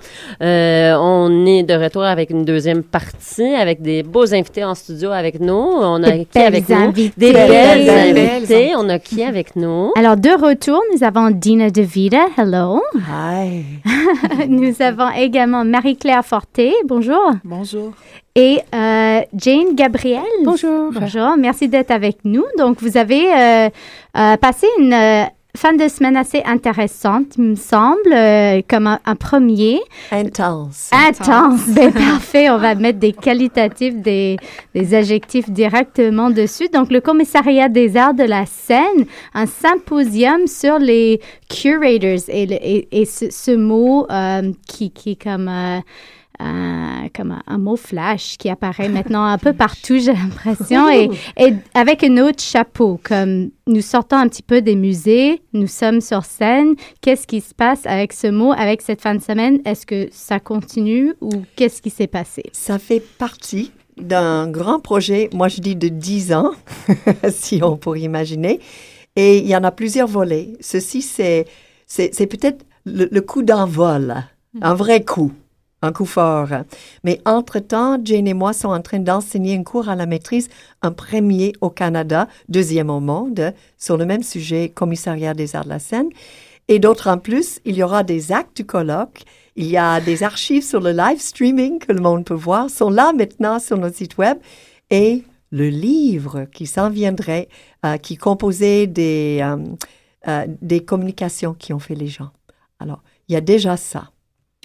Euh, 0.42 0.96
on 0.98 1.46
est 1.46 1.62
de 1.62 1.74
retour 1.74 2.02
avec 2.02 2.30
une 2.30 2.44
deuxième 2.44 2.82
partie, 2.82 3.54
avec 3.54 3.80
des 3.80 4.02
beaux 4.02 4.34
invités 4.34 4.64
en 4.64 4.74
studio 4.74 5.10
avec 5.12 5.38
nous. 5.38 5.52
On 5.54 6.02
a 6.02 6.10
Des 6.10 6.24
qui 6.24 6.38
avec 6.40 6.66
belles 6.66 6.78
nous? 6.78 6.84
invités. 6.88 7.14
Des 7.16 7.32
belles, 7.32 8.18
invités. 8.18 8.72
On 8.76 8.88
a 8.88 8.98
qui 8.98 9.22
avec 9.22 9.54
nous? 9.54 9.92
Alors, 9.96 10.16
de 10.16 10.30
retour, 10.30 10.82
nous 10.92 11.04
avons 11.04 11.30
Dina 11.30 11.70
DeVita. 11.70 12.26
Hello. 12.36 12.82
Hi. 13.08 13.62
nous 14.48 14.74
avons 14.80 15.10
également 15.10 15.64
Marie-Claire 15.64 16.24
Forté. 16.24 16.72
Bonjour. 16.86 17.30
Bonjour. 17.44 17.92
Et 18.38 18.60
euh, 18.74 19.20
Jane 19.34 19.74
Gabriel. 19.74 20.22
Bonjour. 20.44 20.92
Bonjour. 20.92 21.36
Merci 21.38 21.68
d'être 21.68 21.90
avec 21.90 22.18
nous. 22.24 22.44
Donc, 22.58 22.82
vous 22.82 22.98
avez 22.98 23.32
euh, 23.32 23.70
euh, 24.18 24.36
passé 24.56 24.66
une 24.78 24.92
euh, 24.92 25.24
fin 25.56 25.72
de 25.74 25.86
semaine 25.88 26.16
assez 26.16 26.42
intéressante, 26.44 27.36
il 27.36 27.44
me 27.44 27.54
semble, 27.54 28.12
euh, 28.12 28.60
comme 28.68 28.86
un, 28.86 29.00
un 29.04 29.14
premier. 29.16 29.80
Intense. 30.10 30.90
Intense. 30.92 31.68
Ben, 31.68 31.92
parfait. 31.92 32.48
On 32.50 32.58
va 32.58 32.74
mettre 32.74 32.98
des 32.98 33.12
qualitatifs, 33.12 33.94
des, 33.96 34.36
des 34.74 34.94
adjectifs 34.94 35.50
directement 35.50 36.30
dessus. 36.30 36.68
Donc, 36.72 36.90
le 36.90 37.00
commissariat 37.00 37.68
des 37.68 37.96
arts 37.96 38.14
de 38.14 38.24
la 38.24 38.44
scène, 38.46 39.06
un 39.34 39.46
symposium 39.46 40.46
sur 40.46 40.78
les 40.78 41.20
curators 41.48 42.28
et, 42.28 42.46
le- 42.46 42.58
et, 42.62 42.88
et 42.92 43.04
ce, 43.04 43.26
ce 43.30 43.50
mot 43.56 44.06
euh, 44.10 44.52
qui, 44.68 44.90
qui 44.90 45.12
est 45.12 45.22
comme... 45.22 45.50
un- 46.38 47.08
comme 47.14 47.32
un, 47.32 47.42
un 47.46 47.58
mot 47.58 47.76
flash 47.76 48.36
qui 48.36 48.48
apparaît 48.50 48.88
maintenant 48.88 49.24
un 49.24 49.38
peu 49.38 49.52
partout, 49.52 49.98
j'ai 49.98 50.12
l'impression, 50.12 50.88
et, 50.90 51.08
et 51.38 51.54
avec 51.74 52.02
un 52.04 52.18
autre 52.18 52.42
chapeau, 52.42 53.00
comme 53.02 53.50
nous 53.66 53.80
sortons 53.80 54.16
un 54.16 54.28
petit 54.28 54.42
peu 54.42 54.60
des 54.60 54.74
musées, 54.74 55.42
nous 55.52 55.66
sommes 55.66 56.00
sur 56.00 56.24
scène, 56.24 56.74
qu'est-ce 57.00 57.26
qui 57.26 57.40
se 57.40 57.54
passe 57.54 57.86
avec 57.86 58.12
ce 58.12 58.26
mot, 58.26 58.52
avec 58.52 58.82
cette 58.82 59.00
fin 59.00 59.14
de 59.14 59.22
semaine? 59.22 59.60
Est-ce 59.64 59.86
que 59.86 60.08
ça 60.10 60.40
continue 60.40 61.14
ou 61.20 61.30
qu'est-ce 61.56 61.80
qui 61.80 61.90
s'est 61.90 62.06
passé? 62.06 62.42
Ça 62.52 62.78
fait 62.78 63.00
partie 63.00 63.70
d'un 63.96 64.46
grand 64.48 64.78
projet, 64.80 65.30
moi 65.32 65.48
je 65.48 65.60
dis 65.60 65.74
de 65.76 65.88
10 65.88 66.32
ans, 66.34 66.50
si 67.30 67.60
on 67.62 67.76
pourrait 67.76 68.00
imaginer. 68.00 68.60
Et 69.16 69.38
il 69.38 69.46
y 69.46 69.56
en 69.56 69.64
a 69.64 69.70
plusieurs 69.70 70.08
volets. 70.08 70.52
Ceci, 70.60 71.00
c'est, 71.00 71.46
peut-être 71.96 72.66
le, 72.84 73.08
le 73.10 73.20
coup 73.22 73.42
d'envol, 73.42 74.16
un 74.60 74.74
vrai 74.74 75.02
coup. 75.02 75.32
Un 75.82 75.92
coup 75.92 76.06
fort. 76.06 76.48
Mais 77.04 77.20
entre-temps, 77.24 77.98
Jane 78.02 78.26
et 78.26 78.34
moi 78.34 78.52
sommes 78.52 78.72
en 78.72 78.80
train 78.80 78.98
d'enseigner 78.98 79.56
un 79.56 79.62
cours 79.62 79.88
à 79.88 79.96
la 79.96 80.06
maîtrise, 80.06 80.48
un 80.82 80.92
premier 80.92 81.52
au 81.60 81.70
Canada, 81.70 82.28
deuxième 82.48 82.90
au 82.90 83.00
monde, 83.00 83.52
sur 83.76 83.96
le 83.96 84.06
même 84.06 84.22
sujet, 84.22 84.68
commissariat 84.68 85.34
des 85.34 85.54
arts 85.54 85.64
de 85.64 85.70
la 85.70 85.78
scène. 85.78 86.08
Et 86.68 86.78
d'autres 86.78 87.08
en 87.08 87.18
plus, 87.18 87.60
il 87.64 87.76
y 87.76 87.82
aura 87.82 88.02
des 88.02 88.32
actes 88.32 88.56
du 88.56 88.66
colloque. 88.66 89.22
Il 89.54 89.66
y 89.66 89.76
a 89.76 90.00
des 90.00 90.22
archives 90.22 90.64
sur 90.64 90.80
le 90.80 90.92
live 90.92 91.20
streaming 91.20 91.78
que 91.78 91.92
le 91.92 92.00
monde 92.00 92.24
peut 92.24 92.34
voir, 92.34 92.68
sont 92.68 92.90
là 92.90 93.12
maintenant 93.12 93.58
sur 93.58 93.78
notre 93.78 93.96
site 93.96 94.18
web. 94.18 94.38
Et 94.90 95.22
le 95.50 95.68
livre 95.68 96.46
qui 96.52 96.66
s'en 96.66 96.90
viendrait, 96.90 97.48
euh, 97.84 97.96
qui 97.96 98.16
composait 98.16 98.86
des, 98.86 99.38
euh, 99.42 99.56
euh, 100.28 100.46
des 100.60 100.84
communications 100.84 101.54
qui 101.54 101.72
ont 101.72 101.78
fait 101.78 101.94
les 101.94 102.08
gens. 102.08 102.30
Alors, 102.80 103.02
il 103.28 103.32
y 103.32 103.36
a 103.36 103.40
déjà 103.40 103.76
ça. 103.76 104.10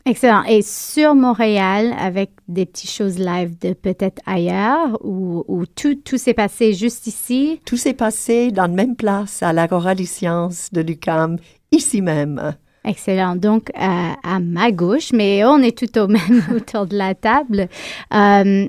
Excellent. 0.05 0.43
Et 0.43 0.61
sur 0.61 1.13
Montréal, 1.13 1.93
avec 1.99 2.31
des 2.47 2.65
petites 2.65 2.89
choses 2.89 3.19
live 3.19 3.57
de 3.59 3.73
peut-être 3.73 4.21
ailleurs, 4.25 4.97
ou, 5.03 5.43
ou 5.47 5.65
tout, 5.65 5.95
tout 5.95 6.17
s'est 6.17 6.33
passé 6.33 6.73
juste 6.73 7.05
ici? 7.07 7.61
Tout 7.65 7.77
s'est 7.77 7.93
passé 7.93 8.51
dans 8.51 8.63
la 8.63 8.67
même 8.69 8.95
place, 8.95 9.43
à 9.43 9.53
l'Agora 9.53 9.93
des 9.93 10.05
sciences 10.05 10.69
de 10.71 10.81
l'UQAM, 10.81 11.37
ici 11.71 12.01
même. 12.01 12.55
Excellent. 12.83 13.35
Donc, 13.35 13.69
à, 13.75 14.15
à 14.23 14.39
ma 14.39 14.71
gauche, 14.71 15.11
mais 15.13 15.45
on 15.45 15.59
est 15.59 15.77
tout 15.77 15.99
au 15.99 16.07
même 16.07 16.43
autour 16.55 16.87
de 16.87 16.97
la 16.97 17.13
table. 17.13 17.67
Euh, 18.13 18.67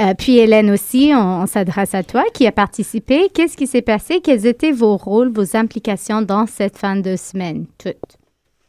euh, 0.00 0.14
puis 0.16 0.38
Hélène 0.38 0.70
aussi, 0.70 1.12
on, 1.14 1.42
on 1.42 1.46
s'adresse 1.46 1.94
à 1.94 2.02
toi 2.02 2.24
qui 2.32 2.46
a 2.46 2.52
participé. 2.52 3.28
Qu'est-ce 3.34 3.58
qui 3.58 3.66
s'est 3.66 3.82
passé? 3.82 4.20
Quels 4.22 4.46
étaient 4.46 4.72
vos 4.72 4.96
rôles, 4.96 5.30
vos 5.30 5.54
implications 5.54 6.22
dans 6.22 6.46
cette 6.46 6.78
fin 6.78 6.96
de 6.96 7.16
semaine? 7.16 7.66
Toutes? 7.76 8.19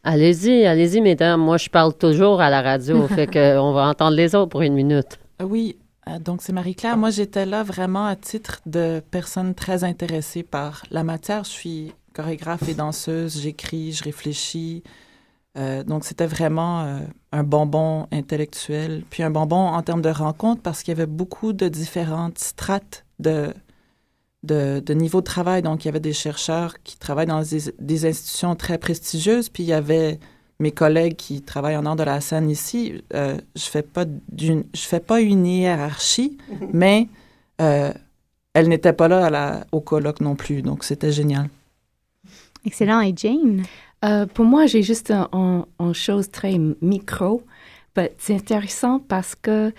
Allez-y, 0.04 0.66
allez-y, 0.66 1.00
mesdames. 1.00 1.40
Moi, 1.40 1.56
je 1.58 1.68
parle 1.68 1.94
toujours 1.94 2.40
à 2.40 2.50
la 2.50 2.60
radio, 2.62 3.06
fait 3.08 3.26
qu'on 3.26 3.72
va 3.72 3.88
entendre 3.88 4.16
les 4.16 4.34
autres 4.34 4.50
pour 4.50 4.62
une 4.62 4.74
minute. 4.74 5.18
Euh, 5.40 5.44
Oui, 5.44 5.76
euh, 6.08 6.18
donc 6.18 6.42
c'est 6.42 6.52
Marie-Claire. 6.52 6.96
Moi, 6.96 7.10
j'étais 7.10 7.46
là 7.46 7.62
vraiment 7.62 8.06
à 8.06 8.16
titre 8.16 8.60
de 8.66 9.02
personne 9.10 9.54
très 9.54 9.84
intéressée 9.84 10.42
par 10.42 10.82
la 10.90 11.04
matière. 11.04 11.44
Je 11.44 11.50
suis 11.50 11.92
chorégraphe 12.14 12.68
et 12.68 12.74
danseuse, 12.74 13.40
j'écris, 13.40 13.92
je 13.92 14.04
réfléchis. 14.04 14.82
Euh, 15.58 15.84
donc, 15.84 16.04
c'était 16.04 16.26
vraiment 16.26 16.82
euh, 16.82 16.98
un 17.30 17.44
bonbon 17.44 18.06
intellectuel, 18.10 19.04
puis 19.10 19.22
un 19.22 19.30
bonbon 19.30 19.68
en 19.68 19.82
termes 19.82 20.02
de 20.02 20.08
rencontres 20.08 20.62
parce 20.62 20.82
qu'il 20.82 20.92
y 20.92 20.96
avait 20.96 21.06
beaucoup 21.06 21.52
de 21.52 21.68
différentes 21.68 22.38
strates 22.38 23.04
de, 23.18 23.52
de, 24.42 24.80
de 24.80 24.94
niveau 24.94 25.20
de 25.20 25.26
travail. 25.26 25.62
Donc, 25.62 25.84
il 25.84 25.88
y 25.88 25.90
avait 25.90 26.00
des 26.00 26.12
chercheurs 26.12 26.74
qui 26.82 26.98
travaillent 26.98 27.26
dans 27.26 27.42
des, 27.42 27.72
des 27.78 28.06
institutions 28.06 28.54
très 28.56 28.78
prestigieuses, 28.78 29.48
puis 29.48 29.62
il 29.62 29.66
y 29.66 29.72
avait 29.72 30.18
mes 30.58 30.72
collègues 30.72 31.16
qui 31.16 31.42
travaillent 31.42 31.76
en 31.76 31.86
art 31.86 31.96
de 31.96 32.04
la 32.04 32.20
scène 32.20 32.48
ici. 32.50 33.02
Euh, 33.14 33.36
je 33.56 33.64
fais 33.64 33.82
pas 33.82 34.04
d'une, 34.28 34.64
je 34.74 34.82
fais 34.82 35.00
pas 35.00 35.20
une 35.20 35.46
hiérarchie, 35.46 36.38
mais 36.72 37.08
euh, 37.60 37.92
elle 38.54 38.68
n'était 38.68 38.92
pas 38.92 39.08
là 39.08 39.26
à 39.26 39.30
la, 39.30 39.66
au 39.72 39.80
colloque 39.80 40.20
non 40.20 40.36
plus, 40.36 40.62
donc 40.62 40.84
c'était 40.84 41.10
génial. 41.10 41.48
Excellent. 42.64 43.00
Et 43.00 43.12
Jane? 43.16 43.64
Euh, 44.04 44.26
pour 44.26 44.44
moi, 44.44 44.66
j'ai 44.66 44.82
juste 44.82 45.10
un, 45.10 45.28
un- 45.32 45.66
une 45.80 45.94
chose 45.94 46.30
très 46.30 46.58
micro, 46.80 47.42
mais 47.96 48.14
c'est 48.18 48.34
intéressant 48.34 49.00
parce 49.00 49.34
que 49.34 49.72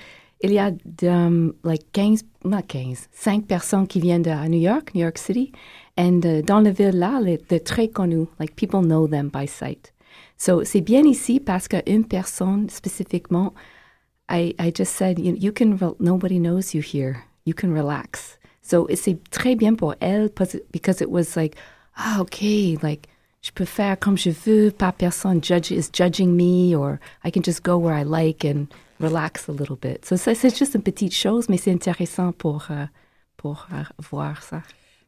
il 0.43 0.51
y 0.51 0.59
a 0.59 0.71
um, 1.03 1.53
like 1.63 1.85
15, 1.93 2.23
not 2.43 2.67
15, 2.67 3.07
5 3.13 3.47
personnes 3.47 3.87
qui 3.87 4.01
viennent 4.01 4.23
de 4.23 4.49
New 4.49 4.59
York, 4.59 4.93
New 4.93 5.01
York 5.01 5.17
City, 5.17 5.51
et 5.97 6.11
dans 6.43 6.59
la 6.59 6.71
ville 6.71 6.97
là, 6.99 7.19
les, 7.21 7.39
les 7.49 7.61
très 7.61 7.87
connus, 7.87 8.27
like 8.39 8.55
people 8.55 8.81
know 8.81 9.07
them 9.07 9.29
by 9.29 9.47
sight. 9.47 9.93
So 10.37 10.63
c'est 10.65 10.81
bien 10.81 11.03
ici 11.05 11.39
parce 11.39 11.67
qu'une 11.67 12.05
personne 12.05 12.69
spécifiquement, 12.69 13.53
I, 14.29 14.53
I 14.59 14.71
just 14.75 14.93
said, 14.93 15.17
you, 15.17 15.35
you 15.39 15.51
can, 15.53 15.77
nobody 15.99 16.39
knows 16.39 16.73
you 16.73 16.81
here. 16.81 17.23
You 17.45 17.53
can 17.53 17.73
relax. 17.73 18.37
So 18.61 18.87
c'est 18.95 19.17
très 19.31 19.55
bien 19.55 19.75
pour 19.75 19.95
elle 20.01 20.29
because 20.71 21.01
it 21.01 21.09
was 21.09 21.35
like, 21.37 21.55
ah, 21.95 22.19
okay, 22.21 22.77
like, 22.81 23.07
je 23.41 23.51
peux 23.51 23.65
faire 23.65 23.97
comme 23.99 24.17
je 24.17 24.31
veux, 24.31 24.71
pas 24.71 24.91
personne 24.91 25.41
judge 25.41 25.71
is 25.71 25.89
judging 25.91 26.35
me, 26.35 26.75
or 26.75 26.99
I 27.23 27.31
can 27.31 27.43
just 27.43 27.63
go 27.63 27.77
where 27.77 27.93
I 27.93 28.03
like 28.03 28.43
and 28.43 28.67
relax 28.99 29.49
a 29.49 29.51
little 29.51 29.77
bit. 29.81 30.05
So 30.05 30.17
ça, 30.17 30.35
c'est 30.35 30.55
juste 30.57 30.75
une 30.75 30.81
petite 30.83 31.13
chose, 31.13 31.49
mais 31.49 31.57
c'est 31.57 31.71
intéressant 31.71 32.31
pour, 32.31 32.67
euh, 32.71 32.85
pour 33.37 33.67
euh, 33.73 33.83
voir 34.09 34.41
ça. 34.43 34.61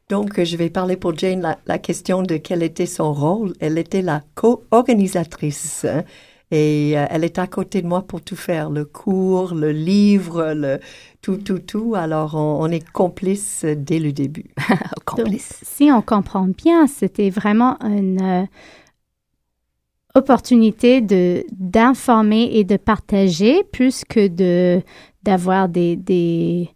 Donc, 0.10 0.38
euh, 0.38 0.46
je 0.46 0.56
vais 0.58 0.70
parler 0.70 0.98
pour 0.98 1.18
Jane 1.18 1.42
la, 1.42 1.58
la 1.66 1.80
question 1.80 2.22
de 2.22 2.38
quel 2.38 2.62
était 2.62 2.86
son 2.86 3.14
rôle. 3.14 3.54
Elle 3.60 3.78
était 3.78 4.02
la 4.04 4.22
co-organisatrice. 4.36 5.86
hein, 5.86 6.04
et 6.52 6.94
euh, 6.96 7.06
elle 7.10 7.24
est 7.24 7.40
à 7.40 7.48
côté 7.48 7.82
de 7.82 7.88
moi 7.88 8.04
pour 8.04 8.22
tout 8.22 8.36
faire, 8.36 8.70
le 8.70 8.86
cours, 8.86 9.56
le 9.56 9.72
livre, 9.72 10.54
le 10.54 10.80
tout, 11.22 11.38
tout, 11.38 11.60
tout. 11.60 11.96
Alors, 11.96 12.36
on, 12.36 12.62
on 12.62 12.68
est 12.68 12.88
complices 12.92 13.66
dès 13.66 14.00
le 14.00 14.12
début. 14.12 14.52
Donc, 15.18 15.28
si 15.40 15.90
on 15.92 16.02
comprend 16.02 16.48
bien, 16.48 16.86
c'était 16.86 17.32
vraiment 17.32 17.78
une 17.82 18.22
euh, 18.22 18.46
opportunité 20.16 21.02
de 21.02 21.46
d'informer 21.52 22.50
et 22.54 22.64
de 22.64 22.78
partager 22.78 23.64
plus 23.64 24.04
que 24.04 24.28
de 24.28 24.82
d'avoir 25.24 25.70
des, 25.70 25.96
des 25.96 26.70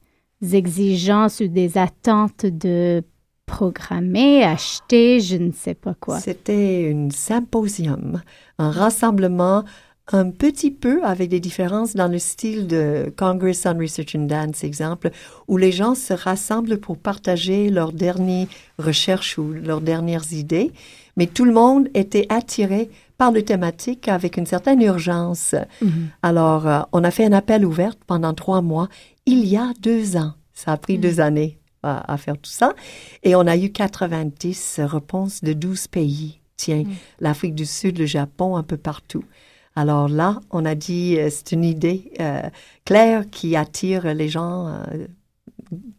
exigences 0.53 1.39
ou 1.39 1.47
des 1.47 1.77
attentes 1.77 2.45
de 2.45 3.03
programmer, 3.45 4.43
acheter, 4.43 5.19
je 5.19 5.35
ne 5.35 5.51
sais 5.51 5.73
pas 5.73 5.95
quoi. 5.95 6.19
C'était 6.19 6.93
un 6.95 7.09
symposium, 7.09 8.21
un 8.59 8.71
rassemblement 8.71 9.63
un 10.11 10.29
petit 10.29 10.71
peu 10.71 11.03
avec 11.03 11.29
des 11.29 11.39
différences 11.39 11.95
dans 11.95 12.07
le 12.07 12.19
style 12.19 12.67
de 12.67 13.13
Congress 13.17 13.65
on 13.65 13.77
Research 13.77 14.15
and 14.15 14.25
Dance, 14.25 14.63
exemple, 14.63 15.11
où 15.47 15.57
les 15.57 15.71
gens 15.71 15.95
se 15.95 16.13
rassemblent 16.13 16.79
pour 16.79 16.97
partager 16.97 17.69
leurs 17.69 17.91
dernières 17.91 18.47
recherches 18.77 19.37
ou 19.37 19.51
leurs 19.51 19.81
dernières 19.81 20.31
idées, 20.31 20.71
mais 21.17 21.27
tout 21.27 21.45
le 21.45 21.53
monde 21.53 21.89
était 21.93 22.25
attiré 22.29 22.89
par 23.19 23.31
le 23.31 23.43
thématique 23.43 24.07
avec 24.07 24.37
une 24.37 24.47
certaine 24.47 24.81
urgence. 24.81 25.53
Alors, 26.23 26.67
euh, 26.67 26.79
on 26.91 27.03
a 27.03 27.11
fait 27.11 27.25
un 27.25 27.33
appel 27.33 27.63
ouvert 27.65 27.95
pendant 28.07 28.33
trois 28.33 28.61
mois, 28.61 28.87
il 29.27 29.45
y 29.45 29.57
a 29.57 29.73
deux 29.79 30.17
ans. 30.17 30.33
Ça 30.53 30.71
a 30.71 30.77
pris 30.77 30.97
deux 30.97 31.19
années 31.19 31.59
à, 31.83 32.11
à 32.11 32.17
faire 32.17 32.35
tout 32.35 32.49
ça. 32.49 32.73
Et 33.21 33.35
on 33.35 33.45
a 33.45 33.55
eu 33.55 33.71
90 33.71 34.81
réponses 34.85 35.43
de 35.43 35.53
12 35.53 35.87
pays. 35.89 36.39
Tiens, 36.57 36.83
l'Afrique 37.19 37.55
du 37.55 37.65
Sud, 37.65 37.99
le 37.99 38.05
Japon, 38.05 38.57
un 38.57 38.63
peu 38.63 38.75
partout. 38.75 39.23
Alors 39.75 40.09
là, 40.09 40.39
on 40.51 40.65
a 40.65 40.75
dit, 40.75 41.17
euh, 41.17 41.29
c'est 41.29 41.53
une 41.53 41.63
idée 41.63 42.11
euh, 42.19 42.41
claire 42.83 43.23
qui 43.29 43.55
attire 43.55 44.13
les 44.13 44.27
gens 44.27 44.67
euh, 44.67 45.07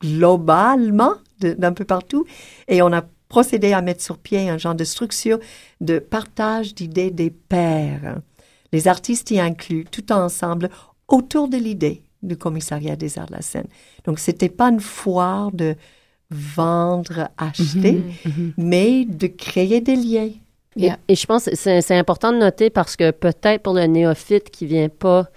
globalement 0.02 1.14
d'un 1.40 1.72
peu 1.72 1.86
partout. 1.86 2.26
Et 2.68 2.82
on 2.82 2.92
a 2.92 3.02
procédé 3.30 3.72
à 3.72 3.80
mettre 3.80 4.02
sur 4.02 4.18
pied 4.18 4.50
un 4.50 4.58
genre 4.58 4.74
de 4.74 4.84
structure 4.84 5.38
de 5.80 5.98
partage 5.98 6.74
d'idées 6.74 7.10
des 7.10 7.30
pairs. 7.30 8.18
Les 8.72 8.88
artistes 8.88 9.30
y 9.30 9.40
inclus, 9.40 9.86
tout 9.90 10.12
ensemble, 10.12 10.68
autour 11.08 11.48
de 11.48 11.56
l'idée 11.56 12.02
du 12.22 12.36
commissariat 12.36 12.96
des 12.96 13.18
arts 13.18 13.28
de 13.28 13.32
la 13.32 13.40
scène. 13.42 13.68
Donc, 14.04 14.18
c'était 14.18 14.50
pas 14.50 14.68
une 14.68 14.80
foire 14.80 15.50
de 15.52 15.74
vendre, 16.30 17.28
acheter, 17.38 18.02
mais 18.58 19.06
de 19.06 19.26
créer 19.26 19.80
des 19.80 19.96
liens. 19.96 20.30
Et, 20.76 20.90
et 21.08 21.14
je 21.16 21.26
pense 21.26 21.46
que 21.46 21.56
c'est 21.56 21.80
c'est 21.82 21.96
important 21.96 22.32
de 22.32 22.38
noter 22.38 22.70
parce 22.70 22.94
que 22.94 23.10
peut-être 23.10 23.62
pour 23.62 23.74
le 23.74 23.86
néophyte 23.86 24.50
qui 24.50 24.66
vient 24.66 24.88
pas 24.88 25.28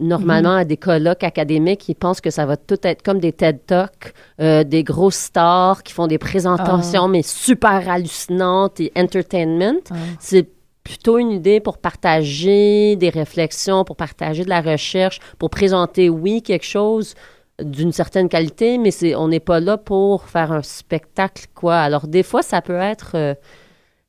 normalement 0.00 0.56
à 0.56 0.64
des 0.64 0.76
colloques 0.76 1.22
académiques, 1.24 1.88
il 1.88 1.94
pense 1.94 2.20
que 2.20 2.30
ça 2.30 2.46
va 2.46 2.56
tout 2.56 2.78
être 2.82 3.02
comme 3.02 3.20
des 3.20 3.32
TED 3.32 3.64
Talks, 3.66 4.12
euh, 4.40 4.64
des 4.64 4.82
grosses 4.82 5.14
stars 5.16 5.82
qui 5.82 5.92
font 5.92 6.06
des 6.08 6.18
présentations, 6.18 7.04
Ah. 7.04 7.08
mais 7.08 7.22
super 7.22 7.88
hallucinantes 7.88 8.80
et 8.80 8.90
entertainment. 8.96 9.80
Ah. 9.90 9.94
C'est 10.18 10.48
plutôt 10.82 11.18
une 11.18 11.30
idée 11.30 11.60
pour 11.60 11.78
partager 11.78 12.96
des 12.96 13.08
réflexions, 13.08 13.84
pour 13.84 13.96
partager 13.96 14.44
de 14.44 14.50
la 14.50 14.60
recherche, 14.60 15.20
pour 15.38 15.48
présenter, 15.50 16.08
oui, 16.10 16.42
quelque 16.42 16.66
chose 16.66 17.14
d'une 17.62 17.92
certaine 17.92 18.28
qualité, 18.28 18.78
mais 18.78 18.90
c'est 18.90 19.14
on 19.14 19.28
n'est 19.28 19.38
pas 19.40 19.60
là 19.60 19.76
pour 19.78 20.24
faire 20.24 20.50
un 20.50 20.62
spectacle, 20.62 21.44
quoi. 21.54 21.76
Alors, 21.76 22.08
des 22.08 22.24
fois, 22.24 22.42
ça 22.42 22.60
peut 22.60 22.80
être... 22.80 23.12
euh, 23.14 23.34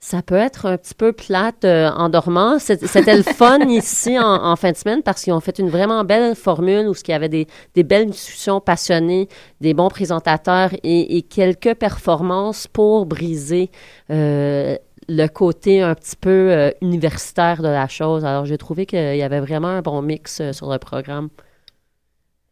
ça 0.06 0.22
peut 0.22 0.36
être 0.36 0.68
un 0.68 0.78
petit 0.78 0.94
peu 0.94 1.14
plate 1.14 1.66
euh, 1.66 1.90
en 1.90 2.10
dormant. 2.10 2.60
C'était 2.60 3.18
le 3.18 3.24
fun 3.40 3.58
ici 3.70 4.20
en, 4.20 4.46
en 4.46 4.56
fin 4.56 4.72
de 4.72 4.78
semaine 4.78 5.02
parce 5.02 5.24
qu'ils 5.24 5.34
ont 5.34 5.40
fait 5.40 5.58
une 5.58 5.70
vraiment 5.70 6.04
belle 6.04 6.36
formule 6.36 6.88
où 6.88 6.94
il 6.94 7.10
y 7.10 7.14
avait 7.14 7.28
des, 7.28 7.48
des 7.74 7.84
belles 7.84 8.12
discussions 8.12 8.62
passionnées, 8.62 9.28
des 9.62 9.74
bons 9.74 9.90
présentateurs 9.90 10.70
et, 10.84 11.18
et 11.18 11.24
quelques 11.24 11.74
performances 11.74 12.68
pour 12.68 13.08
briser 13.08 13.72
euh, 14.12 14.78
le 15.10 15.26
côté 15.26 15.82
un 15.82 15.96
petit 15.96 16.18
peu 16.18 16.52
euh, 16.52 16.70
universitaire 16.82 17.64
de 17.64 17.68
la 17.68 17.88
chose. 17.88 18.26
Alors, 18.26 18.46
j'ai 18.46 18.60
trouvé 18.60 18.86
qu'il 18.86 19.18
y 19.18 19.24
avait 19.24 19.40
vraiment 19.40 19.70
un 19.70 19.82
bon 19.82 20.04
mix 20.04 20.40
euh, 20.40 20.54
sur 20.54 20.72
le 20.72 20.78
programme. 20.78 21.30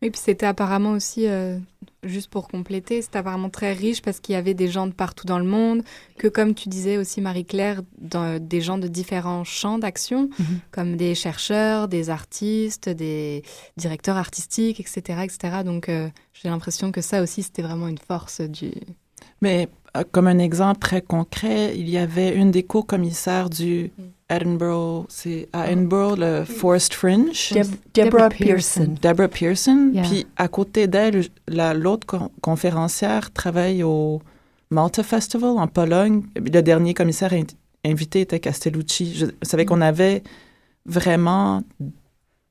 Et 0.03 0.11
puis 0.11 0.19
c'était 0.19 0.45
apparemment 0.45 0.91
aussi 0.91 1.27
euh, 1.27 1.57
juste 2.03 2.29
pour 2.29 2.47
compléter, 2.47 3.01
c'est 3.01 3.15
apparemment 3.15 3.49
très 3.49 3.73
riche 3.73 4.01
parce 4.01 4.19
qu'il 4.19 4.33
y 4.33 4.35
avait 4.37 4.53
des 4.53 4.67
gens 4.67 4.87
de 4.87 4.93
partout 4.93 5.25
dans 5.25 5.39
le 5.39 5.45
monde, 5.45 5.83
que 6.17 6.27
comme 6.27 6.53
tu 6.53 6.69
disais 6.69 6.97
aussi 6.97 7.21
Marie-Claire, 7.21 7.81
des 7.97 8.61
gens 8.61 8.77
de 8.77 8.87
différents 8.87 9.43
champs 9.43 9.77
d'action, 9.77 10.29
mhm. 10.37 10.59
comme 10.71 10.95
des 10.97 11.15
chercheurs, 11.15 11.87
des 11.87 12.09
artistes, 12.09 12.89
des 12.89 13.43
directeurs 13.77 14.17
artistiques, 14.17 14.79
etc. 14.79 15.21
etc. 15.23 15.63
Donc 15.65 15.89
euh, 15.89 16.09
j'ai 16.33 16.49
l'impression 16.49 16.91
que 16.91 17.01
ça 17.01 17.21
aussi, 17.21 17.43
c'était 17.43 17.61
vraiment 17.61 17.87
une 17.87 17.97
force 17.97 18.41
du... 18.41 18.71
Mais 19.41 19.69
euh, 19.95 20.03
comme 20.11 20.27
un 20.27 20.39
exemple 20.39 20.79
très 20.79 21.01
concret, 21.01 21.77
il 21.77 21.89
y 21.89 21.97
avait 21.97 22.35
une 22.35 22.51
des 22.51 22.63
co-commissaires 22.63 23.49
du... 23.49 23.91
Mm. 23.97 24.03
Edinburgh, 24.35 25.05
c'est 25.09 25.49
à 25.53 25.71
Edinburgh, 25.71 26.17
le 26.19 26.43
Forest 26.45 26.93
Fringe. 26.93 27.53
Deborah 27.93 28.29
Pearson. 28.29 28.95
Deborah 29.01 29.27
Pearson. 29.27 29.91
Puis 30.03 30.27
à 30.37 30.47
côté 30.47 30.87
d'elle, 30.87 31.25
l'autre 31.47 32.07
conférencière 32.41 33.31
travaille 33.31 33.83
au 33.83 34.21
Malta 34.69 35.03
Festival 35.03 35.57
en 35.57 35.67
Pologne. 35.67 36.23
Le 36.35 36.61
dernier 36.61 36.93
commissaire 36.93 37.33
invité 37.85 38.21
était 38.21 38.39
Castellucci. 38.39 39.15
Je 39.15 39.25
savais 39.41 39.65
qu'on 39.65 39.81
avait 39.81 40.23
vraiment 40.85 41.63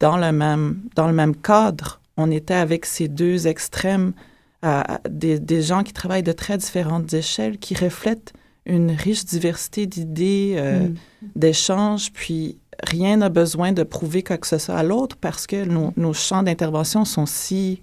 dans 0.03 0.16
le 0.16 0.33
même, 0.33 0.80
dans 0.97 1.07
le 1.07 1.12
même 1.12 1.37
cadre, 1.37 2.01
on 2.16 2.30
était 2.30 2.55
avec 2.55 2.87
ces 2.87 3.09
deux 3.09 3.47
extrêmes, 3.47 4.12
des, 5.09 5.39
des 5.39 5.62
gens 5.62 5.83
qui 5.85 5.93
travaillent 5.93 6.24
de 6.24 6.33
très 6.33 6.59
différentes 6.59 7.12
échelles, 7.14 7.59
qui 7.59 7.74
reflètent 7.74 8.33
une 8.67 8.93
riche 8.93 9.25
diversité 9.25 9.87
d'idées, 9.87 10.55
euh, 10.57 10.89
mm. 10.89 10.95
d'échanges, 11.37 12.13
puis 12.13 12.59
rien 12.83 13.19
n'a 13.19 13.29
besoin 13.29 13.73
de 13.73 13.83
prouver 13.83 14.23
quoi 14.23 14.39
que 14.39 14.47
ce 14.47 14.59
soit 14.59 14.77
à 14.77 14.83
l'autre 14.83 15.17
parce 15.17 15.47
que 15.47 15.65
nos, 15.65 16.13
champs 16.13 16.43
d'intervention 16.43 17.05
sont 17.05 17.27
si 17.27 17.83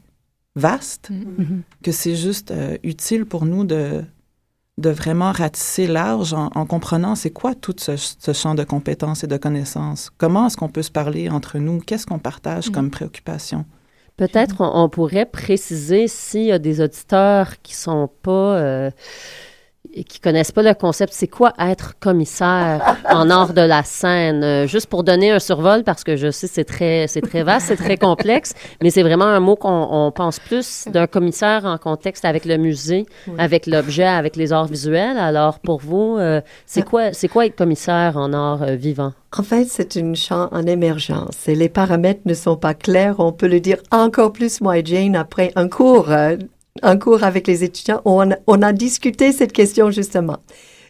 vastes 0.56 1.10
mm. 1.10 1.16
mm-hmm. 1.16 1.62
que 1.84 1.92
c'est 1.92 2.16
juste 2.16 2.52
euh, 2.52 2.78
utile 2.84 3.26
pour 3.26 3.46
nous 3.46 3.66
de, 3.66 4.04
de 4.80 4.90
vraiment 4.90 5.32
ratisser 5.32 5.88
large 5.88 6.34
en, 6.34 6.66
comprenant 6.66 7.16
c'est 7.16 7.30
quoi 7.30 7.54
tout 7.54 7.76
ce, 7.78 7.96
champ 8.34 8.56
de 8.56 8.64
compétences 8.64 9.24
et 9.24 9.28
de 9.28 9.38
connaissances. 9.38 10.10
Comment 10.18 10.48
est-ce 10.48 10.58
qu'on 10.58 10.70
peut 10.70 10.82
se 10.82 10.92
parler 10.92 11.30
entre 11.30 11.60
nous? 11.60 11.80
Qu'est-ce 11.80 12.06
qu'on 12.06 12.20
partage 12.20 12.70
mm. 12.70 12.72
comme 12.72 12.90
préoccupation? 12.90 13.66
Peut-être 14.16 14.56
on, 14.60 14.90
pourrait 14.90 15.26
préciser 15.26 16.10
s'il 16.10 16.46
y 16.46 16.52
a 16.52 16.60
des 16.60 16.82
auditeurs 16.82 17.62
qui 17.62 17.74
sont 17.76 18.10
pas... 18.22 18.58
Euh, 18.58 18.92
et 19.94 20.04
qui 20.04 20.20
connaissent 20.20 20.52
pas 20.52 20.64
le 20.64 20.74
concept, 20.74 21.14
c'est 21.14 21.28
quoi 21.28 21.54
être 21.60 21.98
commissaire 22.00 22.98
en 23.10 23.30
art 23.30 23.54
de 23.54 23.62
la 23.62 23.84
scène? 23.84 24.44
Euh, 24.44 24.68
juste 24.68 24.88
pour 24.88 25.04
donner 25.04 25.32
un 25.32 25.40
survol, 25.40 25.84
parce 25.84 26.04
que 26.04 26.16
je 26.16 26.32
sais 26.32 26.48
c'est 26.48 26.64
très, 26.64 27.08
c'est 27.08 27.22
très 27.22 27.44
vaste, 27.44 27.68
c'est 27.68 27.76
très 27.76 27.98
complexe, 27.98 28.54
mais 28.84 28.90
c'est 28.90 29.04
vraiment 29.04 29.26
un 29.26 29.40
mot 29.40 29.56
qu'on 29.56 30.12
pense 30.16 30.40
plus 30.40 30.88
d'un 30.88 31.08
commissaire 31.08 31.66
en 31.66 31.78
contexte 31.78 32.26
avec 32.26 32.46
le 32.46 32.58
musée, 32.58 33.06
avec 33.38 33.66
l'objet, 33.66 34.06
avec 34.06 34.36
les 34.36 34.54
arts 34.54 34.68
visuels. 34.68 35.18
Alors 35.18 35.60
pour 35.60 35.80
vous, 35.80 36.18
euh, 36.18 36.42
c'est 36.66 36.84
quoi, 36.84 37.14
c'est 37.14 37.28
quoi 37.28 37.46
être 37.46 37.56
commissaire 37.56 38.18
en 38.18 38.34
art 38.34 38.64
euh, 38.64 38.76
vivant? 38.76 39.14
En 39.38 39.44
fait, 39.44 39.66
c'est 39.66 39.96
une 39.96 40.16
champ 40.16 40.50
en 40.52 40.66
émergence 40.66 41.48
et 41.48 41.56
les 41.56 41.70
paramètres 41.70 42.22
ne 42.26 42.34
sont 42.34 42.56
pas 42.56 42.74
clairs. 42.74 43.20
On 43.20 43.32
peut 43.32 43.48
le 43.48 43.60
dire 43.60 43.78
encore 43.92 44.34
plus, 44.34 44.60
moi 44.62 44.80
et 44.80 44.86
Jane, 44.86 45.16
après 45.16 45.52
un 45.56 45.68
cours 45.68 46.10
un 46.82 46.98
cours 46.98 47.24
avec 47.24 47.48
les 47.48 47.64
étudiants, 47.64 48.02
on, 48.06 48.30
on 48.48 48.62
a 48.62 48.74
discuté 48.74 49.32
cette 49.32 49.52
question 49.52 49.92
justement. 49.92 50.38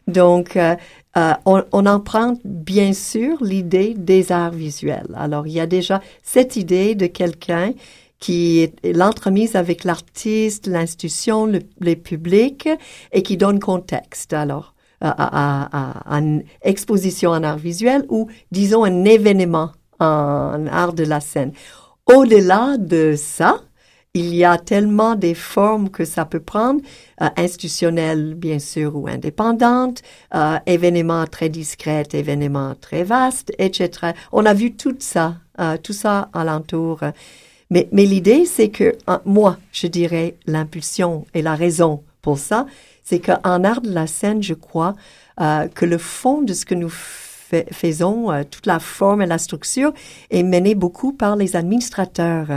Donc, 0.08 0.56
euh, 0.56 0.76
euh, 1.18 1.34
on, 1.46 1.64
on, 1.72 1.86
emprunte 1.86 2.40
bien 2.44 2.94
sûr 2.94 3.38
l'idée 3.42 3.94
des 3.96 4.32
arts 4.32 4.52
visuels. 4.52 5.10
Alors, 5.16 5.48
il 5.48 5.54
y 5.54 5.60
a 5.60 5.68
déjà 5.68 6.02
cette 6.24 6.56
idée 6.56 6.96
de 6.96 7.08
quelqu'un 7.08 7.74
qui 8.20 8.60
est 8.60 8.94
l'entremise 8.96 9.56
avec 9.56 9.84
l'artiste, 9.84 10.68
l'institution, 10.68 11.46
le, 11.46 11.60
les 11.80 11.96
publics 11.96 12.70
et 13.12 13.24
qui 13.24 13.38
donne 13.38 13.60
contexte. 13.60 14.34
Alors, 14.34 14.74
à, 15.02 16.12
à, 16.12 16.18
une 16.18 16.44
exposition 16.62 17.32
en 17.32 17.44
art 17.44 17.58
visuel 17.58 18.06
ou, 18.10 18.28
disons, 18.52 18.84
un 18.84 19.06
événement 19.06 19.72
en 20.00 20.68
art 20.68 20.94
de 20.94 21.04
la 21.04 21.20
scène. 21.20 21.54
Au-delà 22.06 22.78
de 22.78 23.16
ça, 23.18 23.62
il 24.16 24.34
y 24.34 24.43
a 24.43 24.57
tellement 24.57 25.16
des 25.16 25.36
formes 25.36 25.89
que 25.89 26.03
ça 26.03 26.26
peut 26.26 26.39
prendre, 26.39 26.82
euh, 27.22 27.28
institutionnelles 27.38 28.34
bien 28.34 28.57
sûr 28.57 28.95
ou 28.95 29.07
indépendantes, 29.07 30.01
euh, 30.34 30.57
événements 30.66 31.28
très 31.28 31.49
discrets, 31.49 32.07
événements 32.14 32.74
très 32.80 33.03
vastes, 33.03 33.51
etc. 33.60 34.14
On 34.32 34.45
a 34.45 34.53
vu 34.53 34.74
tout 34.74 34.95
ça, 34.99 35.36
euh, 35.60 35.78
tout 35.78 35.93
ça 35.93 36.30
alentour. 36.34 37.01
Mais, 37.70 37.88
mais 37.91 38.05
l'idée, 38.05 38.45
c'est 38.45 38.70
que 38.70 38.97
moi, 39.26 39.57
je 39.72 39.86
dirais 39.86 40.36
l'impulsion 40.47 41.28
et 41.36 41.43
la 41.43 41.53
raison 41.53 42.03
pour 42.24 42.39
ça, 42.39 42.66
c'est 43.03 43.20
qu'en 43.20 43.64
art 43.64 43.82
de 43.82 43.91
la 43.91 44.07
scène, 44.07 44.41
je 44.41 44.55
crois 44.55 44.95
que 45.38 45.86
le 45.86 45.97
fond 45.97 46.41
de 46.41 46.51
ce 46.51 46.66
que 46.66 46.76
nous 46.76 46.89
faisons, 46.89 48.43
toute 48.49 48.66
la 48.66 48.80
forme 48.80 49.22
et 49.22 49.26
la 49.26 49.38
structure, 49.38 49.93
est 50.32 50.43
mené 50.43 50.76
beaucoup 50.76 51.14
par 51.14 51.36
les 51.36 51.55
administrateurs 51.55 52.47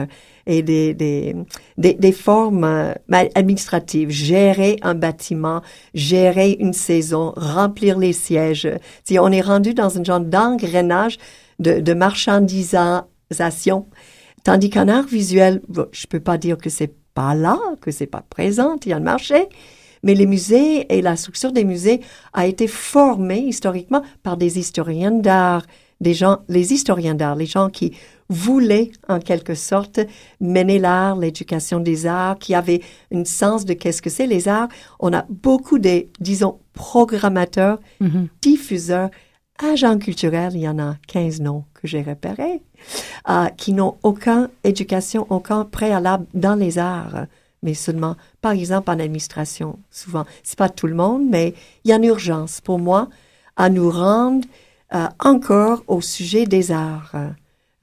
et 0.47 0.63
des, 0.63 0.95
des, 0.95 1.35
des, 1.79 1.95
des 1.95 2.13
formes 2.13 2.65
euh, 2.65 2.93
administratives, 3.35 4.11
gérer 4.11 4.77
un 4.83 4.95
bâtiment, 4.95 5.63
gérer 5.95 6.57
une 6.59 6.73
saison, 6.73 7.33
remplir 7.37 7.99
les 7.99 8.13
sièges. 8.13 8.69
Si 9.05 9.19
on 9.19 9.29
est 9.29 9.41
rendu 9.41 9.75
dans 9.75 9.99
un 9.99 10.05
genre 10.05 10.21
d'engrenage 10.21 11.19
de, 11.59 11.95
marchandisation, 11.95 13.87
tandis 14.45 14.71
qu'un 14.71 14.89
art 14.89 15.07
visuel, 15.07 15.63
je 15.93 16.07
peux 16.07 16.21
pas 16.21 16.39
dire 16.39 16.59
que 16.59 16.71
c'est 16.71 16.95
pas 17.15 17.35
là, 17.35 17.59
que 17.81 17.91
c'est 17.91 18.07
pas 18.07 18.25
présent, 18.29 18.77
il 18.85 18.89
y 18.91 18.93
a 18.93 18.97
un 18.97 19.01
marché, 19.01 19.49
mais 20.03 20.15
les 20.15 20.27
musées 20.27 20.93
et 20.93 21.03
la 21.03 21.17
structure 21.17 21.53
des 21.53 21.65
musées 21.65 22.01
a 22.33 22.47
été 22.47 22.67
formée 22.67 23.41
historiquement 23.41 24.03
par 24.23 24.37
des 24.37 24.59
historiens 24.59 25.13
d'art, 25.13 25.65
des 26.01 26.15
gens, 26.15 26.39
les 26.49 26.73
historiens 26.73 27.15
d'art, 27.15 27.37
les 27.37 27.47
gens 27.47 27.71
qui 27.71 27.95
voulait 28.33 28.91
en 29.09 29.19
quelque 29.19 29.55
sorte 29.55 30.01
mener 30.41 30.79
l'art, 30.79 31.17
l'éducation 31.17 31.81
des 31.81 32.07
arts, 32.07 32.39
qui 32.39 32.55
avait 32.55 32.81
un 33.13 33.25
sens 33.25 33.65
de 33.65 33.75
qu'est-ce 33.75 34.03
que 34.03 34.11
c'est 34.11 34.27
les 34.27 34.49
arts. 34.49 34.69
On 35.01 35.13
a 35.13 35.25
beaucoup 35.29 35.79
de, 35.79 36.07
disons, 36.21 36.59
programmateurs, 36.73 37.79
mm-hmm. 38.01 38.29
diffuseurs, 38.41 39.11
agents 39.59 39.99
culturels, 39.99 40.53
il 40.55 40.63
y 40.63 40.69
en 40.69 40.79
a 40.79 40.97
15 41.07 41.41
noms 41.41 41.65
que 41.75 41.87
j'ai 41.87 42.03
repérés, 42.03 42.63
euh, 43.29 43.47
qui 43.57 43.73
n'ont 43.73 43.97
aucune 44.03 44.49
éducation, 44.65 45.27
aucun 45.31 45.65
préalable 45.65 46.27
dans 46.35 46.55
les 46.55 46.79
arts, 46.79 47.27
mais 47.63 47.75
seulement, 47.75 48.17
par 48.41 48.53
exemple, 48.53 48.91
en 48.91 48.99
administration, 48.99 49.79
souvent. 49.91 50.25
C'est 50.43 50.59
pas 50.59 50.69
tout 50.69 50.87
le 50.87 50.95
monde, 50.95 51.23
mais 51.29 51.55
il 51.85 51.91
y 51.91 51.93
a 51.93 51.97
une 51.97 52.05
urgence 52.05 52.61
pour 52.61 52.79
moi 52.79 53.09
à 53.57 53.69
nous 53.69 53.91
rendre 53.91 54.47
euh, 54.95 55.07
encore 55.21 55.85
au 55.87 56.01
sujet 56.01 56.47
des 56.47 56.73
arts. 56.73 57.15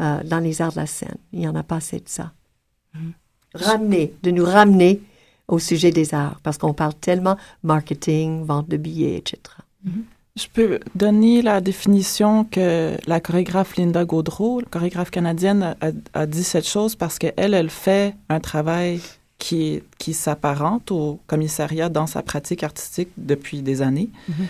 Euh, 0.01 0.23
dans 0.23 0.39
les 0.39 0.61
arts 0.61 0.71
de 0.71 0.77
la 0.77 0.85
scène. 0.85 1.17
Il 1.33 1.39
n'y 1.39 1.47
en 1.49 1.55
a 1.55 1.63
pas 1.63 1.75
assez 1.75 1.97
de 1.97 2.07
ça. 2.07 2.31
Mhm. 2.95 3.11
Ramener, 3.53 4.13
de 4.23 4.31
nous 4.31 4.45
ramener 4.45 5.01
au 5.49 5.59
sujet 5.59 5.91
des 5.91 6.13
arts, 6.13 6.39
parce 6.41 6.57
qu'on 6.57 6.73
parle 6.73 6.93
tellement 6.93 7.35
marketing, 7.63 8.45
vente 8.45 8.69
de 8.69 8.77
billets, 8.77 9.17
etc. 9.17 9.39
Mhm. 9.83 10.05
Je 10.37 10.45
peux 10.53 10.79
donner 10.95 11.41
la 11.41 11.59
définition 11.59 12.45
que 12.45 12.95
la 13.07 13.19
chorégraphe 13.19 13.75
Linda 13.75 14.05
Gaudreau, 14.05 14.61
la 14.61 14.67
chorégraphe 14.67 15.11
canadienne, 15.11 15.75
a, 16.13 16.25
dit 16.25 16.45
cette 16.45 16.67
chose 16.67 16.95
parce 16.95 17.19
qu'elle, 17.19 17.53
elle 17.53 17.69
fait 17.69 18.15
un 18.29 18.39
travail 18.39 19.01
qui, 19.37 19.83
qui 19.97 20.13
s'apparente 20.13 20.91
au 20.91 21.19
commissariat 21.27 21.89
dans 21.89 22.07
sa 22.07 22.21
pratique 22.21 22.63
artistique 22.63 23.09
depuis 23.17 23.61
des 23.63 23.81
années. 23.81 24.09
Mhm. 24.29 24.47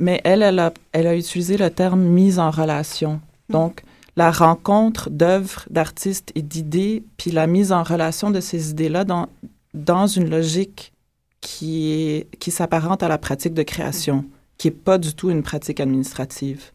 Mais 0.00 0.20
elle, 0.24 0.42
elle 0.42 0.58
a, 0.58 0.72
elle 0.90 1.06
a 1.06 1.14
utilisé 1.14 1.56
le 1.56 1.70
terme 1.70 2.02
mise 2.02 2.40
en 2.40 2.50
relation. 2.50 3.20
Donc, 3.48 3.82
la 4.18 4.32
rencontre 4.32 5.10
d'œuvres, 5.10 5.64
d'artistes 5.70 6.32
et 6.34 6.42
d'idées, 6.42 7.04
puis 7.18 7.30
la 7.30 7.46
mise 7.46 7.70
en 7.70 7.84
relation 7.84 8.32
de 8.32 8.40
ces 8.40 8.70
idées-là 8.70 9.04
dans, 9.04 9.28
dans 9.74 10.08
une 10.08 10.28
logique 10.28 10.92
qui, 11.40 11.92
est, 11.92 12.38
qui 12.40 12.50
s'apparente 12.50 13.04
à 13.04 13.08
la 13.08 13.16
pratique 13.16 13.54
de 13.54 13.62
création, 13.62 14.24
qui 14.56 14.66
n'est 14.66 14.74
pas 14.74 14.98
du 14.98 15.14
tout 15.14 15.30
une 15.30 15.44
pratique 15.44 15.78
administrative. 15.78 16.72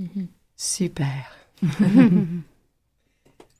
Mm-hmm. 0.00 0.26
Super. 0.56 1.36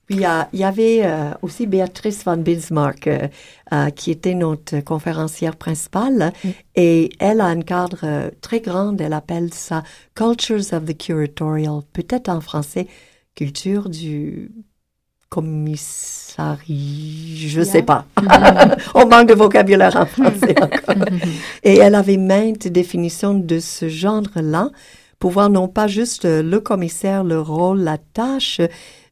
Puis 0.05 0.17
il 0.17 0.59
y, 0.59 0.63
avait 0.63 1.01
euh, 1.03 1.31
aussi 1.41 1.65
Béatrice 1.65 2.23
van 2.25 2.37
Bismarck, 2.37 3.07
euh, 3.07 3.27
euh, 3.73 3.89
qui 3.89 4.11
était 4.11 4.35
notre 4.35 4.79
conférencière 4.81 5.55
principale, 5.55 6.31
mm. 6.43 6.49
et 6.75 7.09
elle 7.19 7.41
a 7.41 7.45
un 7.45 7.61
cadre 7.61 8.29
très 8.39 8.59
grand, 8.59 8.95
elle 9.01 9.13
appelle 9.13 9.51
ça 9.51 9.83
Cultures 10.13 10.73
of 10.73 10.85
the 10.85 10.95
Curatorial, 10.95 11.81
peut-être 11.91 12.29
en 12.29 12.39
français, 12.39 12.87
culture 13.33 13.89
du 13.89 14.51
commissariat, 15.29 16.65
je 16.67 17.59
ne 17.59 17.65
sais 17.65 17.81
pas. 17.81 18.05
On 18.93 19.07
manque 19.07 19.29
de 19.29 19.33
vocabulaire 19.33 19.95
en 19.95 20.05
français 20.05 20.55
encore. 20.61 21.05
et 21.63 21.77
elle 21.77 21.95
avait 21.95 22.17
maintes 22.17 22.67
définitions 22.67 23.33
de 23.33 23.57
ce 23.57 23.89
genre-là, 23.89 24.69
pour 25.17 25.31
voir 25.31 25.49
non 25.49 25.67
pas 25.67 25.87
juste 25.87 26.25
le 26.25 26.59
commissaire, 26.59 27.23
le 27.23 27.41
rôle, 27.41 27.79
la 27.79 27.97
tâche, 27.97 28.61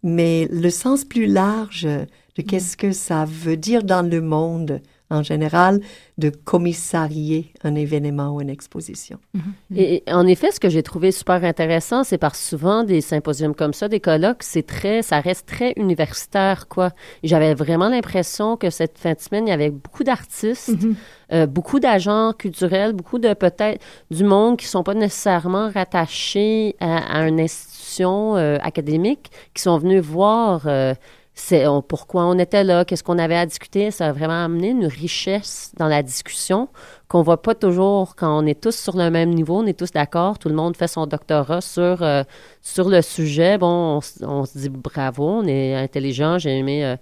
mais 0.03 0.47
le 0.51 0.69
sens 0.69 1.05
plus 1.05 1.25
large 1.25 1.87
de 2.35 2.41
qu'est-ce 2.41 2.77
que 2.77 2.91
ça 2.91 3.25
veut 3.25 3.57
dire 3.57 3.83
dans 3.83 4.07
le 4.07 4.21
monde 4.21 4.81
en 5.13 5.23
général 5.23 5.79
de 6.17 6.29
commissarier 6.29 7.51
un 7.63 7.75
événement 7.75 8.35
ou 8.35 8.41
une 8.41 8.49
exposition. 8.49 9.17
Mm-hmm. 9.35 9.77
Et 9.77 10.03
en 10.11 10.27
effet, 10.27 10.51
ce 10.51 10.59
que 10.59 10.69
j'ai 10.69 10.83
trouvé 10.83 11.11
super 11.11 11.43
intéressant, 11.43 12.03
c'est 12.03 12.17
parce 12.17 12.39
que 12.39 12.45
souvent 12.45 12.83
des 12.83 13.01
symposiums 13.01 13.55
comme 13.55 13.73
ça, 13.73 13.87
des 13.87 13.99
colloques, 13.99 14.43
c'est 14.43 14.65
très, 14.65 15.01
ça 15.01 15.19
reste 15.21 15.47
très 15.47 15.73
universitaire, 15.77 16.67
quoi. 16.67 16.91
J'avais 17.23 17.53
vraiment 17.53 17.89
l'impression 17.89 18.57
que 18.57 18.69
cette 18.69 18.97
fin 18.97 19.13
de 19.13 19.19
semaine, 19.19 19.47
il 19.47 19.51
y 19.51 19.53
avait 19.53 19.71
beaucoup 19.71 20.03
d'artistes, 20.03 20.71
Mm-hmm. 20.73 20.95
euh, 21.33 21.45
beaucoup 21.45 21.79
d'agents 21.79 22.33
culturels, 22.33 22.93
beaucoup 22.93 23.19
de 23.19 23.33
peut-être 23.33 23.81
du 24.11 24.23
monde 24.23 24.57
qui 24.57 24.65
sont 24.65 24.83
pas 24.83 24.93
nécessairement 24.93 25.69
rattachés 25.69 26.75
à, 26.79 27.19
à 27.19 27.27
une 27.27 27.39
institution 27.39 28.35
euh, 28.35 28.57
académique, 28.61 29.29
qui 29.53 29.61
sont 29.61 29.77
venus 29.77 30.01
voir 30.01 30.63
euh, 30.67 30.93
c'est 31.35 31.65
pourquoi 31.87 32.25
on 32.25 32.37
était 32.37 32.63
là, 32.63 32.85
qu'est-ce 32.85 33.03
qu'on 33.03 33.17
avait 33.17 33.35
à 33.35 33.45
discuter? 33.45 33.89
Ça 33.89 34.09
a 34.09 34.11
vraiment 34.11 34.45
amené 34.45 34.69
une 34.69 34.85
richesse 34.85 35.71
dans 35.77 35.87
la 35.87 36.03
discussion 36.03 36.69
qu'on 37.07 37.23
voit 37.23 37.41
pas 37.41 37.55
toujours 37.55 38.15
quand 38.15 38.39
on 38.39 38.45
est 38.45 38.59
tous 38.59 38.75
sur 38.75 38.97
le 38.97 39.09
même 39.09 39.31
niveau, 39.31 39.57
on 39.59 39.65
est 39.65 39.77
tous 39.77 39.91
d'accord, 39.91 40.39
tout 40.39 40.49
le 40.49 40.55
monde 40.55 40.77
fait 40.77 40.87
son 40.87 41.07
doctorat 41.07 41.61
sur, 41.61 42.03
euh, 42.03 42.23
sur 42.61 42.89
le 42.89 43.01
sujet. 43.01 43.57
Bon, 43.57 43.99
on, 44.21 44.45
se 44.45 44.57
dit 44.57 44.69
bravo, 44.69 45.27
on 45.27 45.45
est 45.45 45.75
intelligent, 45.75 46.37
j'ai 46.37 46.57
aimé 46.57 46.85
euh, 46.85 46.97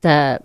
ta, 0.00 0.38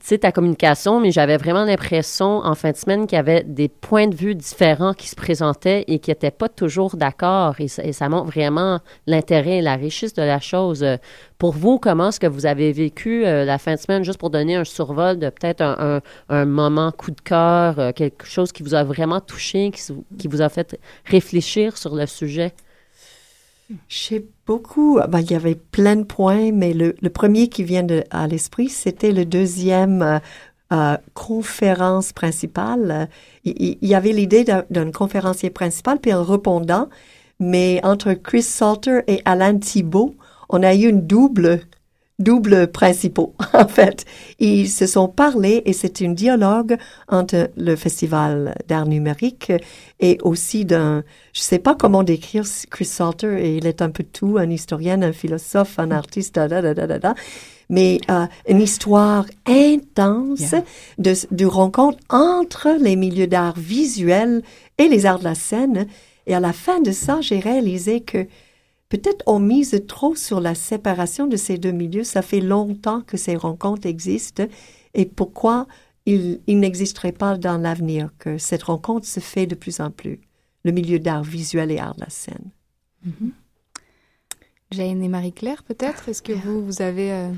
sais, 0.00 0.18
ta 0.18 0.32
communication, 0.32 1.00
mais 1.00 1.10
j'avais 1.10 1.36
vraiment 1.36 1.64
l'impression 1.64 2.38
en 2.44 2.54
fin 2.54 2.70
de 2.70 2.76
semaine 2.76 3.06
qu'il 3.06 3.16
y 3.16 3.18
avait 3.18 3.42
des 3.44 3.68
points 3.68 4.06
de 4.06 4.14
vue 4.14 4.34
différents 4.34 4.94
qui 4.94 5.08
se 5.08 5.14
présentaient 5.16 5.84
et 5.86 5.98
qui 5.98 6.10
n'étaient 6.10 6.30
pas 6.30 6.48
toujours 6.48 6.96
d'accord. 6.96 7.56
Et, 7.60 7.68
ça- 7.68 8.08
montre 8.08 8.30
vraiment 8.30 8.80
l'intérêt 9.06 9.58
et 9.58 9.62
la 9.62 9.76
richesse 9.76 10.14
de 10.14 10.22
la 10.22 10.40
chose. 10.40 10.84
Pour 11.38 11.52
vous, 11.52 11.78
comment 11.78 12.08
est-ce 12.08 12.20
que 12.20 12.26
vous 12.26 12.46
avez 12.46 12.72
vécu 12.72 13.24
euh, 13.26 13.44
la 13.44 13.58
fin 13.58 13.74
de 13.74 13.80
semaine, 13.80 14.04
juste 14.04 14.18
pour 14.18 14.30
donner 14.30 14.56
un 14.56 14.64
survol 14.64 15.18
de 15.18 15.28
peut-être 15.28 15.60
un, 15.60 16.00
un- 16.28 16.44
moment 16.46 16.92
coup 16.92 17.10
de 17.10 17.20
cœur, 17.20 17.78
euh, 17.78 17.92
quelque 17.92 18.26
chose 18.26 18.52
qui 18.52 18.62
vous 18.62 18.74
a 18.74 18.84
vraiment 18.84 19.20
touché, 19.20 19.70
qui, 19.70 20.28
vous 20.28 20.40
a 20.42 20.48
fait 20.48 20.78
réfléchir 21.04 21.76
sur 21.76 21.94
le 21.94 22.06
sujet? 22.06 22.52
J'ai 23.88 24.26
beaucoup, 24.46 24.98
ben, 25.08 25.20
il 25.20 25.30
y 25.30 25.34
avait 25.34 25.54
plein 25.54 25.96
de 25.96 26.02
points, 26.04 26.52
mais 26.52 26.72
le, 26.74 26.94
premier 27.10 27.48
qui 27.48 27.62
vient 27.64 27.82
de, 27.82 28.04
à 28.10 28.26
l'esprit, 28.26 28.68
c'était 28.68 29.12
le 29.12 29.24
deuxième 29.24 30.02
euh, 30.02 30.18
euh, 30.72 30.96
conférence 31.14 32.12
principale. 32.12 33.08
Il, 33.44 33.76
il- 33.82 33.88
y 33.88 33.94
avait 33.94 34.12
l'idée 34.12 34.44
d'un 34.44 34.90
conférencier 34.92 35.50
principal 35.50 35.98
puis 36.00 36.12
un 36.12 36.22
répondant, 36.22 36.88
mais 37.40 37.80
entre 37.84 38.14
Chris 38.14 38.42
Salter 38.42 39.00
et 39.06 39.20
Alain 39.24 39.58
Thibault, 39.58 40.14
on 40.48 40.62
a 40.62 40.74
eu 40.74 40.88
une 40.88 41.06
double 41.06 41.60
double 42.18 42.68
principaux, 42.68 43.34
en 43.52 43.68
fait. 43.68 44.04
Ils 44.38 44.68
se 44.68 44.86
sont 44.86 45.08
parlé 45.08 45.62
et 45.64 45.72
c'est 45.72 46.02
un 46.02 46.12
dialogue 46.12 46.76
entre 47.08 47.50
le 47.56 47.76
Festival 47.76 48.54
d'art 48.68 48.86
numérique 48.86 49.52
et 50.00 50.18
aussi 50.22 50.64
d'un, 50.64 51.04
je 51.32 51.40
sais 51.40 51.58
pas 51.58 51.74
comment 51.74 52.02
décrire 52.02 52.44
Chris 52.70 52.84
Salter, 52.84 53.44
et 53.44 53.56
il 53.56 53.66
est 53.66 53.82
un 53.82 53.90
peu 53.90 54.04
tout, 54.04 54.36
un 54.38 54.50
historien, 54.50 55.02
un 55.02 55.12
philosophe, 55.12 55.78
un 55.78 55.90
artiste, 55.90 56.34
da, 56.34 56.48
da, 56.48 56.62
da, 56.62 56.74
da, 56.74 56.86
da, 56.86 56.98
da. 56.98 57.14
mais 57.68 58.00
euh, 58.10 58.26
une 58.48 58.60
histoire 58.60 59.26
intense 59.46 60.54
de, 60.98 61.14
de 61.30 61.46
rencontre 61.46 61.98
entre 62.10 62.76
les 62.80 62.96
milieux 62.96 63.26
d'art 63.26 63.58
visuel 63.58 64.42
et 64.78 64.88
les 64.88 65.06
arts 65.06 65.18
de 65.18 65.24
la 65.24 65.34
scène. 65.34 65.86
Et 66.26 66.34
à 66.34 66.40
la 66.40 66.52
fin 66.52 66.80
de 66.80 66.92
ça, 66.92 67.20
j'ai 67.20 67.40
réalisé 67.40 68.00
que 68.00 68.26
Peut-être 68.92 69.22
on 69.26 69.38
mise 69.38 69.82
trop 69.88 70.14
sur 70.14 70.38
la 70.38 70.54
séparation 70.54 71.26
de 71.26 71.38
ces 71.38 71.56
deux 71.56 71.72
milieux. 71.72 72.04
Ça 72.04 72.20
fait 72.20 72.42
longtemps 72.42 73.00
que 73.00 73.16
ces 73.16 73.36
rencontres 73.36 73.86
existent. 73.86 74.44
Et 74.92 75.06
pourquoi 75.06 75.66
il, 76.04 76.40
il 76.46 76.60
n'existerait 76.60 77.12
pas 77.12 77.38
dans 77.38 77.56
l'avenir 77.56 78.10
que 78.18 78.36
cette 78.36 78.64
rencontre 78.64 79.06
se 79.06 79.20
fait 79.20 79.46
de 79.46 79.54
plus 79.54 79.80
en 79.80 79.90
plus, 79.90 80.20
le 80.64 80.72
milieu 80.72 80.98
d'art 80.98 81.22
visuel 81.22 81.70
et 81.70 81.78
art 81.78 81.94
de 81.94 82.00
la 82.00 82.10
scène. 82.10 82.50
Jane 84.70 85.02
et 85.02 85.08
Marie-Claire, 85.08 85.62
peut-être? 85.62 86.10
Est-ce 86.10 86.20
que 86.20 86.34
vous, 86.34 86.62
vous 86.62 86.82
avez 86.82 87.12
euh, 87.12 87.30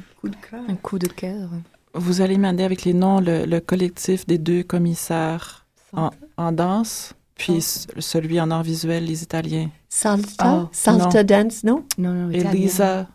un 0.68 0.74
coup 0.74 0.98
de 0.98 1.06
cœur? 1.06 1.50
Vous 1.94 2.20
allez 2.20 2.36
m'aider 2.36 2.64
avec 2.64 2.82
les 2.84 2.94
noms, 2.94 3.20
le, 3.20 3.44
le 3.44 3.60
collectif 3.60 4.26
des 4.26 4.38
deux 4.38 4.64
commissaires 4.64 5.66
en, 5.92 6.10
en 6.36 6.50
danse, 6.50 7.14
puis 7.36 7.60
celui 7.60 8.40
en 8.40 8.50
art 8.50 8.64
visuel, 8.64 9.04
les 9.04 9.22
Italiens. 9.22 9.70
Salta, 9.96 10.62
Oh, 10.64 10.68
Salta 10.72 11.22
non. 11.22 11.24
Dance, 11.24 11.62
non 11.62 11.84
Non, 11.98 12.10
non, 12.12 12.30
Elisa. 12.32 13.06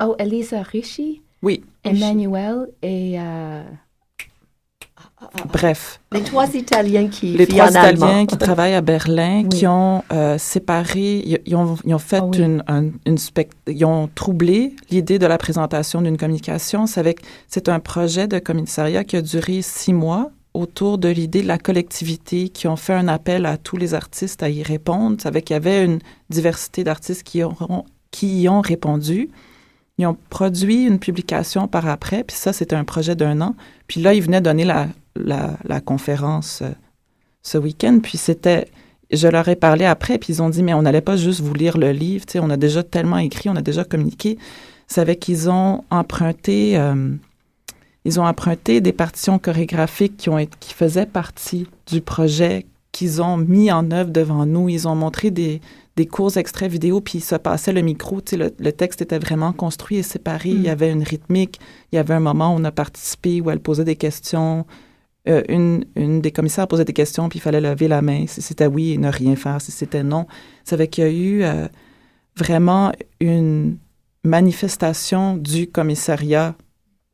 Oh, 0.00 0.14
Elisa 0.20 0.62
Rishi. 0.62 1.20
Oui. 1.42 1.64
Emmanuel 1.82 2.68
et... 2.80 3.18
euh, 3.18 3.64
Bref. 5.52 6.00
Les 6.12 6.22
trois 6.22 6.46
Italiens 6.54 7.08
qui 7.08 7.32
Les 7.32 7.46
trois 7.48 7.72
en 7.72 7.74
allemand. 7.74 8.06
Italiens 8.06 8.26
qui 8.26 8.36
travaillent 8.38 8.74
à 8.74 8.80
Berlin, 8.80 9.48
qui 9.48 9.66
ont 9.66 10.04
euh, 10.12 10.38
séparé, 10.38 11.22
ils, 11.26 11.38
ils 11.44 11.56
ont, 11.56 11.76
ils 11.84 11.92
ont 11.94 11.98
fait 11.98 12.22
une, 12.36 12.62
un- 12.68 12.90
une 13.04 13.18
spect- 13.18 13.50
ils 13.66 13.84
ont 13.84 14.08
troublé 14.14 14.76
l'idée 14.90 15.18
de 15.18 15.26
la 15.26 15.38
présentation 15.38 16.02
d'une 16.02 16.16
communication. 16.16 16.86
C'est 16.86 17.00
avec, 17.00 17.20
c'est 17.48 17.68
un 17.68 17.80
projet 17.80 18.28
de 18.28 18.38
commissariat 18.38 19.02
qui 19.02 19.16
a 19.16 19.22
duré 19.22 19.60
six 19.62 19.92
mois 19.92 20.30
autour 20.54 20.98
de 20.98 21.08
l'idée 21.08 21.42
de 21.42 21.46
la 21.46 21.58
collectivité, 21.58 22.48
qui 22.48 22.66
ont 22.68 22.76
fait 22.76 22.94
un 22.94 23.08
appel 23.08 23.46
à 23.46 23.56
tous 23.56 23.76
les 23.76 23.94
artistes 23.94 24.42
à 24.42 24.50
y 24.50 24.62
répondre. 24.62 25.16
C'est 25.20 25.28
avec 25.28 25.46
qu'il 25.46 25.54
y 25.54 25.56
avait 25.56 25.84
une 25.84 26.00
diversité 26.30 26.84
d'artistes 26.84 27.22
qui, 27.22 27.42
qui 28.10 28.42
y 28.42 28.48
ont 28.48 28.60
répondu. 28.60 29.30
Ils 29.98 30.06
ont 30.06 30.16
produit 30.30 30.84
une 30.84 30.98
publication 30.98 31.68
par 31.68 31.86
après, 31.88 32.24
puis 32.24 32.36
ça, 32.36 32.52
c'était 32.52 32.76
un 32.76 32.84
projet 32.84 33.16
d'un 33.16 33.40
an. 33.40 33.56
Puis 33.86 34.00
là, 34.00 34.14
ils 34.14 34.22
venaient 34.22 34.40
donner 34.40 34.64
la, 34.64 34.88
la, 35.16 35.80
conférence 35.80 36.60
euh, 36.62 36.70
ce 37.42 37.58
week-end, 37.58 38.00
puis 38.02 38.18
c'était... 38.18 38.68
Je 39.10 39.26
leur 39.26 39.48
ai 39.48 39.56
parlé 39.56 39.86
après, 39.86 40.18
puis 40.18 40.34
ils 40.34 40.42
ont 40.42 40.50
dit, 40.50 40.62
mais 40.62 40.74
on 40.74 40.82
n'allait 40.82 41.00
pas 41.00 41.16
juste 41.16 41.40
vous 41.40 41.54
lire 41.54 41.78
le 41.78 41.92
livre, 41.92 42.26
tu 42.26 42.32
sais, 42.32 42.40
on 42.40 42.50
a 42.50 42.58
déjà 42.58 42.82
tellement 42.82 43.16
écrit, 43.16 43.48
on 43.48 43.56
a 43.56 43.62
déjà 43.62 43.82
communiqué. 43.82 44.36
C'est 44.86 45.00
avec 45.00 45.20
qu'ils 45.20 45.48
ont 45.50 45.84
emprunté... 45.90 46.78
euh, 46.78 47.16
ils 48.08 48.18
ont 48.18 48.24
emprunté 48.24 48.80
des 48.80 48.94
partitions 48.94 49.38
chorégraphiques 49.38 50.16
qui, 50.16 50.30
ont 50.30 50.38
été, 50.38 50.56
qui 50.60 50.72
faisaient 50.72 51.04
partie 51.04 51.66
du 51.86 52.00
projet 52.00 52.64
qu'ils 52.90 53.20
ont 53.20 53.36
mis 53.36 53.70
en 53.70 53.90
œuvre 53.90 54.10
devant 54.10 54.46
nous. 54.46 54.70
Ils 54.70 54.88
ont 54.88 54.94
montré 54.94 55.30
des, 55.30 55.60
des 55.94 56.06
courts 56.06 56.38
extraits 56.38 56.72
vidéo, 56.72 57.02
puis 57.02 57.20
ça 57.20 57.38
passait 57.38 57.70
le 57.70 57.82
micro. 57.82 58.22
Tu 58.22 58.30
sais, 58.30 58.36
le, 58.38 58.54
le 58.58 58.72
texte 58.72 59.02
était 59.02 59.18
vraiment 59.18 59.52
construit 59.52 59.98
et 59.98 60.02
séparé. 60.02 60.48
Il 60.48 60.62
y 60.62 60.70
avait 60.70 60.90
une 60.90 61.02
rythmique. 61.02 61.60
Il 61.92 61.96
y 61.96 61.98
avait 61.98 62.14
un 62.14 62.20
moment 62.20 62.54
où 62.54 62.58
on 62.58 62.64
a 62.64 62.72
participé, 62.72 63.42
où 63.42 63.50
elle 63.50 63.60
posait 63.60 63.84
des 63.84 63.96
questions. 63.96 64.64
Euh, 65.28 65.42
une, 65.50 65.84
une 65.94 66.22
des 66.22 66.30
commissaires 66.30 66.66
posait 66.66 66.86
des 66.86 66.94
questions, 66.94 67.28
puis 67.28 67.40
il 67.40 67.42
fallait 67.42 67.60
lever 67.60 67.88
la 67.88 68.00
main 68.00 68.24
si 68.26 68.40
c'était 68.40 68.68
oui 68.68 68.92
et 68.92 68.96
ne 68.96 69.10
rien 69.10 69.36
faire, 69.36 69.60
si 69.60 69.70
c'était 69.70 70.02
non. 70.02 70.26
C'est 70.64 70.76
avec 70.76 70.92
qu'il 70.92 71.04
y 71.04 71.06
a 71.06 71.10
eu 71.10 71.42
euh, 71.42 71.68
vraiment 72.38 72.90
une 73.20 73.76
manifestation 74.24 75.36
du 75.36 75.66
commissariat 75.66 76.54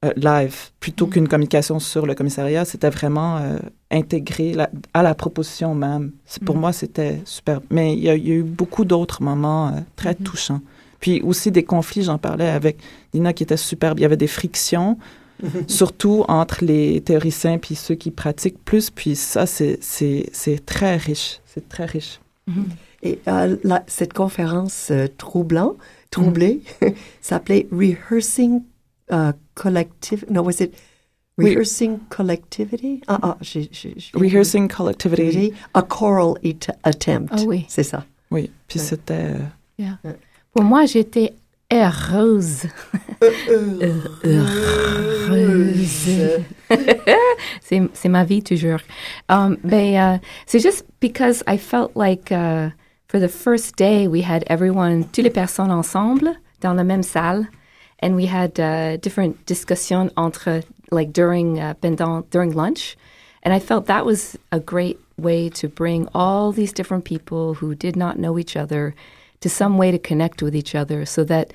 euh, 0.04 0.12
live 0.16 0.54
plutôt 0.80 1.06
qu'une 1.06 1.26
communication 1.28 1.78
sur 1.80 2.06
le 2.06 2.14
commissariat. 2.14 2.64
C'était 2.64 2.90
vraiment 2.90 3.38
euh, 3.38 3.58
intégré 3.90 4.52
la- 4.54 4.70
à 4.92 5.02
la 5.02 5.14
proposition 5.14 5.74
même. 5.74 6.12
Pour 6.44 6.56
Mm. 6.56 6.60
moi, 6.60 6.72
c'était 6.72 7.20
super. 7.24 7.60
Mais 7.70 7.94
il 7.96 8.02
y, 8.04 8.08
a 8.10 8.14
il 8.14 8.28
y 8.28 8.32
a 8.32 8.34
eu 8.36 8.42
beaucoup 8.42 8.84
d'autres 8.84 9.22
moments 9.22 9.68
euh, 9.68 9.80
très 9.96 10.14
touchants. 10.14 10.60
Puis 11.00 11.20
aussi 11.22 11.50
des 11.50 11.64
conflits, 11.64 12.02
j'en 12.02 12.18
parlais 12.18 12.48
avec 12.48 12.78
Nina 13.12 13.32
qui 13.32 13.42
était 13.42 13.56
superbe. 13.56 13.98
Il 13.98 14.02
y 14.02 14.06
avait 14.06 14.16
des 14.16 14.26
frictions, 14.26 14.98
surtout 15.68 16.24
entre 16.28 16.64
les 16.64 17.00
théoriciens 17.00 17.58
puis 17.58 17.74
ceux 17.74 17.94
qui 17.94 18.10
pratiquent 18.10 18.62
plus. 18.64 18.90
Puis 18.90 19.16
ça, 19.16 19.46
c'est- 19.46 19.78
très 20.66 20.96
riche. 20.96 21.40
C'est 21.46 21.68
très 21.68 21.84
riche. 21.86 22.20
Et 23.02 23.18
euh, 23.28 23.56
la- 23.64 23.84
cette 23.86 24.12
conférence 24.14 24.90
troublant, 25.18 25.76
troublée 26.10 26.62
s'appelait 27.20 27.66
Rehearsing 27.72 28.62
uh, 29.10 29.32
Collective. 29.54 30.24
No, 30.30 30.42
was 30.42 30.60
it. 30.60 30.74
Rehearsing 31.36 31.98
Collectivity? 32.10 33.02
Ah, 33.08 33.18
ah, 33.22 33.36
j'ai- 33.40 33.68
j'ai- 33.72 33.94
j'ai- 33.96 34.12
Rehearsing 34.16 34.68
Collectivity. 34.68 35.52
A 35.74 35.82
choral 35.82 36.36
it- 36.42 36.70
attempt. 36.84 37.32
Ah 37.32 37.42
oui. 37.44 37.64
C'est 37.68 37.82
ça. 37.82 38.04
Oui, 38.30 38.50
puis 38.68 38.78
c'était... 38.78 39.14
euh, 39.34 39.38
Yeah. 39.76 39.98
Pour 40.52 40.62
moi, 40.64 40.86
j'étais 40.86 41.32
heureuse. 41.72 42.66
heureuse. 44.24 46.08
c'est, 47.60 47.82
c'est 47.92 48.08
ma 48.08 48.24
vie 48.24 48.42
toujours. 48.42 48.78
Um, 49.28 49.56
ben, 49.64 50.16
uh, 50.16 50.20
c'est 50.46 50.60
juste 50.60 50.86
because 51.00 51.42
I 51.48 51.56
felt 51.58 51.96
like 51.96 52.30
uh, 52.30 52.70
for 53.08 53.20
the 53.20 53.28
first 53.28 53.76
day, 53.76 54.06
we 54.06 54.22
had 54.22 54.44
everyone, 54.48 55.04
toutes 55.04 55.24
les 55.24 55.30
personnes 55.30 55.70
ensemble 55.72 56.30
dans 56.60 56.74
la 56.74 56.84
même 56.84 57.02
salle. 57.02 57.48
And 58.04 58.16
we 58.16 58.26
had 58.26 58.60
uh, 58.60 58.98
different 58.98 59.46
discussions 59.46 60.12
entre, 60.14 60.62
like 60.90 61.10
during, 61.10 61.58
uh, 61.58 61.72
pendant, 61.72 62.28
during 62.28 62.52
lunch. 62.52 62.98
And 63.42 63.54
I 63.54 63.58
felt 63.58 63.86
that 63.86 64.04
was 64.04 64.36
a 64.52 64.60
great 64.60 65.00
way 65.16 65.48
to 65.48 65.68
bring 65.68 66.06
all 66.14 66.52
these 66.52 66.74
different 66.74 67.06
people 67.06 67.54
who 67.54 67.74
did 67.74 67.96
not 67.96 68.18
know 68.18 68.38
each 68.38 68.56
other 68.56 68.94
to 69.40 69.48
some 69.48 69.78
way 69.78 69.90
to 69.90 69.98
connect 69.98 70.42
with 70.42 70.54
each 70.54 70.74
other 70.74 71.06
so 71.06 71.24
that 71.24 71.54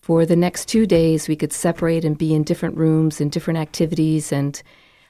for 0.00 0.26
the 0.26 0.34
next 0.34 0.66
two 0.66 0.86
days, 0.86 1.28
we 1.28 1.36
could 1.36 1.52
separate 1.52 2.04
and 2.04 2.18
be 2.18 2.34
in 2.34 2.42
different 2.42 2.76
rooms 2.76 3.20
and 3.20 3.30
different 3.30 3.60
activities. 3.60 4.32
And 4.32 4.60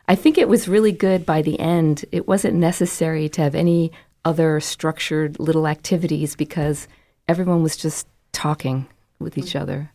I 0.09 0.15
think 0.15 0.37
it 0.37 0.49
was 0.49 0.69
really 0.69 0.93
good 0.93 1.25
by 1.25 1.41
the 1.41 1.59
end. 1.59 2.05
It 2.13 2.29
wasn't 2.29 2.57
necessary 2.57 3.31
to 3.31 3.41
have 3.41 3.55
any 3.55 3.93
other 4.27 4.61
structured 4.61 5.41
little 5.41 5.67
activities 5.67 6.37
because 6.37 6.87
everyone 7.29 7.63
was 7.63 7.79
just 7.79 8.07
talking 8.33 8.89
with 9.19 9.39
each 9.39 9.57
other. 9.57 9.91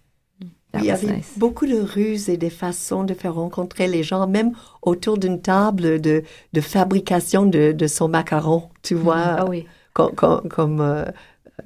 That 0.71 0.79
Il 0.79 0.85
y 0.85 0.91
avait 0.91 1.07
nice. 1.07 1.33
beaucoup 1.35 1.65
de 1.67 1.79
ruses 1.79 2.29
et 2.29 2.37
de 2.37 2.49
façons 2.49 3.03
de 3.03 3.13
faire 3.13 3.35
rencontrer 3.35 3.87
les 3.87 4.03
gens, 4.03 4.27
même 4.27 4.53
autour 4.81 5.17
d'une 5.17 5.41
table 5.41 5.99
de, 6.01 6.23
de 6.53 6.61
fabrication 6.61 7.45
de, 7.45 7.71
de 7.73 7.87
son 7.87 8.07
macaron, 8.07 8.69
tu 8.81 8.95
vois, 8.95 9.39
Ah 9.39 9.45
oui. 9.47 9.67
comme, 9.93 10.15
comme, 10.15 10.47
comme, 10.49 10.81
euh, 10.81 11.05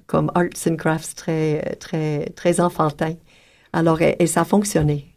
comme 0.07 0.31
arts 0.35 0.67
and 0.69 0.75
crafts 0.77 1.15
très, 1.15 1.75
très, 1.79 2.29
très 2.35 2.59
enfantin. 2.59 3.15
Alors, 3.73 4.01
et, 4.01 4.15
et 4.19 4.27
ça 4.27 4.41
a 4.41 4.45
fonctionné. 4.45 5.14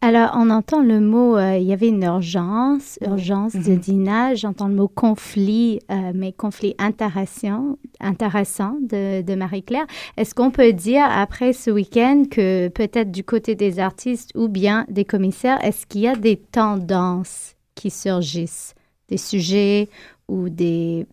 Alors, 0.00 0.32
on 0.34 0.50
entend 0.50 0.82
le 0.82 1.00
mot, 1.00 1.36
euh, 1.36 1.56
il 1.56 1.64
y 1.64 1.72
avait 1.72 1.88
une 1.88 2.02
urgence, 2.02 2.98
urgence 3.02 3.54
de 3.54 3.76
dîner. 3.76 4.34
J'entends 4.34 4.66
le 4.66 4.74
mot 4.74 4.88
conflit, 4.88 5.78
euh, 5.90 6.12
mais 6.14 6.32
conflit 6.32 6.74
intéressant, 6.78 7.78
intéressant 8.00 8.76
de, 8.80 9.22
de 9.22 9.34
Marie-Claire. 9.34 9.86
Est-ce 10.16 10.34
qu'on 10.34 10.50
peut 10.50 10.72
dire, 10.72 11.04
après 11.08 11.52
ce 11.52 11.70
week-end, 11.70 12.24
que 12.28 12.68
peut-être 12.68 13.12
du 13.12 13.22
côté 13.22 13.54
des 13.54 13.78
artistes 13.78 14.32
ou 14.34 14.48
bien 14.48 14.86
des 14.88 15.04
commissaires, 15.04 15.62
est-ce 15.64 15.86
qu'il 15.86 16.00
y 16.00 16.08
a 16.08 16.16
des 16.16 16.36
tendances 16.36 17.54
qui 17.76 17.90
surgissent, 17.90 18.74
des 19.08 19.18
sujets 19.18 19.88
ou 20.26 20.48
des, 20.48 21.06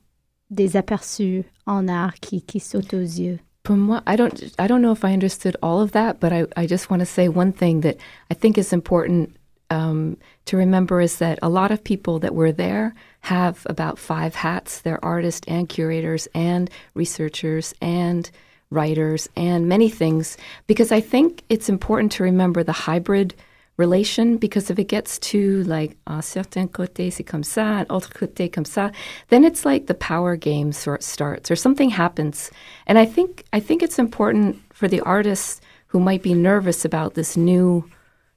des 0.50 0.78
aperçus 0.78 1.44
en 1.68 1.88
art 1.88 2.16
qui, 2.16 2.42
qui 2.42 2.60
sautent 2.60 2.96
aux 2.96 2.98
yeux? 2.98 3.38
For 3.66 3.76
moi, 3.76 4.02
I 4.08 4.16
don't, 4.16 4.54
I 4.58 4.68
don't 4.68 4.82
know 4.82 4.92
if 4.92 5.04
I 5.04 5.14
understood 5.14 5.58
all 5.62 5.82
of 5.82 5.92
that, 5.92 6.20
but 6.20 6.32
I, 6.34 6.46
I 6.56 6.66
just 6.66 6.90
want 6.90 7.02
to 7.02 7.06
say 7.06 7.28
one 7.28 7.52
thing 7.52 7.82
that 7.82 7.98
I 8.32 8.34
think 8.34 8.58
is 8.58 8.74
important 8.74 9.36
um, 9.70 10.18
to 10.46 10.58
remember 10.58 11.02
is 11.02 11.18
that 11.18 11.40
a 11.42 11.50
lot 11.50 11.72
of 11.72 11.84
people 11.84 12.20
that 12.20 12.34
were 12.34 12.52
there 12.52 12.96
have 13.22 13.66
about 13.68 14.00
five 14.00 14.36
hats. 14.36 14.82
They're 14.82 15.04
artists 15.04 15.46
and 15.48 15.70
curators 15.70 16.28
and 16.34 16.70
researchers 16.96 17.74
and 17.82 18.30
writers 18.72 19.28
and 19.36 19.68
many 19.68 19.90
things 19.90 20.38
because 20.68 20.92
I 20.92 21.02
think 21.02 21.44
it's 21.50 21.70
important 21.70 22.12
to 22.14 22.24
remember 22.24 22.64
the 22.64 22.72
hybrid 22.72 23.36
relation 23.80 24.38
because 24.38 24.70
if 24.70 24.78
it 24.78 24.90
gets 24.90 25.18
too 25.18 25.64
like 25.64 25.98
un 26.06 26.22
certain 26.22 26.68
côté 26.68 27.12
c'est 27.12 27.24
comme 27.24 27.44
ça, 27.44 27.80
un 27.80 27.86
autre 27.90 28.12
côté 28.14 28.52
comme 28.52 28.66
ça, 28.66 28.92
then 29.30 29.46
it's 29.46 29.66
like 29.66 29.88
the 29.88 29.94
power 29.94 30.36
game 30.36 30.72
sort 30.74 31.02
starts 31.02 31.50
or 31.50 31.56
something 31.56 31.90
happens. 31.90 32.52
And 32.86 33.00
I 33.00 33.06
think 33.06 33.46
I 33.54 33.62
think 33.62 33.82
it's 33.82 33.98
important 33.98 34.58
for 34.74 34.90
the 34.90 35.02
artists 35.02 35.62
who 35.88 36.00
might 36.00 36.22
be 36.22 36.34
nervous 36.34 36.86
about 36.86 37.14
this 37.14 37.38
new 37.38 37.90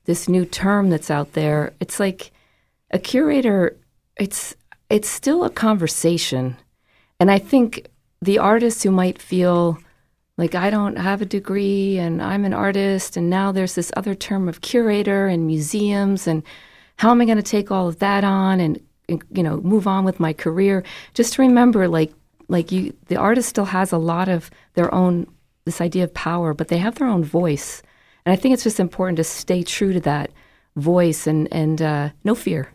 this 0.05 0.29
new 0.29 0.45
term 0.45 0.91
that's 0.91 1.11
out 1.11 1.33
there. 1.33 1.73
It's 1.81 1.99
like 1.99 2.31
a 2.93 2.99
curator 2.99 3.77
it's 4.17 4.55
it's 4.89 5.09
still 5.09 5.45
a 5.45 5.51
conversation. 5.51 6.57
And 7.19 7.31
I 7.31 7.39
think 7.39 7.89
the 8.21 8.39
artists 8.39 8.85
who 8.85 8.93
might 8.93 9.21
feel 9.21 9.79
like 10.43 10.57
I 10.57 10.71
don't 10.71 10.97
have 10.97 11.23
a 11.23 11.25
degree 11.25 11.99
and 11.99 12.21
I'm 12.21 12.45
an 12.45 12.53
artist 12.53 13.17
and 13.17 13.31
now 13.31 13.53
there's 13.53 13.77
this 13.77 13.93
other 13.97 14.13
term 14.13 14.49
of 14.49 14.61
curator 14.61 15.29
and 15.29 15.47
museums 15.47 16.27
and 16.27 16.43
how 16.97 17.13
am 17.13 17.21
I 17.21 17.27
going 17.27 17.37
to 17.37 17.45
take 17.45 17.71
all 17.71 17.87
of 17.87 18.01
that 18.01 18.25
on 18.25 18.59
and, 18.59 18.85
and 19.09 19.23
you 19.31 19.45
know 19.45 19.59
move 19.59 19.87
on 19.87 20.05
with 20.05 20.19
my 20.19 20.33
career? 20.33 20.83
Just 21.15 21.35
to 21.35 21.43
remember 21.43 21.87
like 21.87 22.13
like 22.49 22.73
you 22.73 22.93
the 23.07 23.15
artist 23.15 23.51
still 23.51 23.67
has 23.67 23.93
a 23.93 23.99
lot 23.99 24.29
of 24.29 24.51
their 24.75 24.93
own 24.93 25.29
this 25.65 25.81
idea 25.81 26.03
of 26.03 26.13
power 26.13 26.53
but 26.55 26.67
they 26.67 26.79
have 26.79 26.97
their 26.97 27.07
own 27.07 27.23
voice. 27.23 27.81
And 28.27 28.33
I 28.33 28.37
think 28.37 28.53
it's 28.53 28.65
just 28.65 28.81
important 28.81 29.19
to 29.19 29.25
stay 29.25 29.63
true 29.63 29.93
to 29.93 30.01
that 30.01 30.33
voice 30.75 31.29
and 31.29 31.47
and 31.53 31.81
uh, 31.81 32.09
no 32.25 32.35
fear. 32.35 32.73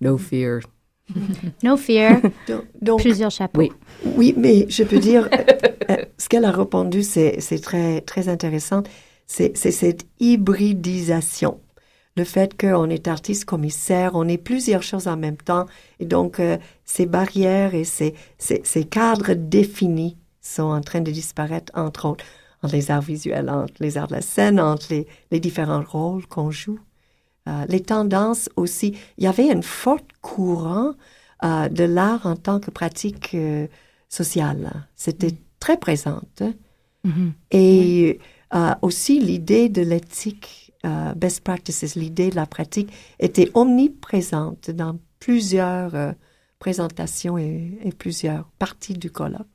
No 0.00 0.16
fear 0.16 0.62
No 1.62 1.76
fear. 1.76 2.20
Donc, 2.80 3.00
Plusieurs 3.00 3.30
chapeaux. 3.30 3.60
Oui, 3.60 3.72
oui 4.04 4.34
mais 4.36 4.66
je 4.68 4.82
peux 4.84 4.98
dire, 4.98 5.28
euh, 5.32 5.44
euh, 5.90 5.96
ce 6.18 6.28
qu'elle 6.28 6.44
a 6.44 6.50
répondu, 6.50 7.02
c'est 7.02 7.40
très, 7.62 8.00
très 8.02 8.28
intéressant. 8.28 8.82
C'est 9.26 9.56
c'est 9.56 9.70
cette 9.70 10.06
hybridisation. 10.18 11.60
Le 12.16 12.24
fait 12.24 12.60
qu'on 12.60 12.90
est 12.90 13.06
artiste 13.06 13.44
commissaire, 13.44 14.12
on 14.14 14.26
est 14.26 14.36
plusieurs 14.36 14.82
choses 14.82 15.06
en 15.06 15.16
même 15.16 15.36
temps. 15.36 15.66
Et 16.00 16.06
donc, 16.06 16.40
euh, 16.40 16.58
ces 16.84 17.06
barrières 17.06 17.74
et 17.74 17.84
ces, 17.84 18.14
ces, 18.36 18.60
ces 18.64 18.84
cadres 18.84 19.34
définis 19.34 20.16
sont 20.40 20.64
en 20.64 20.80
train 20.80 21.00
de 21.00 21.10
disparaître, 21.12 21.72
entre 21.74 22.06
autres, 22.06 22.24
entre 22.62 22.74
les 22.74 22.90
arts 22.90 23.00
visuels, 23.00 23.48
entre 23.48 23.74
les 23.78 23.96
arts 23.96 24.08
de 24.08 24.14
la 24.14 24.22
scène, 24.22 24.58
entre 24.60 24.86
les, 24.90 25.06
les 25.30 25.40
différents 25.40 25.82
rôles 25.82 26.26
qu'on 26.26 26.50
joue. 26.50 26.80
Euh, 27.48 27.64
les 27.68 27.80
tendances 27.80 28.50
aussi. 28.56 28.94
Il 29.16 29.24
y 29.24 29.26
avait 29.26 29.50
un 29.50 29.62
fort 29.62 30.00
courant 30.20 30.92
euh, 31.42 31.68
de 31.68 31.84
l'art 31.84 32.26
en 32.26 32.36
tant 32.36 32.60
que 32.60 32.70
pratique 32.70 33.34
euh, 33.34 33.66
sociale. 34.08 34.86
C'était 34.94 35.34
très 35.58 35.78
présente. 35.78 36.42
Mhm. 37.04 37.32
Et 37.50 38.18
aussi 38.82 39.20
l'idée 39.20 39.68
de 39.68 39.80
l'éthique, 39.80 40.72
best 41.16 41.42
practices, 41.42 41.94
l'idée 41.94 42.30
de 42.30 42.36
la 42.36 42.46
pratique 42.46 42.92
était 43.20 43.48
omniprésente 43.54 44.70
dans 44.72 44.98
plusieurs 45.20 46.14
présentations 46.58 47.38
et, 47.38 47.78
et 47.84 47.92
plusieurs 47.92 48.50
parties 48.58 48.94
du 48.94 49.08
colloque. 49.08 49.46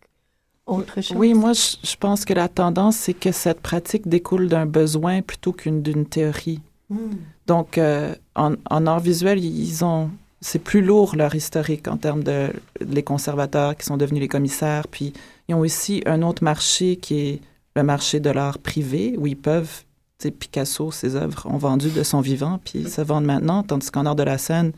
Autre 0.66 1.02
chose? 1.02 1.18
Oui, 1.18 1.34
moi, 1.34 1.52
je, 1.52 1.76
je 1.84 1.96
pense 1.98 2.24
que 2.24 2.34
la 2.34 2.48
tendance, 2.48 2.96
c'est 2.96 3.14
que 3.14 3.34
cette 3.34 3.60
pratique 3.60 4.08
découle 4.08 4.48
d'un 4.48 4.66
besoin 4.66 5.22
plutôt 5.22 5.52
qu'une 5.52 5.82
d'une 5.82 6.06
théorie. 6.06 6.62
Hmm. 6.90 7.18
Donc, 7.48 7.78
euh, 7.78 8.16
en, 8.36 8.56
art 8.88 9.00
visuel, 9.00 9.43
ils 9.43 9.86
ont, 9.86 10.10
c'est 10.41 10.60
plus 10.60 10.82
lourd 10.82 11.16
leur 11.16 11.36
historique 11.36 11.88
en 11.88 11.98
termes 11.98 12.24
de 12.24 12.50
les 12.82 13.04
conservateurs 13.04 13.76
qui 13.76 13.86
sont 13.86 13.98
devenus 13.98 14.22
les 14.22 14.28
commissaires. 14.28 14.88
Puis, 14.88 15.14
ils 15.48 15.56
ont 15.56 15.60
aussi 15.60 16.02
un 16.06 16.22
autre 16.22 16.43
marché 16.43 16.96
qui 16.96 17.20
est 17.20 17.41
le 17.76 17.84
marché 17.84 18.20
de 18.20 18.30
l'art 18.30 18.58
privé, 18.58 19.16
où 19.18 19.28
ils 19.28 19.38
peuvent, 19.38 19.84
Picasso, 20.39 20.91
ses 20.91 21.16
œuvres 21.16 21.46
ont 21.46 21.58
vendu 21.58 21.89
de 21.91 22.02
son 22.02 22.20
vivant, 22.20 22.60
puis 22.64 22.80
ils 22.80 22.89
se 22.89 23.02
vendent 23.02 23.26
maintenant, 23.26 23.62
tandis 23.62 23.91
qu'en 23.91 24.06
art 24.06 24.16
de 24.16 24.24
la 24.24 24.39
scène, 24.39 24.72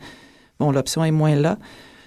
bon, 0.58 0.70
l'option 0.72 1.04
est 1.04 1.10
moins 1.10 1.36
là. 1.36 1.58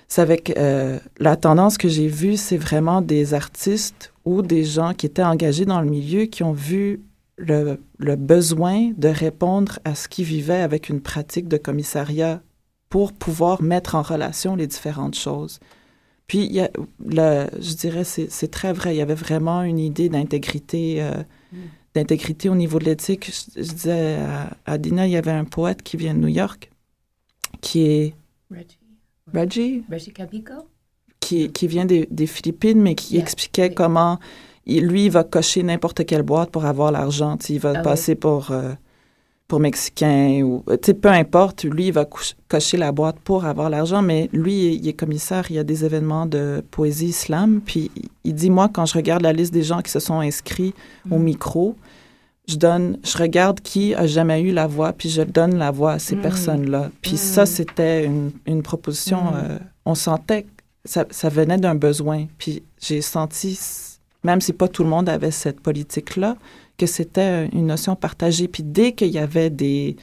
C'est 0.08 0.22
avec 0.22 0.56
euh, 0.58 1.00
la 1.18 1.38
tendance 1.38 1.78
que 1.78 1.88
j'ai 1.88 2.08
vue, 2.08 2.38
c'est 2.38 2.58
vraiment 2.58 3.02
des 3.02 3.34
artistes 3.34 4.12
ou 4.26 4.42
des 4.42 4.64
gens 4.64 4.94
qui 4.94 5.06
étaient 5.06 5.24
engagés 5.24 5.66
dans 5.66 5.82
le 5.82 5.90
milieu 5.90 6.26
qui 6.26 6.44
ont 6.44 6.52
vu 6.52 7.02
le, 7.42 7.82
le 7.98 8.16
besoin 8.16 8.92
de 8.98 9.08
répondre 9.08 9.80
à 9.86 9.96
ce 9.96 10.08
qu'ils 10.08 10.26
vivaient 10.26 10.62
avec 10.62 10.90
une 10.90 11.02
pratique 11.02 11.48
de 11.48 11.58
commissariat 11.58 12.42
pour 12.90 13.14
pouvoir 13.14 13.62
mettre 13.62 13.96
en 13.96 14.02
relation 14.02 14.56
les 14.56 14.68
différentes 14.68 15.16
choses. 15.16 15.60
Puis, 16.28 16.46
il 16.46 16.52
y 16.54 16.62
a, 16.62 16.70
le, 17.06 17.48
je 17.60 17.74
dirais, 17.74 18.04
c'est 18.04 18.52
très 18.52 18.74
vrai. 18.74 18.96
Il 18.96 18.98
y 18.98 19.02
avait 19.02 19.16
vraiment 19.16 19.64
une 19.64 19.80
idée 19.80 20.10
d'intégrité, 20.10 21.02
euh, 21.02 21.24
d'intégrité 21.94 22.48
au 22.48 22.56
niveau 22.56 22.80
de 22.80 22.86
l'éthique. 22.86 23.32
Je, 23.56 23.62
je 23.64 23.72
disais 23.72 24.16
à, 24.16 24.52
à 24.66 24.78
Dina, 24.78 25.08
il 25.08 25.12
y 25.12 25.18
avait 25.18 25.32
un 25.32 25.46
poète 25.46 25.84
qui 25.84 25.98
vient 25.98 26.14
de 26.14 26.20
New 26.20 26.28
York, 26.28 26.72
qui 27.60 27.82
est 27.82 28.16
Reggie. 28.50 28.78
Reggie, 29.34 29.84
Reggie 29.90 30.14
Cabico? 30.14 30.54
qui, 31.22 31.52
qui 31.52 31.68
vient 31.68 31.86
des, 31.86 32.08
des 32.12 32.28
Philippines, 32.28 32.82
mais 32.82 32.96
qui 32.96 33.14
Yeah, 33.14 33.24
expliquait 33.24 33.74
comment 33.74 34.20
il- 34.66 34.86
lui, 34.86 35.06
il 35.06 35.12
va 35.12 35.24
cocher 35.24 35.64
n'importe 35.64 36.06
quelle 36.06 36.24
boîte 36.24 36.52
pour 36.52 36.66
avoir 36.66 36.92
l'argent. 36.92 37.38
Il 37.50 37.60
va 37.60 37.70
Ah 37.76 37.78
oui. 37.78 37.84
passer 37.84 38.16
pour, 38.16 38.52
euh, 38.52 38.72
pour 39.48 39.60
Mexicain 39.60 40.42
ou 40.44 40.64
peu 41.02 41.10
importe. 41.10 41.64
Lui, 41.66 41.88
il 41.88 41.94
va 41.94 42.06
cocher 42.48 42.78
la 42.78 42.92
boîte 42.92 43.18
pour 43.24 43.44
avoir 43.46 43.70
l'argent, 43.70 44.02
mais 44.02 44.30
lui, 44.32 44.76
il 44.76 44.88
est 44.88 44.94
commissaire. 44.94 45.46
Il 45.50 45.56
y 45.58 45.60
a 45.60 45.64
des 45.66 45.84
événements 45.84 46.26
de 46.26 46.64
poésie 46.72 47.08
islam. 47.08 47.60
Puis 47.66 47.92
il- 48.24 48.34
dit 48.34 48.50
Moi, 48.50 48.70
quand 48.72 48.86
je 48.86 48.94
regarde 48.94 49.24
la 49.24 49.34
liste 49.34 49.54
des 49.54 49.64
gens 49.64 49.82
qui 49.82 49.92
se 49.92 50.00
sont 50.00 50.20
inscrits 50.22 50.74
au 51.10 51.18
Mm. 51.18 51.24
micro, 51.24 51.76
je 52.48 52.56
donne, 52.56 52.98
je 53.04 53.18
regarde 53.18 53.60
qui 53.62 53.94
a 53.94 54.08
jamais 54.08 54.42
eu 54.42 54.52
la 54.52 54.68
voix, 54.68 54.94
puis 54.94 55.10
je 55.10 55.22
donne 55.22 55.56
la 55.58 55.72
voix 55.72 55.94
à 55.94 56.00
ces 56.00 56.16
Mm. 56.16 56.22
personnes-là. 56.22 56.92
Puis 57.02 57.14
Mm. 57.14 57.18
ça, 57.18 57.46
c'était 57.46 58.06
une, 58.06 58.32
une 58.46 58.62
proposition. 58.62 59.20
Euh, 59.36 59.58
on 59.86 59.96
sentait 59.96 60.44
que 60.44 60.48
ça, 60.86 61.06
ça 61.12 61.28
venait 61.30 61.58
d'un 61.58 61.76
besoin. 61.76 62.26
Puis 62.38 62.64
j'ai 62.82 63.02
senti, 63.02 63.60
même 64.24 64.42
si 64.42 64.54
pas 64.54 64.68
tout 64.68 64.84
le 64.84 64.90
monde 64.90 65.10
avait 65.10 65.32
cette 65.32 65.60
politique-là, 65.62 66.38
que 66.78 66.86
c'était 66.86 67.48
une 67.48 67.68
notion 67.68 67.96
partagée. 67.96 68.48
Puis 68.48 68.64
dès 68.64 68.94
qu'il 68.94 69.10
y 69.10 69.20
avait 69.20 69.50
des... 69.50 69.96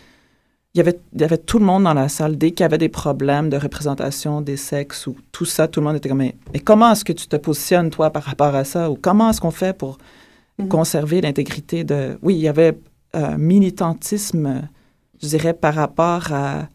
Il 0.75 0.79
y, 0.79 0.81
avait, 0.81 1.01
il 1.15 1.21
y 1.23 1.25
avait 1.25 1.39
tout 1.39 1.59
le 1.59 1.65
monde 1.65 1.85
dans 1.85 1.95
la 1.95 2.09
salle. 2.09 2.37
Dès 2.37 2.51
qu'il 2.53 2.63
y 2.63 2.65
avait 2.65 2.79
des 2.79 2.91
problèmes 2.91 3.49
de 3.49 3.57
représentation 3.57 4.43
des 4.43 4.57
sexes 4.57 5.07
ou 5.09 5.17
tout 5.33 5.47
ça, 5.47 5.67
tout 5.67 5.81
le 5.81 5.87
monde 5.87 5.97
était 5.97 6.09
comme, 6.09 6.19
mais, 6.19 6.37
mais 6.53 6.61
comment 6.61 6.93
est-ce 6.93 7.05
que 7.05 7.13
tu 7.15 7.27
te 7.27 7.37
positionnes, 7.37 7.91
toi, 7.91 8.11
par 8.11 8.23
rapport 8.23 8.55
à 8.55 8.65
ça? 8.65 8.89
Ou 8.91 8.95
comment 8.95 9.31
est-ce 9.31 9.41
qu'on 9.41 9.51
fait 9.51 9.77
pour 9.77 9.99
conserver 10.69 11.21
l'intégrité 11.21 11.85
de... 11.85 12.19
Oui, 12.23 12.35
il 12.35 12.41
y 12.41 12.49
avait 12.49 12.79
un 13.13 13.39
militantisme, 13.39 14.69
je 15.21 15.29
dirais, 15.29 15.55
par 15.55 15.75
rapport 15.75 16.33
à 16.33 16.69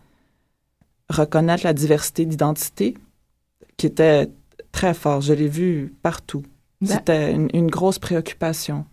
reconnaître 1.10 1.64
la 1.64 1.74
diversité 1.74 2.26
d'identité 2.26 2.98
qui 3.78 3.86
était 3.86 4.30
très 4.72 4.94
fort. 4.94 5.22
Je 5.22 5.34
l'ai 5.34 5.48
vu 5.48 5.94
partout. 6.02 6.44
Ben- 6.88 6.96
C'était 6.98 7.32
une, 7.34 7.50
une 7.54 7.70
grosse 7.70 8.00
préoccupation. 8.00 8.86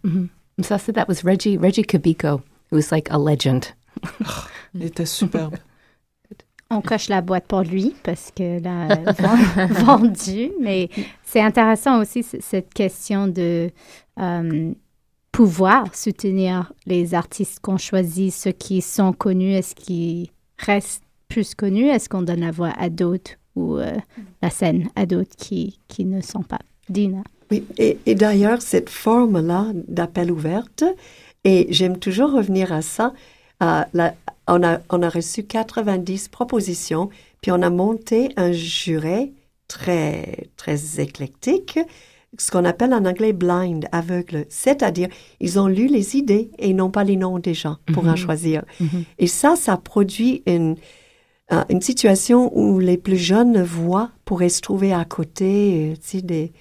Ça, 0.62 0.78
c'est 0.78 0.92
that 0.92 1.06
was 1.08 1.22
Reggie 1.24 1.56
Reggie 1.58 1.82
Kabiko. 1.82 2.40
It 2.70 2.72
was 2.72 2.90
like 2.90 3.10
a 3.10 3.18
legend. 3.18 3.64
Il 4.74 4.84
était 4.84 5.06
superbe. 5.06 5.56
On 6.72 6.80
coche 6.82 7.08
la 7.08 7.20
boîte 7.20 7.46
pour 7.48 7.62
lui 7.62 7.96
parce 8.04 8.30
que 8.30 8.62
là, 8.62 8.86
vend- 9.18 9.66
vendu. 9.84 10.52
Mais 10.60 10.88
c'est 11.24 11.40
intéressant 11.40 12.00
aussi 12.00 12.22
c- 12.22 12.38
cette 12.40 12.72
question 12.72 13.26
de 13.26 13.70
euh, 14.20 14.72
pouvoir 15.32 15.92
soutenir 15.96 16.72
les 16.86 17.14
artistes 17.14 17.58
qu'on 17.60 17.76
choisit, 17.76 18.32
ceux 18.32 18.52
qui 18.52 18.82
sont 18.82 19.12
connus, 19.12 19.52
est-ce 19.54 19.74
qu'ils 19.74 20.28
restent 20.58 21.02
plus 21.28 21.54
connus, 21.56 21.86
est-ce 21.88 22.08
qu'on 22.08 22.22
donne 22.22 22.40
la 22.40 22.50
voix 22.52 22.72
à 22.78 22.88
d'autres 22.88 23.32
ou 23.56 23.76
euh, 23.78 23.96
la 24.42 24.50
scène 24.50 24.88
à 24.94 25.06
d'autres 25.06 25.34
qui, 25.36 25.80
qui 25.88 26.04
ne 26.04 26.20
sont 26.20 26.42
pas. 26.42 26.58
Dina? 26.88 27.22
Oui, 27.50 27.64
et, 27.78 27.98
et 28.06 28.14
d'ailleurs, 28.14 28.62
cette 28.62 28.88
forme-là 28.90 29.66
d'appel 29.88 30.30
ouverte, 30.30 30.84
et 31.44 31.66
j'aime 31.70 31.98
toujours 31.98 32.32
revenir 32.32 32.72
à 32.72 32.82
ça, 32.82 33.12
euh, 33.62 33.82
la- 33.92 34.14
on, 34.46 34.62
a, 34.62 34.80
on 34.90 35.02
a 35.02 35.08
reçu 35.08 35.44
90 35.44 36.28
propositions, 36.28 37.08
puis 37.40 37.50
on 37.52 37.62
a 37.62 37.70
monté 37.70 38.30
un 38.36 38.52
jury 38.52 39.32
très, 39.68 40.48
très 40.56 41.00
éclectique, 41.00 41.78
ce 42.38 42.50
qu'on 42.52 42.64
appelle 42.64 42.94
en 42.94 43.04
anglais 43.04 43.32
blind, 43.32 43.86
aveugle, 43.90 44.46
c'est-à-dire 44.48 45.08
ils 45.40 45.58
ont 45.58 45.66
lu 45.66 45.86
les 45.88 46.16
idées 46.16 46.50
et 46.58 46.72
non 46.74 46.90
pas 46.90 47.02
les 47.04 47.16
noms 47.16 47.38
des 47.40 47.54
gens 47.54 47.76
pour 47.92 48.04
en 48.06 48.10
Mhm. 48.12 48.16
choisir. 48.16 48.64
Mhm. 48.80 49.04
Et 49.18 49.26
ça, 49.26 49.56
ça 49.56 49.76
produit 49.76 50.42
une, 50.46 50.76
euh, 51.52 51.64
une 51.68 51.80
situation 51.80 52.56
où 52.56 52.78
les 52.78 52.96
plus 52.98 53.16
jeunes 53.16 53.60
voix 53.62 54.10
pourraient 54.24 54.48
se 54.48 54.60
trouver 54.60 54.92
à 54.92 55.04
côté 55.04 55.90
euh, 55.90 55.94
tu 55.96 56.18
sais, 56.18 56.22
des, 56.22 56.52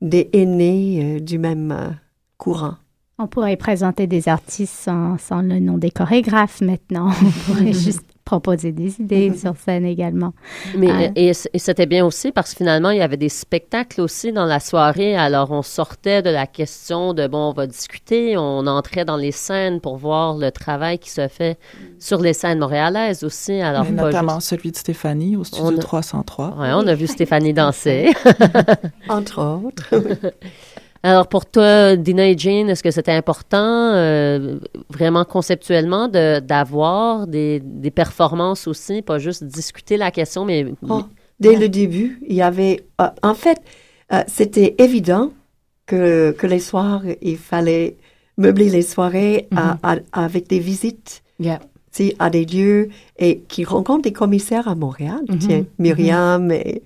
des 0.00 0.28
aînés 0.32 1.16
euh, 1.16 1.20
du 1.20 1.38
même 1.38 1.72
euh, 1.72 1.90
courant. 2.36 2.74
On 3.18 3.26
pourrait 3.26 3.56
présenter 3.56 4.06
des 4.06 4.28
artistes 4.28 4.74
sans, 4.74 5.18
sans 5.18 5.42
le 5.42 5.58
nom 5.58 5.76
des 5.76 5.90
chorégraphes 5.90 6.60
maintenant. 6.60 7.10
On 7.22 7.52
pourrait 7.52 7.72
juste 7.72 8.04
proposer 8.32 8.72
des 8.72 9.00
idées 9.00 9.32
sur 9.34 9.54
scène 9.56 9.86
également. 9.86 10.32
Mais, 10.76 10.90
Euh, 10.90 11.08
et, 11.16 11.28
et 11.54 11.58
c'était 11.58 11.86
bien 11.86 12.04
aussi 12.04 12.30
parce 12.30 12.50
que 12.52 12.58
finalement, 12.58 12.90
il 12.90 12.98
y 12.98 13.02
avait 13.02 13.16
des 13.16 13.30
spectacles 13.30 14.00
aussi 14.02 14.32
dans 14.32 14.44
la 14.44 14.60
soirée. 14.60 15.16
Alors, 15.16 15.50
on 15.50 15.62
sortait 15.62 16.20
de 16.22 16.28
la 16.28 16.46
question 16.46 17.14
de, 17.14 17.26
bon, 17.26 17.50
on 17.50 17.52
va 17.54 17.66
discuter. 17.66 18.36
On 18.36 18.66
entrait 18.66 19.06
dans 19.06 19.16
les 19.16 19.32
scènes 19.32 19.80
pour 19.80 19.96
voir 19.96 20.36
le 20.36 20.50
travail 20.50 20.98
qui 20.98 21.10
se 21.10 21.26
fait 21.28 21.56
sur 21.98 22.20
les 22.20 22.34
scènes 22.34 22.58
montréalaises 22.58 23.24
aussi. 23.24 23.60
Alors, 23.62 23.84
Mais 23.84 23.92
notamment 23.92 24.36
juste- 24.40 24.48
celui 24.50 24.70
de 24.72 24.76
Stéphanie 24.76 25.34
au 25.36 25.44
studio 25.44 25.64
On 25.66 25.76
a- 25.78 25.80
303. 25.80 26.56
Ouais, 26.58 26.70
on 26.74 26.86
a 26.86 26.94
vu 26.94 27.06
Stéphanie 27.06 27.54
danser. 27.54 28.12
Entre 29.08 29.38
autres. 29.42 29.88
Alors, 31.02 31.28
pour 31.28 31.46
toi, 31.46 31.94
Dina 31.96 32.28
et 32.28 32.36
Jane, 32.36 32.68
est-ce 32.70 32.82
que 32.82 32.90
c'était 32.90 33.12
important, 33.12 33.92
euh, 33.94 34.58
vraiment 34.90 35.24
conceptuellement, 35.24 36.08
de- 36.08 36.40
d'avoir 36.40 37.26
des, 37.26 37.60
des 37.64 37.90
performances 37.92 38.66
aussi, 38.66 39.02
pas 39.02 39.18
juste 39.18 39.44
discuter 39.44 39.96
la 39.96 40.10
question, 40.10 40.44
mais... 40.44 40.66
Oh, 40.88 41.02
dès 41.38 41.56
le 41.56 41.68
début, 41.68 42.20
il 42.26 42.34
y 42.34 42.42
avait... 42.42 42.80
euh, 43.00 43.06
en 43.22 43.34
fait, 43.34 43.60
euh, 44.12 44.22
c'était 44.26 44.74
évident 44.78 45.32
que, 45.86 46.32
que 46.32 46.46
les 46.48 46.58
soirs, 46.58 47.02
il 47.22 47.38
fallait 47.38 47.96
meubler 48.36 48.68
les 48.68 48.82
soirées 48.82 49.48
à- 49.54 49.78
à- 49.82 49.96
avec 50.12 50.48
des 50.48 50.58
visites 50.58 51.22
Yeah. 51.40 51.60
à 52.18 52.30
des 52.30 52.44
lieux 52.44 52.88
et 53.16 53.38
qui 53.46 53.64
rencontrent 53.64 54.02
des 54.02 54.12
commissaires 54.12 54.66
à 54.66 54.74
Montréal. 54.74 55.20
Mhm. 55.28 55.38
Tiens, 55.38 55.64
Myriam 55.78 56.50
et 56.50 56.82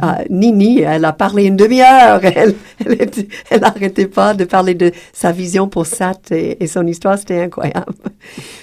ah, 0.00 0.20
Nini, 0.30 0.80
elle 0.80 1.04
a 1.04 1.12
parlé 1.12 1.44
une 1.44 1.56
demi-heure. 1.56 2.20
Elle, 2.24 2.54
elle, 2.84 2.92
était- 3.02 3.28
elle 3.50 3.64
arrêtait 3.64 4.06
pas 4.06 4.34
de 4.34 4.44
parler 4.44 4.74
de 4.74 4.92
sa 5.12 5.32
vision 5.32 5.68
pour 5.68 5.86
Sat 5.86 6.20
et, 6.30 6.62
et 6.62 6.66
son 6.68 6.86
histoire, 6.86 7.18
c'était 7.18 7.42
incroyable. 7.42 7.92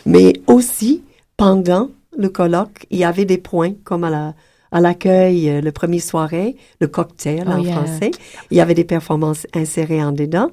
Mais 0.06 0.34
aussi, 0.48 1.04
pendant 1.36 1.90
le 2.18 2.30
colloque, 2.30 2.86
il 2.90 3.00
y 3.00 3.04
avait 3.04 3.26
des 3.26 3.38
points 3.38 3.74
comme 3.84 4.04
à 4.06 4.10
la 4.10 4.34
à 4.72 4.82
l'accueil, 4.82 5.50
euh, 5.50 5.62
le 5.62 5.72
premier 5.72 6.00
soirée, 6.00 6.56
le 6.82 6.88
cocktail 6.88 7.46
Oh, 7.48 7.52
en 7.52 7.58
yeah. 7.60 7.76
français. 7.76 8.12
Il 8.52 8.58
y 8.58 8.62
avait 8.62 8.74
des 8.74 8.84
performances 8.84 9.48
insérées 9.54 10.04
en 10.04 10.12
dedans. 10.12 10.50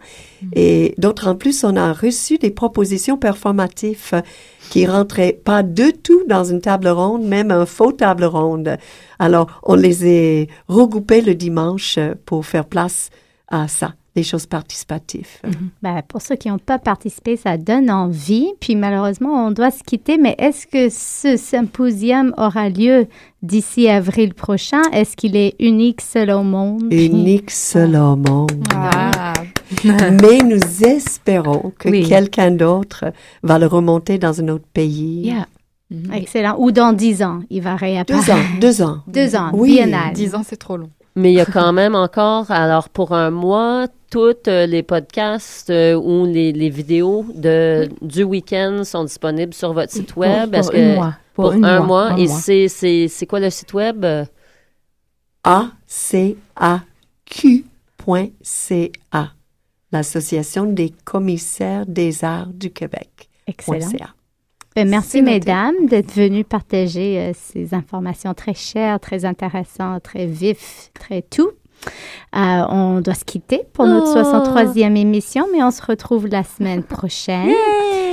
Et 0.55 0.95
d'autres 0.99 1.29
en 1.29 1.35
plus, 1.35 1.65
on 1.65 1.77
a 1.77 1.93
reçu 1.93 2.39
des 2.39 2.51
propositions 2.51 3.17
performatives 3.17 4.23
qui 4.71 4.87
rentraient 4.87 5.33
pas 5.33 5.63
du 5.63 5.93
tout 5.93 6.23
dans 6.29 6.45
une 6.45 6.61
table 6.61 6.89
ronde, 6.89 7.25
même 7.25 7.51
un 7.51 7.67
faux 7.67 7.93
table 7.93 8.25
ronde. 8.25 8.77
Alors, 9.19 9.61
on 9.63 9.75
les 9.75 10.05
a 10.05 10.47
regroupés 10.69 11.21
le 11.21 11.35
dimanche 11.35 11.99
pour 12.27 12.45
faire 12.47 12.67
place 12.67 13.11
à 13.49 13.69
ça, 13.69 13.95
des 14.15 14.23
choses 14.23 14.47
participatives. 14.47 15.41
Ben, 15.83 16.01
pour 16.07 16.23
ceux 16.23 16.37
qui 16.37 16.49
n'ont 16.49 16.59
pas 16.59 16.79
participé, 16.79 17.37
ça 17.37 17.57
donne 17.59 17.91
envie. 17.91 18.47
Puis 18.61 18.77
malheureusement, 18.77 19.47
on 19.47 19.51
doit 19.51 19.71
se 19.73 19.83
quitter. 19.83 20.19
Mais 20.19 20.37
est-ce 20.39 20.67
que 20.67 20.89
ce 20.89 21.37
symposium 21.37 22.33
aura 22.39 22.69
lieu 22.69 23.07
d'ici 23.43 23.89
avril 23.89 24.33
prochain? 24.35 24.83
Est-ce 24.93 25.17
qu'il 25.17 25.35
est 25.37 25.55
unique 25.59 26.01
seul 26.01 26.31
au 26.31 26.43
monde? 26.45 26.93
Unique 26.93 27.51
seul 27.51 27.97
au 27.97 28.15
monde. 28.17 28.53
Ah. 28.73 29.33
Mais 29.85 30.39
nous 30.45 30.85
espérons 30.85 31.73
que 31.79 31.89
Oui. 31.89 32.07
quelqu'un 32.09 32.53
d'autre 32.53 33.07
va 33.43 33.59
le 33.59 33.67
remonter 33.67 34.19
dans 34.19 34.41
un 34.41 34.49
autre 34.49 34.67
pays. 34.73 35.23
Yeah. 35.27 35.47
Excellent. 36.13 36.57
Ou 36.59 36.71
dans 36.71 36.93
dix 36.93 37.23
ans, 37.23 37.41
il 37.51 37.63
va 37.63 37.75
réapparaître. 37.77 38.27
Deux 38.27 38.33
ans, 38.33 38.43
deux 38.61 38.83
ans. 38.83 38.99
Deux 39.09 39.37
ans, 39.37 39.51
Oui. 39.55 39.73
biennale. 39.75 40.13
Dix 40.13 40.35
ans, 40.35 40.43
c'est 40.45 40.57
trop 40.57 40.77
long. 40.77 40.91
Mais 41.17 41.31
il 41.33 41.37
y 41.37 41.41
a 41.41 41.47
quand 41.47 41.73
même 41.73 41.95
encore, 41.95 42.51
alors 42.51 42.89
pour 42.89 43.13
un 43.13 43.31
mois, 43.31 43.87
tous 44.11 44.35
euh, 44.49 44.67
les 44.67 44.83
podcasts 44.83 45.71
euh, 45.71 45.95
ou 45.95 46.27
les, 46.27 46.53
les 46.53 46.71
vidéos 46.71 47.25
de, 47.35 47.89
du 48.03 48.25
week-end 48.25 48.83
sont 48.85 49.05
disponibles 49.05 49.55
sur 49.55 49.73
votre 49.73 49.93
site 49.93 50.13
Pour- 50.13 50.23
web. 50.23 50.55
pour 50.57 50.71
que- 50.71 50.95
mois. 50.95 51.15
Pour, 51.35 51.45
Pour 51.53 51.53
un, 51.55 51.59
mois. 51.59 51.81
mois, 51.81 52.03
un 52.11 52.17
Et 52.17 52.27
mois. 52.27 52.37
c'est- 52.37 52.69
c'est 52.69 53.09
c'est 53.09 53.27
quoi 53.27 53.41
le 53.41 53.51
site 53.51 53.73
web? 53.75 54.05
ACAQ.ca, 58.07 59.33
l'Association 59.93 60.65
des 60.65 60.91
commissaires 61.05 61.87
des 61.87 62.25
arts 62.25 62.49
du 62.53 62.71
Québec. 62.71 63.29
Excellent. 63.47 63.89
.ca. 63.89 64.15
Ben, 64.77 64.89
merci, 64.89 65.23
mesdames, 65.23 65.87
d'être 65.87 66.13
venues 66.13 66.43
partager 66.43 67.19
euh, 67.19 67.33
ces 67.33 67.75
informations 67.75 68.35
très 68.35 68.55
chères, 68.55 68.99
très 68.99 69.25
intéressantes, 69.25 70.03
très 70.03 70.27
vives, 70.27 70.91
très 70.95 71.23
tout. 71.23 71.51
Euh, 72.35 72.65
on 72.69 73.01
doit 73.01 73.15
se 73.15 73.25
quitter 73.25 73.63
pour 73.73 73.87
notre 73.87 74.09
Oh. 74.09 74.23
63e 74.23 74.97
émission, 74.97 75.47
mais 75.53 75.63
on 75.63 75.71
se 75.71 75.81
retrouve 75.83 76.27
la 76.27 76.43
semaine 76.43 76.83
prochaine. 76.89 77.55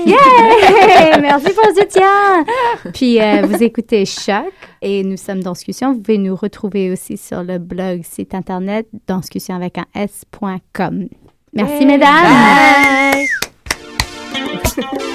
Yeah! 0.05 1.17
Merci 1.21 1.51
pour 1.53 1.63
le 1.67 1.81
soutien! 1.81 2.45
Puis, 2.93 3.19
euh, 3.19 3.41
vous 3.43 3.63
écoutez 3.63 4.05
Choc 4.05 4.53
et 4.83 5.03
nous 5.03 5.17
sommes 5.17 5.41
dans 5.41 5.53
discussion. 5.53 5.93
Vous 5.93 5.99
pouvez 5.99 6.19
nous 6.19 6.35
retrouver 6.35 6.91
aussi 6.91 7.17
sur 7.17 7.43
le 7.43 7.57
blog, 7.57 8.01
site 8.03 8.35
internet, 8.35 8.87
dans 9.07 9.17
discussion 9.17 9.55
avec 9.55 9.79
un 9.79 9.85
s.com. 9.95 11.07
Merci, 11.53 11.85
mesdames! 11.87 13.15
Yo, 14.77 14.83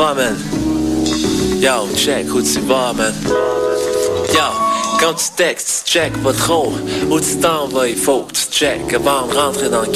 textes 0.00 0.36
quand 0.40 0.40
tu 0.40 1.04
te 1.04 1.44
promènes. 1.50 1.60
Yo, 1.60 1.88
check 1.94 2.34
où 2.34 2.42
tu 2.42 2.60
vas, 2.60 2.92
man. 2.92 3.14
Yo, 4.32 4.40
quand 4.98 5.14
tu 5.14 5.30
textes, 5.36 5.84
tu 5.84 5.92
check 5.92 6.12
pas 6.22 6.32
trop. 6.32 6.72
Où 7.10 7.20
tu 7.20 7.36
t'en 7.38 7.68
vas, 7.68 7.88
il 7.88 7.96
faut 7.96 8.22
que 8.22 8.32
tu 8.32 8.46
check 8.50 8.92
avant 8.94 9.26
de 9.26 9.34
rentrer 9.34 9.68
dans 9.68 9.82
le 9.82 9.92